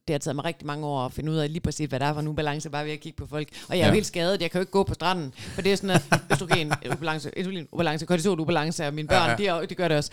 [0.09, 2.07] det har taget mig rigtig mange år at finde ud af lige præcis, hvad der
[2.07, 3.49] er for en ubalance, bare ved at kigge på folk.
[3.69, 3.95] Og jeg er ja.
[3.95, 6.73] helt skadet, jeg kan jo ikke gå på stranden, for det er sådan, at østrogen,
[6.97, 9.61] ubalance, insulin, ubalance, kortisol, ubalance, og mine børn, ja, ja.
[9.61, 10.13] De, de gør det også.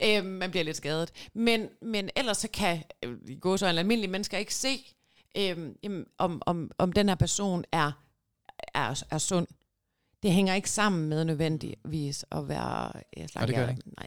[0.00, 0.18] Ja.
[0.18, 1.12] Øhm, man bliver lidt skadet.
[1.34, 4.94] Men, men ellers så kan øh, gå så en almindelig mennesker ikke se,
[5.38, 7.92] øhm, jamen, om, om, om den her person er,
[8.74, 9.46] er, er sund.
[10.22, 12.92] Det hænger ikke sammen med nødvendigvis at være...
[13.16, 13.82] Jeg slank, det gør det ikke.
[13.86, 14.06] Nej, nej.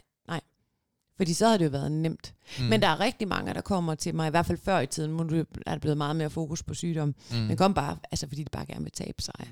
[1.16, 2.34] Fordi så havde det jo været nemt.
[2.58, 2.64] Mm.
[2.64, 5.10] Men der er rigtig mange, der kommer til mig, i hvert fald før i tiden,
[5.10, 7.14] nu er der blevet meget mere fokus på sygdom.
[7.30, 7.36] Mm.
[7.36, 9.34] Men kom bare, altså fordi de bare gerne vil tabe sig.
[9.38, 9.46] Mm.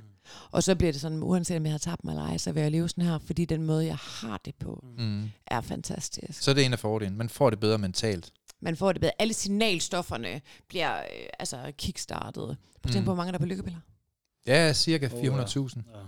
[0.50, 2.62] Og så bliver det sådan, uanset om jeg har tabt mig eller ej, så vil
[2.62, 5.30] jeg leve sådan her, fordi den måde, jeg har det på, mm.
[5.46, 6.42] er fantastisk.
[6.42, 7.16] Så er det en af fordelene.
[7.16, 8.30] Man får det bedre mentalt.
[8.60, 9.12] Man får det bedre.
[9.18, 12.44] Alle signalstofferne bliver øh, altså kickstartet.
[12.44, 13.04] Prøv at tænke mm.
[13.04, 13.80] på, hvor mange der er på lykkepiller.
[14.46, 15.18] Ja, cirka 400.000.
[15.18, 15.30] Oh, ja.
[15.30, 16.04] Ja.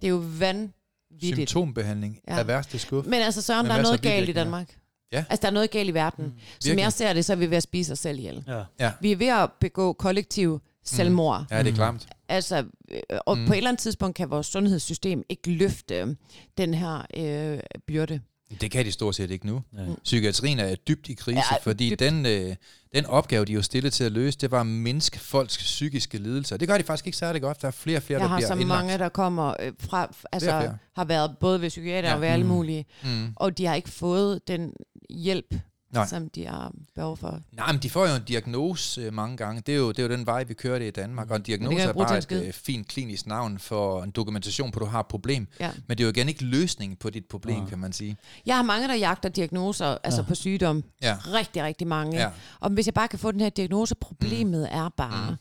[0.00, 1.50] Det er jo vanvittigt.
[1.50, 2.38] Symptombehandling ja.
[2.38, 3.06] er værste skub.
[3.06, 4.78] Men altså Søren, der er noget galt i Danmark.
[5.12, 5.24] Ja.
[5.30, 6.24] Altså, der er noget galt i verden.
[6.24, 6.32] Mm.
[6.60, 8.44] Som jeg ser det, så er vi ved at spise os selv ihjel.
[8.46, 8.62] Ja.
[8.80, 8.92] Ja.
[9.00, 11.40] Vi er ved at begå kollektiv selvmord.
[11.40, 11.46] Mm.
[11.50, 12.08] Ja, det er klamt.
[12.28, 13.46] Altså, øh, og mm.
[13.46, 16.16] på et eller andet tidspunkt kan vores sundhedssystem ikke løfte
[16.58, 18.20] den her øh, byrde.
[18.60, 19.62] Det kan de stort set ikke nu.
[19.76, 19.82] Ja.
[20.04, 22.00] Psykiatrien er dybt i krise, ja, fordi dybt.
[22.00, 22.56] Den, øh,
[22.94, 26.18] den opgave, de er jo stillet til at løse, det var at mindske folks psykiske
[26.18, 26.56] lidelser.
[26.56, 27.62] Det gør de faktisk ikke særlig godt.
[27.62, 28.60] Der er flere og flere, Jeg der bliver indlagt.
[28.60, 30.78] Jeg har så mange, der kommer øh, fra, altså flere flere.
[30.96, 32.14] har været både ved psykiater ja.
[32.14, 32.48] og ved alle mm.
[32.48, 33.32] mulige, mm.
[33.36, 34.72] og de har ikke fået den
[35.10, 35.54] hjælp,
[35.92, 36.06] Nej.
[36.06, 37.40] som de har behov for.
[37.52, 39.62] Nej, men de får jo en diagnose øh, mange gange.
[39.66, 41.30] Det er, jo, det er jo den vej, vi kører det i Danmark.
[41.30, 44.80] Og en diagnose er bare et øh, fint klinisk navn for en dokumentation på, at
[44.80, 45.46] du har et problem.
[45.60, 45.70] Ja.
[45.86, 47.68] Men det er jo igen ikke løsningen på dit problem, ja.
[47.68, 48.16] kan man sige.
[48.46, 50.26] Jeg har mange, der jagter diagnoser altså ja.
[50.26, 50.84] på sygdom.
[51.02, 51.16] Ja.
[51.32, 52.18] Rigtig, rigtig mange.
[52.18, 52.30] Ja.
[52.60, 54.78] Og hvis jeg bare kan få den her diagnose, problemet mm.
[54.78, 55.36] er bare, mm.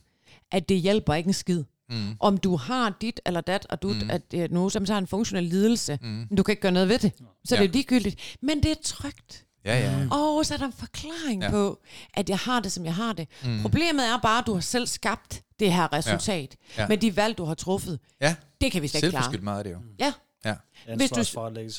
[0.51, 1.63] at det hjælper ikke en skid.
[1.89, 2.15] Mm.
[2.19, 4.09] Om du har dit eller dat, og du mm.
[4.09, 6.07] at diagnose, som har en funktionel lidelse, mm.
[6.07, 7.11] men du kan ikke gøre noget ved det.
[7.45, 7.61] Så ja.
[7.61, 8.37] det er ligegyldigt.
[8.41, 9.46] Men det er trygt.
[9.65, 10.07] Ja, ja.
[10.11, 11.49] Og så er der en forklaring ja.
[11.49, 11.79] på,
[12.13, 13.27] at jeg har det, som jeg har det.
[13.43, 13.61] Mm.
[13.61, 16.55] Problemet er bare, at du har selv skabt det her resultat.
[16.77, 16.81] Ja.
[16.81, 16.87] Ja.
[16.87, 17.99] Med de valg, du har truffet.
[18.21, 18.35] Ja.
[18.61, 19.37] Det kan vi slet ikke klare.
[19.37, 19.77] meget, det jo.
[19.99, 20.13] Ja.
[20.45, 20.55] Ja.
[20.95, 21.19] Hvis du,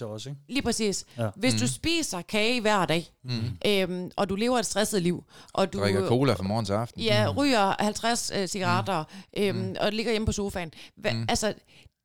[0.06, 0.40] også, ikke?
[0.48, 1.04] Lige præcis.
[1.18, 1.28] Ja.
[1.36, 1.60] Hvis mm.
[1.60, 3.58] du spiser kage hver dag, mm.
[3.66, 7.00] øhm, og du lever et stresset liv, og du drikker cola fra morgen til aften,
[7.00, 7.38] ja, mm.
[7.38, 9.04] ryger 50 øh, cigaretter,
[9.36, 9.42] mm.
[9.42, 9.76] øhm, mm.
[9.80, 11.26] og ligger hjemme på sofaen, hva, mm.
[11.28, 11.54] altså,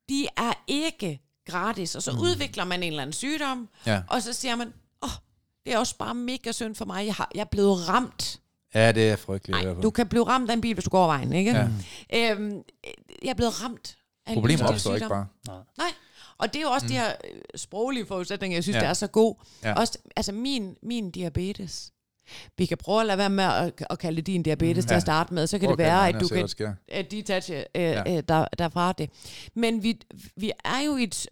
[0.09, 1.19] de er ikke
[1.49, 1.95] gratis.
[1.95, 2.19] Og så mm.
[2.19, 4.01] udvikler man en eller anden sygdom, ja.
[4.07, 4.74] og så siger man,
[5.66, 7.05] det er også bare mega synd for mig.
[7.05, 8.39] Jeg, har, jeg er blevet ramt.
[8.76, 9.66] Ja, det er frygteligt.
[9.66, 11.51] Ej, du kan blive ramt af en bil, hvis du går vejen, ikke?
[12.11, 12.32] Ja.
[12.32, 12.64] Øhm,
[13.22, 15.28] jeg er blevet ramt af Problemet opstår ikke bare.
[15.47, 15.57] Nej.
[15.78, 15.91] Nej.
[16.38, 16.91] Og det er jo også mm.
[16.91, 18.82] de her øh, sproglige forudsætninger, jeg synes, ja.
[18.82, 19.36] det er så god.
[19.64, 19.74] Ja.
[19.74, 21.91] Også, altså min, min diabetes.
[22.57, 24.93] Vi kan prøve at lade være med at, at kalde det din diabetes mm, til
[24.93, 24.95] ja.
[24.95, 28.18] at starte med, så kan Prøv det være, at du kan at detache øh, ja.
[28.18, 29.09] øh, der, derfra det.
[29.53, 29.99] Men vi,
[30.36, 31.28] vi er jo et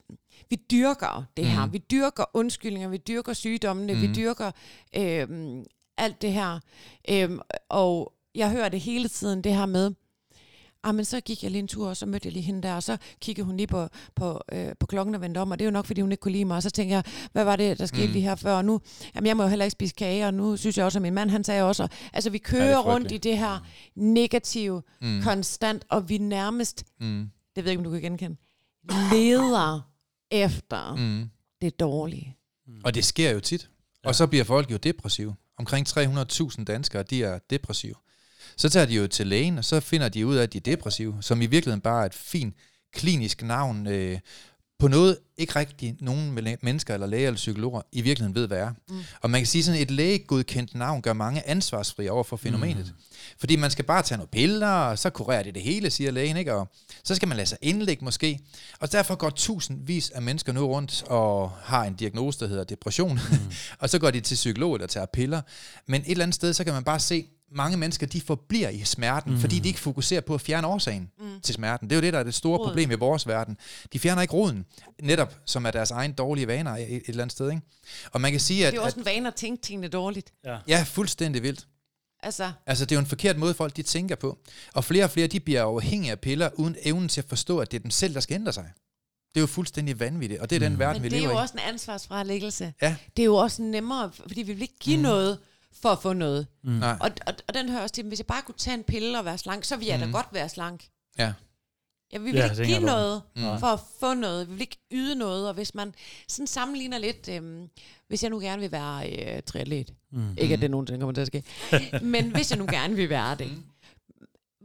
[0.52, 1.66] vi dyrker det her.
[1.66, 1.74] Mm.
[1.74, 4.02] Vi dyrker undskyldninger, vi dyrker sygdommene, mm.
[4.02, 4.52] vi dyrker
[4.96, 5.28] øh,
[5.98, 6.60] alt det her.
[7.10, 7.30] Øh,
[7.70, 9.92] og jeg hører det hele tiden, det her med,
[10.84, 12.76] ah, men så gik jeg lige en tur, og så mødte jeg lige hende der,
[12.76, 15.66] og så kiggede hun lige på, på, øh, på klokken og vendte om, og det
[15.66, 16.56] er jo nok, fordi hun ikke kunne lide mig.
[16.58, 18.14] Og så tænker jeg, hvad var det, der skete mm.
[18.14, 18.54] lige her før?
[18.54, 18.80] Og nu,
[19.16, 21.14] jamen, jeg må jo heller ikke spise kage, og nu synes jeg også, at min
[21.14, 25.22] mand, han sagde også, altså vi kører ja, rundt i det her negative, mm.
[25.24, 27.30] konstant, og vi nærmest, mm.
[27.56, 28.38] det ved jeg ikke, om du kan genkende,
[29.12, 29.91] leder
[30.32, 31.30] efter mm.
[31.62, 32.38] det dårlige.
[32.68, 32.82] Mm.
[32.84, 33.70] Og det sker jo tit.
[34.04, 34.10] Ja.
[34.10, 35.36] Og så bliver folk jo depressive.
[35.58, 37.96] Omkring 300.000 danskere, de er depressive.
[38.58, 40.62] Så tager de jo til lægen, og så finder de ud af, at de er
[40.62, 42.56] depressive, som i virkeligheden bare er et fint
[42.94, 44.20] klinisk navn øh,
[44.82, 48.72] på noget, ikke rigtig nogen mennesker eller læger eller psykologer i virkeligheden ved, hvad er.
[48.90, 49.00] Mm.
[49.22, 52.86] Og man kan sige, sådan et lægegodkendt navn gør mange ansvarsfri over for fænomenet.
[52.86, 53.04] Mm.
[53.40, 56.38] Fordi man skal bare tage nogle piller, og så kurerer det det hele, siger lægen,
[56.38, 56.54] ikke?
[56.54, 56.68] Og
[57.04, 58.40] så skal man lade sig indlægge måske.
[58.80, 63.20] Og derfor går tusindvis af mennesker nu rundt og har en diagnose, der hedder depression.
[63.32, 63.52] Mm.
[63.80, 65.42] og så går de til psykolog eller tager piller.
[65.88, 68.84] Men et eller andet sted, så kan man bare se, mange mennesker, de forbliver i
[68.84, 69.40] smerten, mm.
[69.40, 71.42] fordi de ikke fokuserer på at fjerne årsagen mm.
[71.42, 71.90] til smerten.
[71.90, 72.70] Det er jo det, der er det store roden.
[72.70, 73.58] problem i vores verden.
[73.94, 74.66] De fjerner ikke roden,
[75.02, 77.50] netop som er deres egen dårlige vaner et, et eller andet sted.
[77.50, 77.62] Ikke?
[78.12, 78.74] Og man kan sige, at...
[78.74, 80.34] Det er jo også en vane at tænke tingene dårligt.
[80.46, 81.68] Ja, ja fuldstændig vildt.
[82.24, 82.52] Altså.
[82.66, 84.38] altså, det er jo en forkert måde, folk de tænker på.
[84.74, 87.72] Og flere og flere, de bliver afhængige af piller, uden evnen til at forstå, at
[87.72, 88.72] det er dem selv, der skal ændre sig.
[89.34, 90.72] Det er jo fuldstændig vanvittigt, og det er mm.
[90.72, 91.24] den verden, Men vi lever i.
[91.24, 92.74] det er jo også en ansvarsfralæggelse.
[92.82, 92.96] Ja.
[93.18, 95.04] Det er jo også nemmere, fordi vi vil ikke give mm.
[95.04, 95.40] noget
[95.74, 96.48] for at få noget.
[96.64, 96.82] Mm.
[96.82, 99.26] Og, og, og den hører også til, hvis jeg bare kunne tage en pille og
[99.26, 100.06] være slank, så ville jeg mm.
[100.06, 100.88] da godt være slank.
[101.18, 101.34] Ja.
[102.14, 103.42] Ja, vi vil ja, ikke give noget mm.
[103.42, 104.48] for at få noget.
[104.48, 105.48] Vi vil ikke yde noget.
[105.48, 105.94] Og hvis man
[106.28, 107.70] sådan sammenligner lidt, øhm,
[108.08, 110.38] hvis jeg nu gerne vil være øh, triatlet, mm.
[110.38, 111.44] ikke at det nogensinde kommer til at ske,
[112.14, 113.64] men hvis jeg nu gerne vil være det, mm.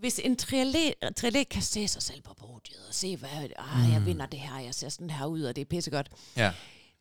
[0.01, 3.29] hvis en triatlet, triatlet kan se sig selv på podiet og se, hvad,
[3.59, 4.07] ah, jeg mm.
[4.07, 6.09] vinder det her, jeg ser sådan her ud, og det er pissegodt.
[6.37, 6.53] Ja.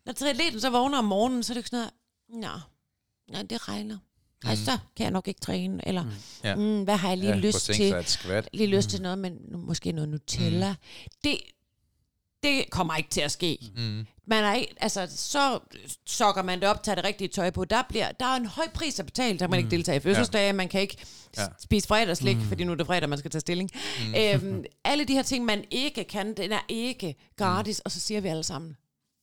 [0.06, 1.88] Når triatleten så vågner om morgenen, så er det ikke sådan
[2.32, 2.60] noget, nej,
[3.50, 3.98] det regner.
[4.44, 4.50] Mm.
[4.50, 6.10] Altså, så kan jeg nok ikke træne, eller mm.
[6.44, 6.56] Ja.
[6.56, 8.06] mm, hvad har jeg lige ja, lyst til?
[8.54, 8.92] Lige lyst mm.
[8.92, 10.70] til noget, men måske noget Nutella.
[10.72, 10.78] Mm.
[11.24, 11.38] Det,
[12.44, 13.58] det kommer ikke til at ske.
[13.76, 14.06] Mm.
[14.28, 15.60] Man er ikke, altså, så
[16.06, 17.66] sokker man det op, tager det rigtige tøj på.
[17.66, 19.66] Der, bliver, der er en høj pris at betale, så man mm.
[19.66, 20.46] ikke deltager i fødselsdage.
[20.46, 20.54] Ja.
[20.54, 20.98] Man kan ikke
[21.38, 21.46] ja.
[21.60, 22.44] spise fredagslik, mm.
[22.44, 23.72] fordi nu er det fredag, man skal tage stilling.
[24.08, 24.16] Mm.
[24.16, 27.78] Øhm, alle de her ting, man ikke kan, den er ikke gratis.
[27.78, 27.82] Mm.
[27.86, 28.76] Og så siger vi alle sammen,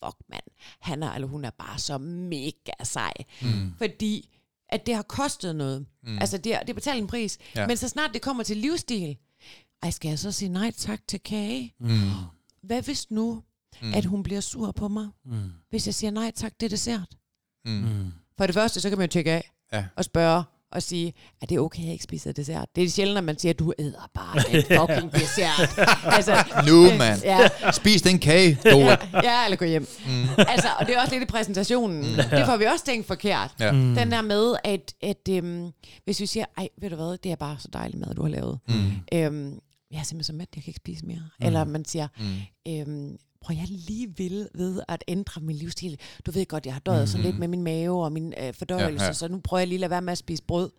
[0.04, 0.42] fuck mand,
[0.80, 3.12] han er, eller hun er bare så mega sej.
[3.42, 3.72] Mm.
[3.78, 4.28] Fordi
[4.68, 5.86] at det har kostet noget.
[6.02, 6.18] Mm.
[6.18, 7.38] Altså, det, det betaler en pris.
[7.56, 7.66] Ja.
[7.66, 9.16] Men så snart det kommer til livsstil,
[9.82, 11.74] ej, skal jeg så sige nej tak til kage?
[11.80, 12.10] Mm.
[12.62, 13.42] Hvad hvis nu,
[13.82, 13.94] mm.
[13.94, 15.50] at hun bliver sur på mig, mm.
[15.70, 17.16] hvis jeg siger nej tak til dessert?
[17.64, 18.12] Mm.
[18.38, 19.86] For det første, så kan man jo tjekke af ja.
[19.96, 21.12] og spørge, og sige,
[21.42, 22.68] at det er okay, at jeg ikke spiser dessert.
[22.76, 25.78] Det er sjældent, at man siger, at du æder bare en fucking dessert.
[26.16, 27.22] altså, nu, mand.
[27.22, 27.48] Ja.
[27.72, 28.70] Spis den kage, ja,
[29.28, 29.88] ja, eller gå hjem.
[30.06, 30.28] Mm.
[30.38, 31.98] Altså, og det er også lidt i præsentationen.
[31.98, 32.16] Mm.
[32.16, 33.54] Det får vi også tænkt forkert.
[33.60, 33.72] Ja.
[33.72, 33.94] Mm.
[33.94, 35.72] Den der med, at, at øhm,
[36.04, 38.28] hvis vi siger, ej, ved du hvad, det er bare så dejligt mad, du har
[38.28, 38.58] lavet.
[38.68, 38.74] Mm.
[39.14, 39.58] Øhm,
[39.90, 41.22] jeg er simpelthen så mæt, jeg kan ikke spise mere.
[41.40, 41.46] Mm.
[41.46, 42.72] Eller man siger, mm.
[42.72, 45.98] øhm, prøv jeg lige vil ved at ændre min livsstil.
[46.26, 47.06] Du ved godt, jeg har døjet mm.
[47.06, 49.12] så lidt med min mave og min øh, fordøjelse, ja, ja.
[49.12, 50.70] så nu prøver jeg lige at lade være med at spise brød.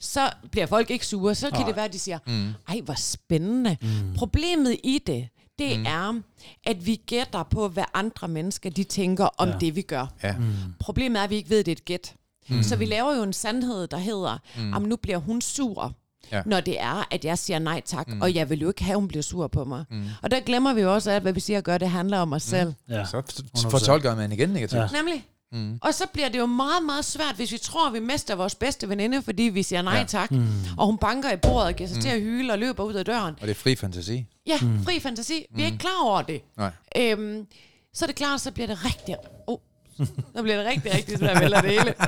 [0.00, 1.66] Så bliver folk ikke sure, så kan Ej.
[1.66, 2.48] det være, at de siger, mm.
[2.68, 3.76] ej, hvor spændende.
[3.82, 4.14] Mm.
[4.14, 5.28] Problemet i det,
[5.58, 5.86] det mm.
[5.86, 6.20] er,
[6.66, 9.56] at vi gætter på, hvad andre mennesker de tænker om ja.
[9.60, 10.06] det, vi gør.
[10.22, 10.36] Ja.
[10.36, 10.44] Mm.
[10.78, 12.14] Problemet er, at vi ikke ved, at det er et gæt.
[12.48, 12.62] Mm.
[12.62, 14.38] Så vi laver jo en sandhed, der hedder,
[14.78, 14.82] mm.
[14.82, 15.94] nu bliver hun sur
[16.32, 16.42] ja.
[16.46, 18.20] når det er, at jeg siger nej tak, mm.
[18.20, 19.84] og jeg vil jo ikke have, at hun bliver sur på mig.
[19.90, 20.04] Mm.
[20.22, 22.32] Og der glemmer vi jo også, at hvad vi siger og gør, det handler om
[22.32, 22.50] os mm.
[22.50, 22.72] selv.
[22.88, 23.04] Ja.
[23.04, 24.80] Så fortolker man igen negativt.
[24.80, 24.86] Ja.
[24.92, 25.26] Nemlig.
[25.52, 25.78] Mm.
[25.82, 28.54] Og så bliver det jo meget, meget svært, hvis vi tror, at vi mister vores
[28.54, 30.04] bedste veninde, fordi vi siger nej ja.
[30.04, 30.46] tak, mm.
[30.78, 32.02] og hun banker i bordet og giver sig mm.
[32.02, 33.34] til at hyle og løber ud af døren.
[33.40, 34.26] Og det er fri fantasi.
[34.46, 34.84] Ja, mm.
[34.84, 35.46] fri fantasi.
[35.54, 35.78] Vi er ikke mm.
[35.78, 36.42] klar over det.
[36.56, 36.70] Nej.
[36.96, 37.46] Øhm,
[37.94, 39.16] så er det klart, så bliver det rigtig...
[39.46, 39.58] Oh,
[40.36, 41.94] så bliver det rigtig, rigtig svært at vælge det hele.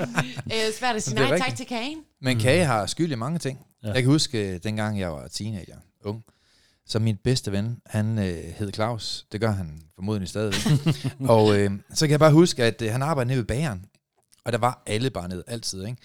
[0.53, 1.99] Øh, svært at sige nej tak til kagen.
[2.23, 3.59] Men kage har skyld i mange ting.
[3.83, 3.93] Ja.
[3.93, 6.25] Jeg kan huske, øh, dengang jeg var teenager, ung,
[6.87, 9.27] så min bedste ven, han øh, hed Claus.
[9.33, 10.55] Det gør han formodentlig stadig.
[11.35, 13.85] og øh, så kan jeg bare huske, at øh, han arbejdede nede ved bageren.
[14.45, 15.97] Og der var alle bare nede, altid, ikke?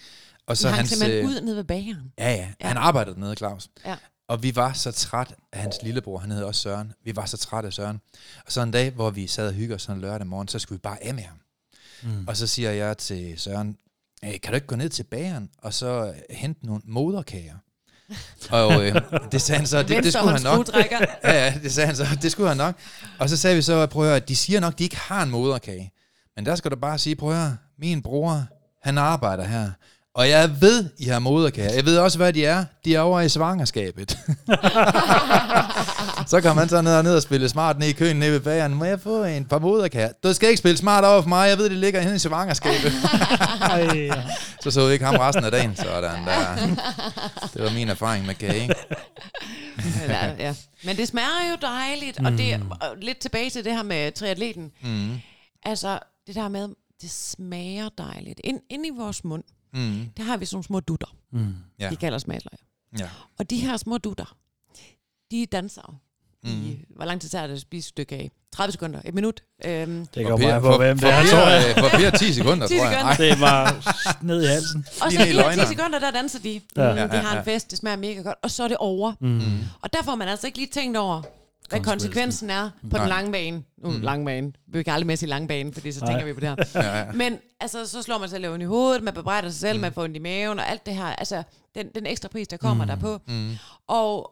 [0.47, 2.13] Og så han hans, simpelthen øh, ud nede ved bageren?
[2.17, 2.67] Ja, ja, ja.
[2.67, 3.69] Han arbejdede dernede, Claus.
[3.85, 3.95] Ja.
[4.27, 6.93] Og vi var så træt af hans lillebror, han hed også Søren.
[7.03, 8.01] Vi var så træt af Søren.
[8.45, 10.77] Og så en dag, hvor vi sad og hyggede os sådan lørdag morgen, så skulle
[10.77, 11.37] vi bare af med ham.
[12.03, 12.27] Mm.
[12.27, 13.77] Og så siger jeg til Søren,
[14.21, 17.55] kan du ikke gå ned til bageren, og så hente nogle moderkager?
[18.49, 19.01] Og øh,
[19.31, 20.67] det sagde han så, det, det skulle han nok.
[21.23, 22.75] ja, ja, det sagde han så, det skulle han nok.
[23.19, 25.29] Og så sagde vi så, prøv at høre, de siger nok, de ikke har en
[25.29, 25.91] moderkage.
[26.35, 28.43] Men der skal du bare sige, prøv at høre, min bror,
[28.83, 29.71] han arbejder her.
[30.17, 31.75] Og jeg ved, I har moderkage.
[31.75, 32.65] Jeg ved også, hvad de er.
[32.85, 34.17] De er over i svangerskabet.
[36.31, 38.39] så kan man så ned og ned og spille smart ned i køen nede ved
[38.39, 38.73] bageren.
[38.73, 40.11] Må jeg få en par moderkager?
[40.23, 41.49] Du skal ikke spille smart over for mig.
[41.49, 42.91] Jeg ved, det ligger henne i svangerskabet.
[44.63, 45.75] så så vi ikke ham resten af dagen.
[45.75, 46.55] Sådan der.
[47.53, 48.69] Det var min erfaring med kage.
[50.07, 50.55] ja, ja.
[50.83, 52.19] Men det smager jo dejligt.
[52.19, 52.25] Mm.
[52.25, 54.71] Og det og lidt tilbage til det her med triatleten.
[54.83, 55.11] Mm.
[55.65, 56.67] Altså, det der med,
[57.01, 58.41] det smager dejligt.
[58.43, 59.43] Ind, ind i vores mund
[59.77, 60.09] mm.
[60.17, 61.15] der har vi sådan nogle små dutter.
[61.31, 61.55] Mm.
[61.79, 61.89] Ja.
[61.89, 62.59] De kalder smagløg.
[62.99, 63.09] Ja.
[63.39, 64.37] Og de her små dutter,
[65.31, 65.99] de danser
[66.43, 66.49] mm.
[66.49, 68.31] i, hvor lang tid tager det at spise et stykke af?
[68.51, 69.43] 30 sekunder, et minut.
[69.65, 70.05] Øhm.
[70.05, 71.23] Det går meget på, hvem det er.
[71.75, 73.15] For, for, for 10 sekunder, 10 tror jeg.
[73.15, 73.15] Sekunder.
[73.15, 74.85] Det var ned i halsen.
[75.01, 76.61] Og så de 10 sekunder, der danser de.
[76.75, 77.05] Ja.
[77.05, 79.13] Mm, de har en fest, det smager mega godt, og så er det over.
[79.19, 79.41] Mm.
[79.81, 81.21] Og der får man altså ikke lige tænkt over,
[81.69, 82.99] hvad konsekvensen er på Nej.
[82.99, 83.63] den lange bane.
[83.83, 84.01] Nu, mm.
[84.01, 84.51] lang bane.
[84.67, 86.13] Vi kan aldrig med sige lang bane, fordi så Nej.
[86.13, 86.55] tænker vi på det her.
[86.75, 87.11] ja, ja.
[87.11, 89.81] Men altså, så slår man sig lidt i hovedet, man bebrejder sig selv, mm.
[89.81, 91.05] man får ondt i maven og alt det her.
[91.05, 91.43] Altså,
[91.75, 92.89] den, den ekstra pris, der kommer mm.
[92.89, 93.21] derpå.
[93.27, 93.51] Mm.
[93.87, 94.31] Og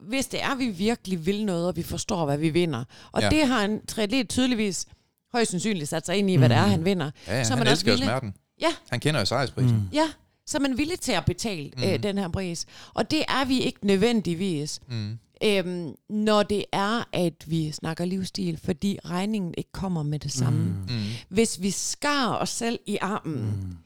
[0.00, 2.84] hvis det er, at vi virkelig vil noget, og vi forstår, hvad vi vinder.
[3.12, 3.28] Og ja.
[3.28, 4.86] det har en triatlet tydeligvis
[5.32, 6.54] højst sandsynligt sat sig ind i, hvad mm.
[6.54, 7.10] det er, han vinder.
[7.26, 8.34] Ja, ja så han man elsker også smerten.
[8.60, 8.74] Ja.
[8.90, 9.76] Han kender jo sejrsprisen.
[9.76, 9.88] Mm.
[9.92, 10.08] Ja,
[10.46, 11.82] så er man villig til at betale mm.
[11.82, 12.66] øh, den her pris.
[12.94, 14.80] Og det er vi ikke nødvendigvis.
[14.88, 20.32] Mm øhm, når det er, at vi snakker livsstil, fordi regningen ikke kommer med det
[20.32, 20.64] samme.
[20.64, 20.94] Mm.
[20.94, 21.00] mm.
[21.28, 23.76] Hvis vi skar os selv i armen, mm.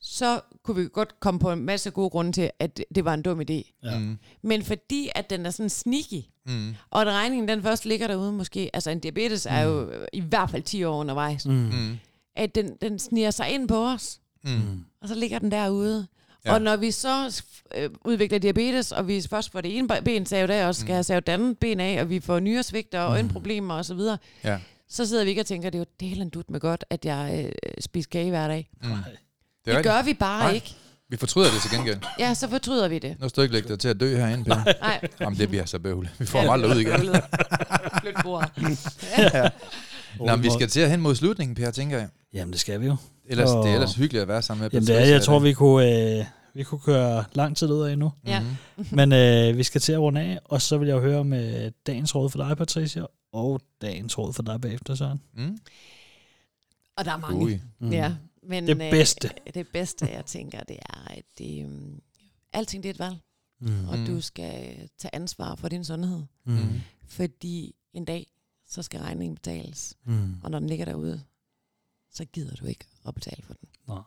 [0.00, 3.22] så kunne vi godt komme på en masse gode grunde til, at det var en
[3.22, 3.78] dum idé.
[3.84, 3.98] Ja.
[3.98, 4.18] Mm.
[4.42, 6.74] Men fordi, at den er sådan sneaky, mm.
[6.90, 9.56] og at regningen den først ligger derude måske, altså en diabetes mm.
[9.56, 11.52] er jo i hvert fald 10 år undervejs, mm.
[11.52, 11.98] mm.
[12.36, 14.84] at den, den sniger sig ind på os, mm.
[15.02, 16.06] og så ligger den derude,
[16.44, 16.54] Ja.
[16.54, 17.42] Og når vi så
[17.74, 20.92] øh, udvikler diabetes, og vi først får det ene ben savet af, og skal mm.
[20.92, 23.12] have savet det andet ben af, og vi får nyresvigt og mm.
[23.12, 24.58] øjenproblemer osv., så, ja.
[24.88, 27.44] så sidder vi ikke og tænker, det er jo delen dut med godt, at jeg
[27.46, 28.70] øh, spiser kage hver dag.
[28.82, 28.88] Mm.
[29.64, 30.54] Det, det gør vi bare Nej.
[30.54, 30.76] ikke.
[31.08, 31.98] Vi fortryder det til gengæld.
[32.18, 33.16] Ja, så fortryder vi det.
[33.20, 34.80] Nu skal du ikke lægge dig til at dø herinde, Per.
[34.80, 35.08] Nej.
[35.20, 36.10] Jamen, det bliver så bøvlet.
[36.18, 37.00] Vi får ja, aldrig ud igen.
[38.00, 38.50] Flyt bord.
[39.18, 39.48] ja.
[40.18, 42.08] Nå, vi skal til at hen mod slutningen, Per, tænker jeg.
[42.32, 42.96] Jamen, det skal vi jo.
[43.26, 43.64] Ellers, og...
[43.64, 46.18] Det er ellers hyggeligt at være sammen med Jamen, det er, jeg tror, vi kunne,
[46.18, 48.12] øh, vi kunne køre lang tid ud af endnu.
[48.26, 48.40] Ja.
[48.40, 48.86] Mm-hmm.
[48.96, 51.72] Men øh, vi skal til at runde af, og så vil jeg jo høre med
[51.86, 53.02] dagens råd for dig, Patricia,
[53.32, 55.20] og dagens råd for dig bagefter, Søren.
[55.36, 55.58] Mm.
[56.96, 57.44] Og der er mange.
[57.44, 57.60] Ui.
[57.78, 57.90] Mm.
[57.90, 59.30] Ja, men, det bedste.
[59.46, 62.00] Øh, det bedste, jeg tænker, det er, at det, um,
[62.52, 63.16] alting det er et valg.
[63.60, 63.88] Mm.
[63.88, 66.22] Og du skal tage ansvar for din sundhed.
[66.46, 66.80] Mm.
[67.08, 68.26] Fordi en dag,
[68.72, 69.96] så skal regningen betales.
[70.04, 70.34] Mm.
[70.42, 71.22] Og når den ligger derude,
[72.10, 73.68] så gider du ikke at betale for den.
[73.88, 74.02] Nej.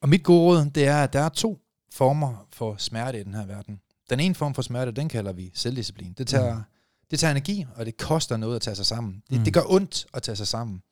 [0.00, 1.60] Og mit gode råd, det er, at der er to
[1.92, 3.80] former for smerte i den her verden.
[4.10, 6.12] Den ene form for smerte, den kalder vi selvdisciplin.
[6.12, 6.62] Det tager, mm.
[7.10, 9.22] det tager energi, og det koster noget at tage sig sammen.
[9.30, 9.44] Det, mm.
[9.44, 10.82] det gør ondt at tage sig sammen.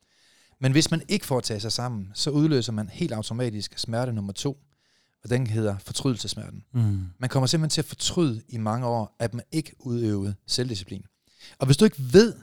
[0.61, 4.33] Men hvis man ikke får tage sig sammen, så udløser man helt automatisk smerte nummer
[4.33, 4.59] to,
[5.25, 6.65] og den hedder fortrydelsesmerten.
[6.73, 7.07] Mm.
[7.19, 11.05] Man kommer simpelthen til at fortryde i mange år, at man ikke udøvede selvdisciplin.
[11.59, 12.35] Og hvis du ikke ved,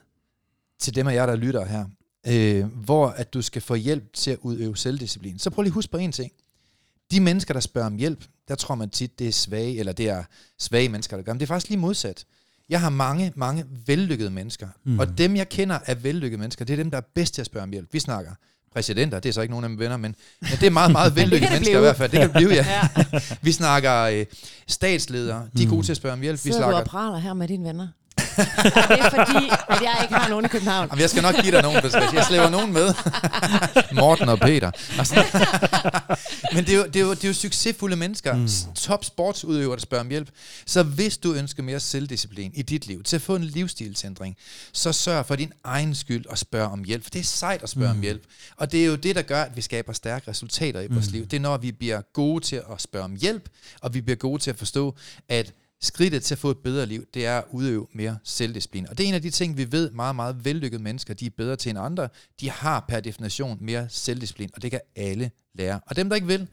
[0.80, 1.86] til dem af jer, der lytter her,
[2.28, 5.74] øh, hvor at du skal få hjælp til at udøve selvdisciplin, så prøv lige at
[5.74, 6.32] huske på en ting.
[7.12, 10.10] De mennesker, der spørger om hjælp, der tror man tit, det er svage, eller det
[10.10, 10.24] er
[10.60, 11.34] svage mennesker, der gør.
[11.34, 12.26] Men det er faktisk lige modsat.
[12.70, 14.68] Jeg har mange, mange vellykkede mennesker.
[14.84, 15.00] Mm.
[15.00, 17.46] Og dem, jeg kender af vellykkede mennesker, det er dem, der er bedst til at
[17.46, 17.94] spørge om hjælp.
[17.94, 18.32] Vi snakker
[18.74, 21.16] præsidenter, det er så ikke nogen af mine venner, men, men det er meget, meget
[21.20, 22.12] vellykkede mennesker i hvert fald.
[22.12, 22.66] Det kan det blive, ja.
[22.98, 23.20] ja.
[23.42, 24.26] vi snakker øh,
[24.68, 26.40] statsledere, de er gode til at spørge om hjælp.
[26.40, 27.88] Sidder vi snakker, du og praler her med dine venner?
[28.36, 30.88] Det er fordi, at jeg ikke har nogen i København.
[30.90, 32.94] Jamen, jeg skal nok give dig nogen, Jeg slæver nogen med.
[33.94, 34.72] Morten og Peter.
[34.98, 35.24] Altså.
[36.54, 38.36] Men det er, jo, det, er jo, det er jo succesfulde mennesker.
[38.36, 38.48] Mm.
[38.76, 40.30] Top sportsudøvere, der spørger om hjælp.
[40.66, 44.38] Så hvis du ønsker mere selvdisciplin i dit liv, til at få en livsstilsændring,
[44.74, 47.04] så sørg for din egen skyld at spørge om hjælp.
[47.04, 47.98] For det er sejt at spørge mm.
[47.98, 48.24] om hjælp.
[48.58, 51.14] Og det er jo det, der gør, at vi skaber stærke resultater i vores mm.
[51.14, 51.26] liv.
[51.26, 53.50] Det er, når vi bliver gode til at spørge om hjælp,
[53.82, 54.96] og vi bliver gode til at forstå,
[55.30, 55.54] at
[55.84, 58.90] skridtet til at få et bedre liv, det er at udøve mere selvdisciplin.
[58.90, 61.30] Og det er en af de ting, vi ved, meget, meget vellykkede mennesker, de er
[61.38, 62.10] bedre til end andre.
[62.40, 65.80] De har per definition mere selvdisciplin, og det kan alle lære.
[65.88, 66.48] Og dem, der ikke vil,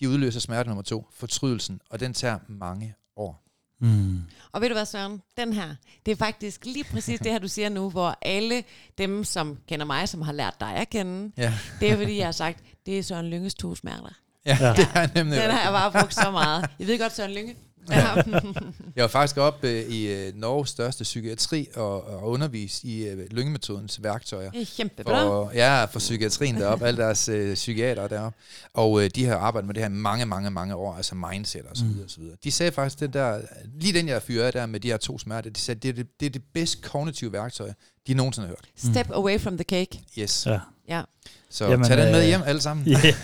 [0.00, 3.44] de udløser smerte nummer to, fortrydelsen, og den tager mange år.
[3.80, 4.22] Mm.
[4.52, 5.22] Og ved du hvad, Søren?
[5.36, 5.74] Den her,
[6.06, 8.64] det er faktisk lige præcis det her, du siger nu, hvor alle
[8.98, 11.54] dem, som kender mig, som har lært dig at kende, ja.
[11.80, 14.14] det er fordi, jeg har sagt, det er Søren Lynges to smerter.
[14.46, 14.72] Ja, ja.
[14.72, 15.42] det er nemlig.
[15.42, 16.70] Den har jeg bare brugt så meget.
[16.78, 17.56] Jeg ved godt, Søren Lynge,
[17.90, 18.14] Ja.
[18.96, 23.30] jeg var faktisk op øh, i øh, Norges største psykiatri og, og undervise i øh,
[23.30, 24.50] lyngemetodens værktøjer.
[24.54, 25.22] Er kæmpebra.
[25.22, 28.38] For, ja, for psykiatrien deroppe, alle deres øh, psykiater deroppe.
[28.74, 31.76] Og øh, de har arbejdet med det her mange, mange, mange år, altså mindset og
[31.76, 32.04] så videre, mm.
[32.04, 32.36] og så videre.
[32.44, 33.40] De sagde faktisk, den der,
[33.80, 36.06] lige den jeg fyrede der med de her to smerter, de sagde, det er det,
[36.20, 37.72] det, er det bedste kognitive værktøj,
[38.06, 38.92] de nogensinde har hørt.
[38.92, 39.14] Step mm.
[39.14, 40.00] away from the cake.
[40.18, 40.46] Yes.
[40.46, 40.58] Ja.
[40.88, 41.02] ja.
[41.50, 42.86] Så Jamen, tag den med øh, hjem alle sammen.
[42.92, 43.14] Yeah.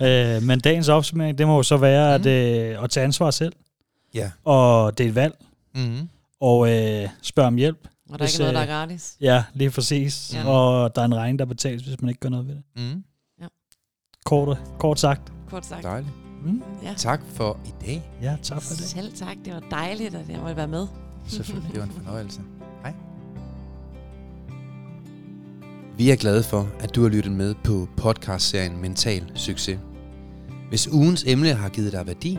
[0.00, 0.36] ja.
[0.36, 2.24] øh, men dagens opsummering, det må jo så være mm.
[2.24, 3.52] at, øh, at tage ansvar selv.
[4.14, 4.30] Ja.
[4.44, 5.34] Og det er et valg.
[5.74, 6.08] Mm-hmm.
[6.40, 7.88] Og øh, spørg om hjælp.
[8.10, 9.16] Og der er ikke noget, der er gratis.
[9.20, 10.34] Ja, lige præcis.
[10.34, 10.48] Ja.
[10.48, 12.62] Og der er en regning, der betales, hvis man ikke gør noget ved det.
[12.76, 13.04] Mm.
[13.40, 13.46] Ja.
[14.24, 15.32] Kort, kort sagt.
[15.50, 15.82] Kort sagt.
[15.82, 16.12] Dejligt.
[16.44, 16.62] Mm.
[16.82, 16.94] Ja.
[16.96, 18.02] Tak for i dag.
[18.22, 18.84] Ja, tak for det.
[18.84, 19.36] Selv tak.
[19.44, 20.86] Det var dejligt, at jeg måtte være med.
[21.26, 21.72] Selvfølgelig.
[21.72, 22.40] Det var en fornøjelse.
[22.82, 22.92] Hej.
[25.96, 29.78] Vi er glade for, at du har lyttet med på podcastserien Mental Succes.
[30.68, 32.38] Hvis ugens emne har givet dig værdi,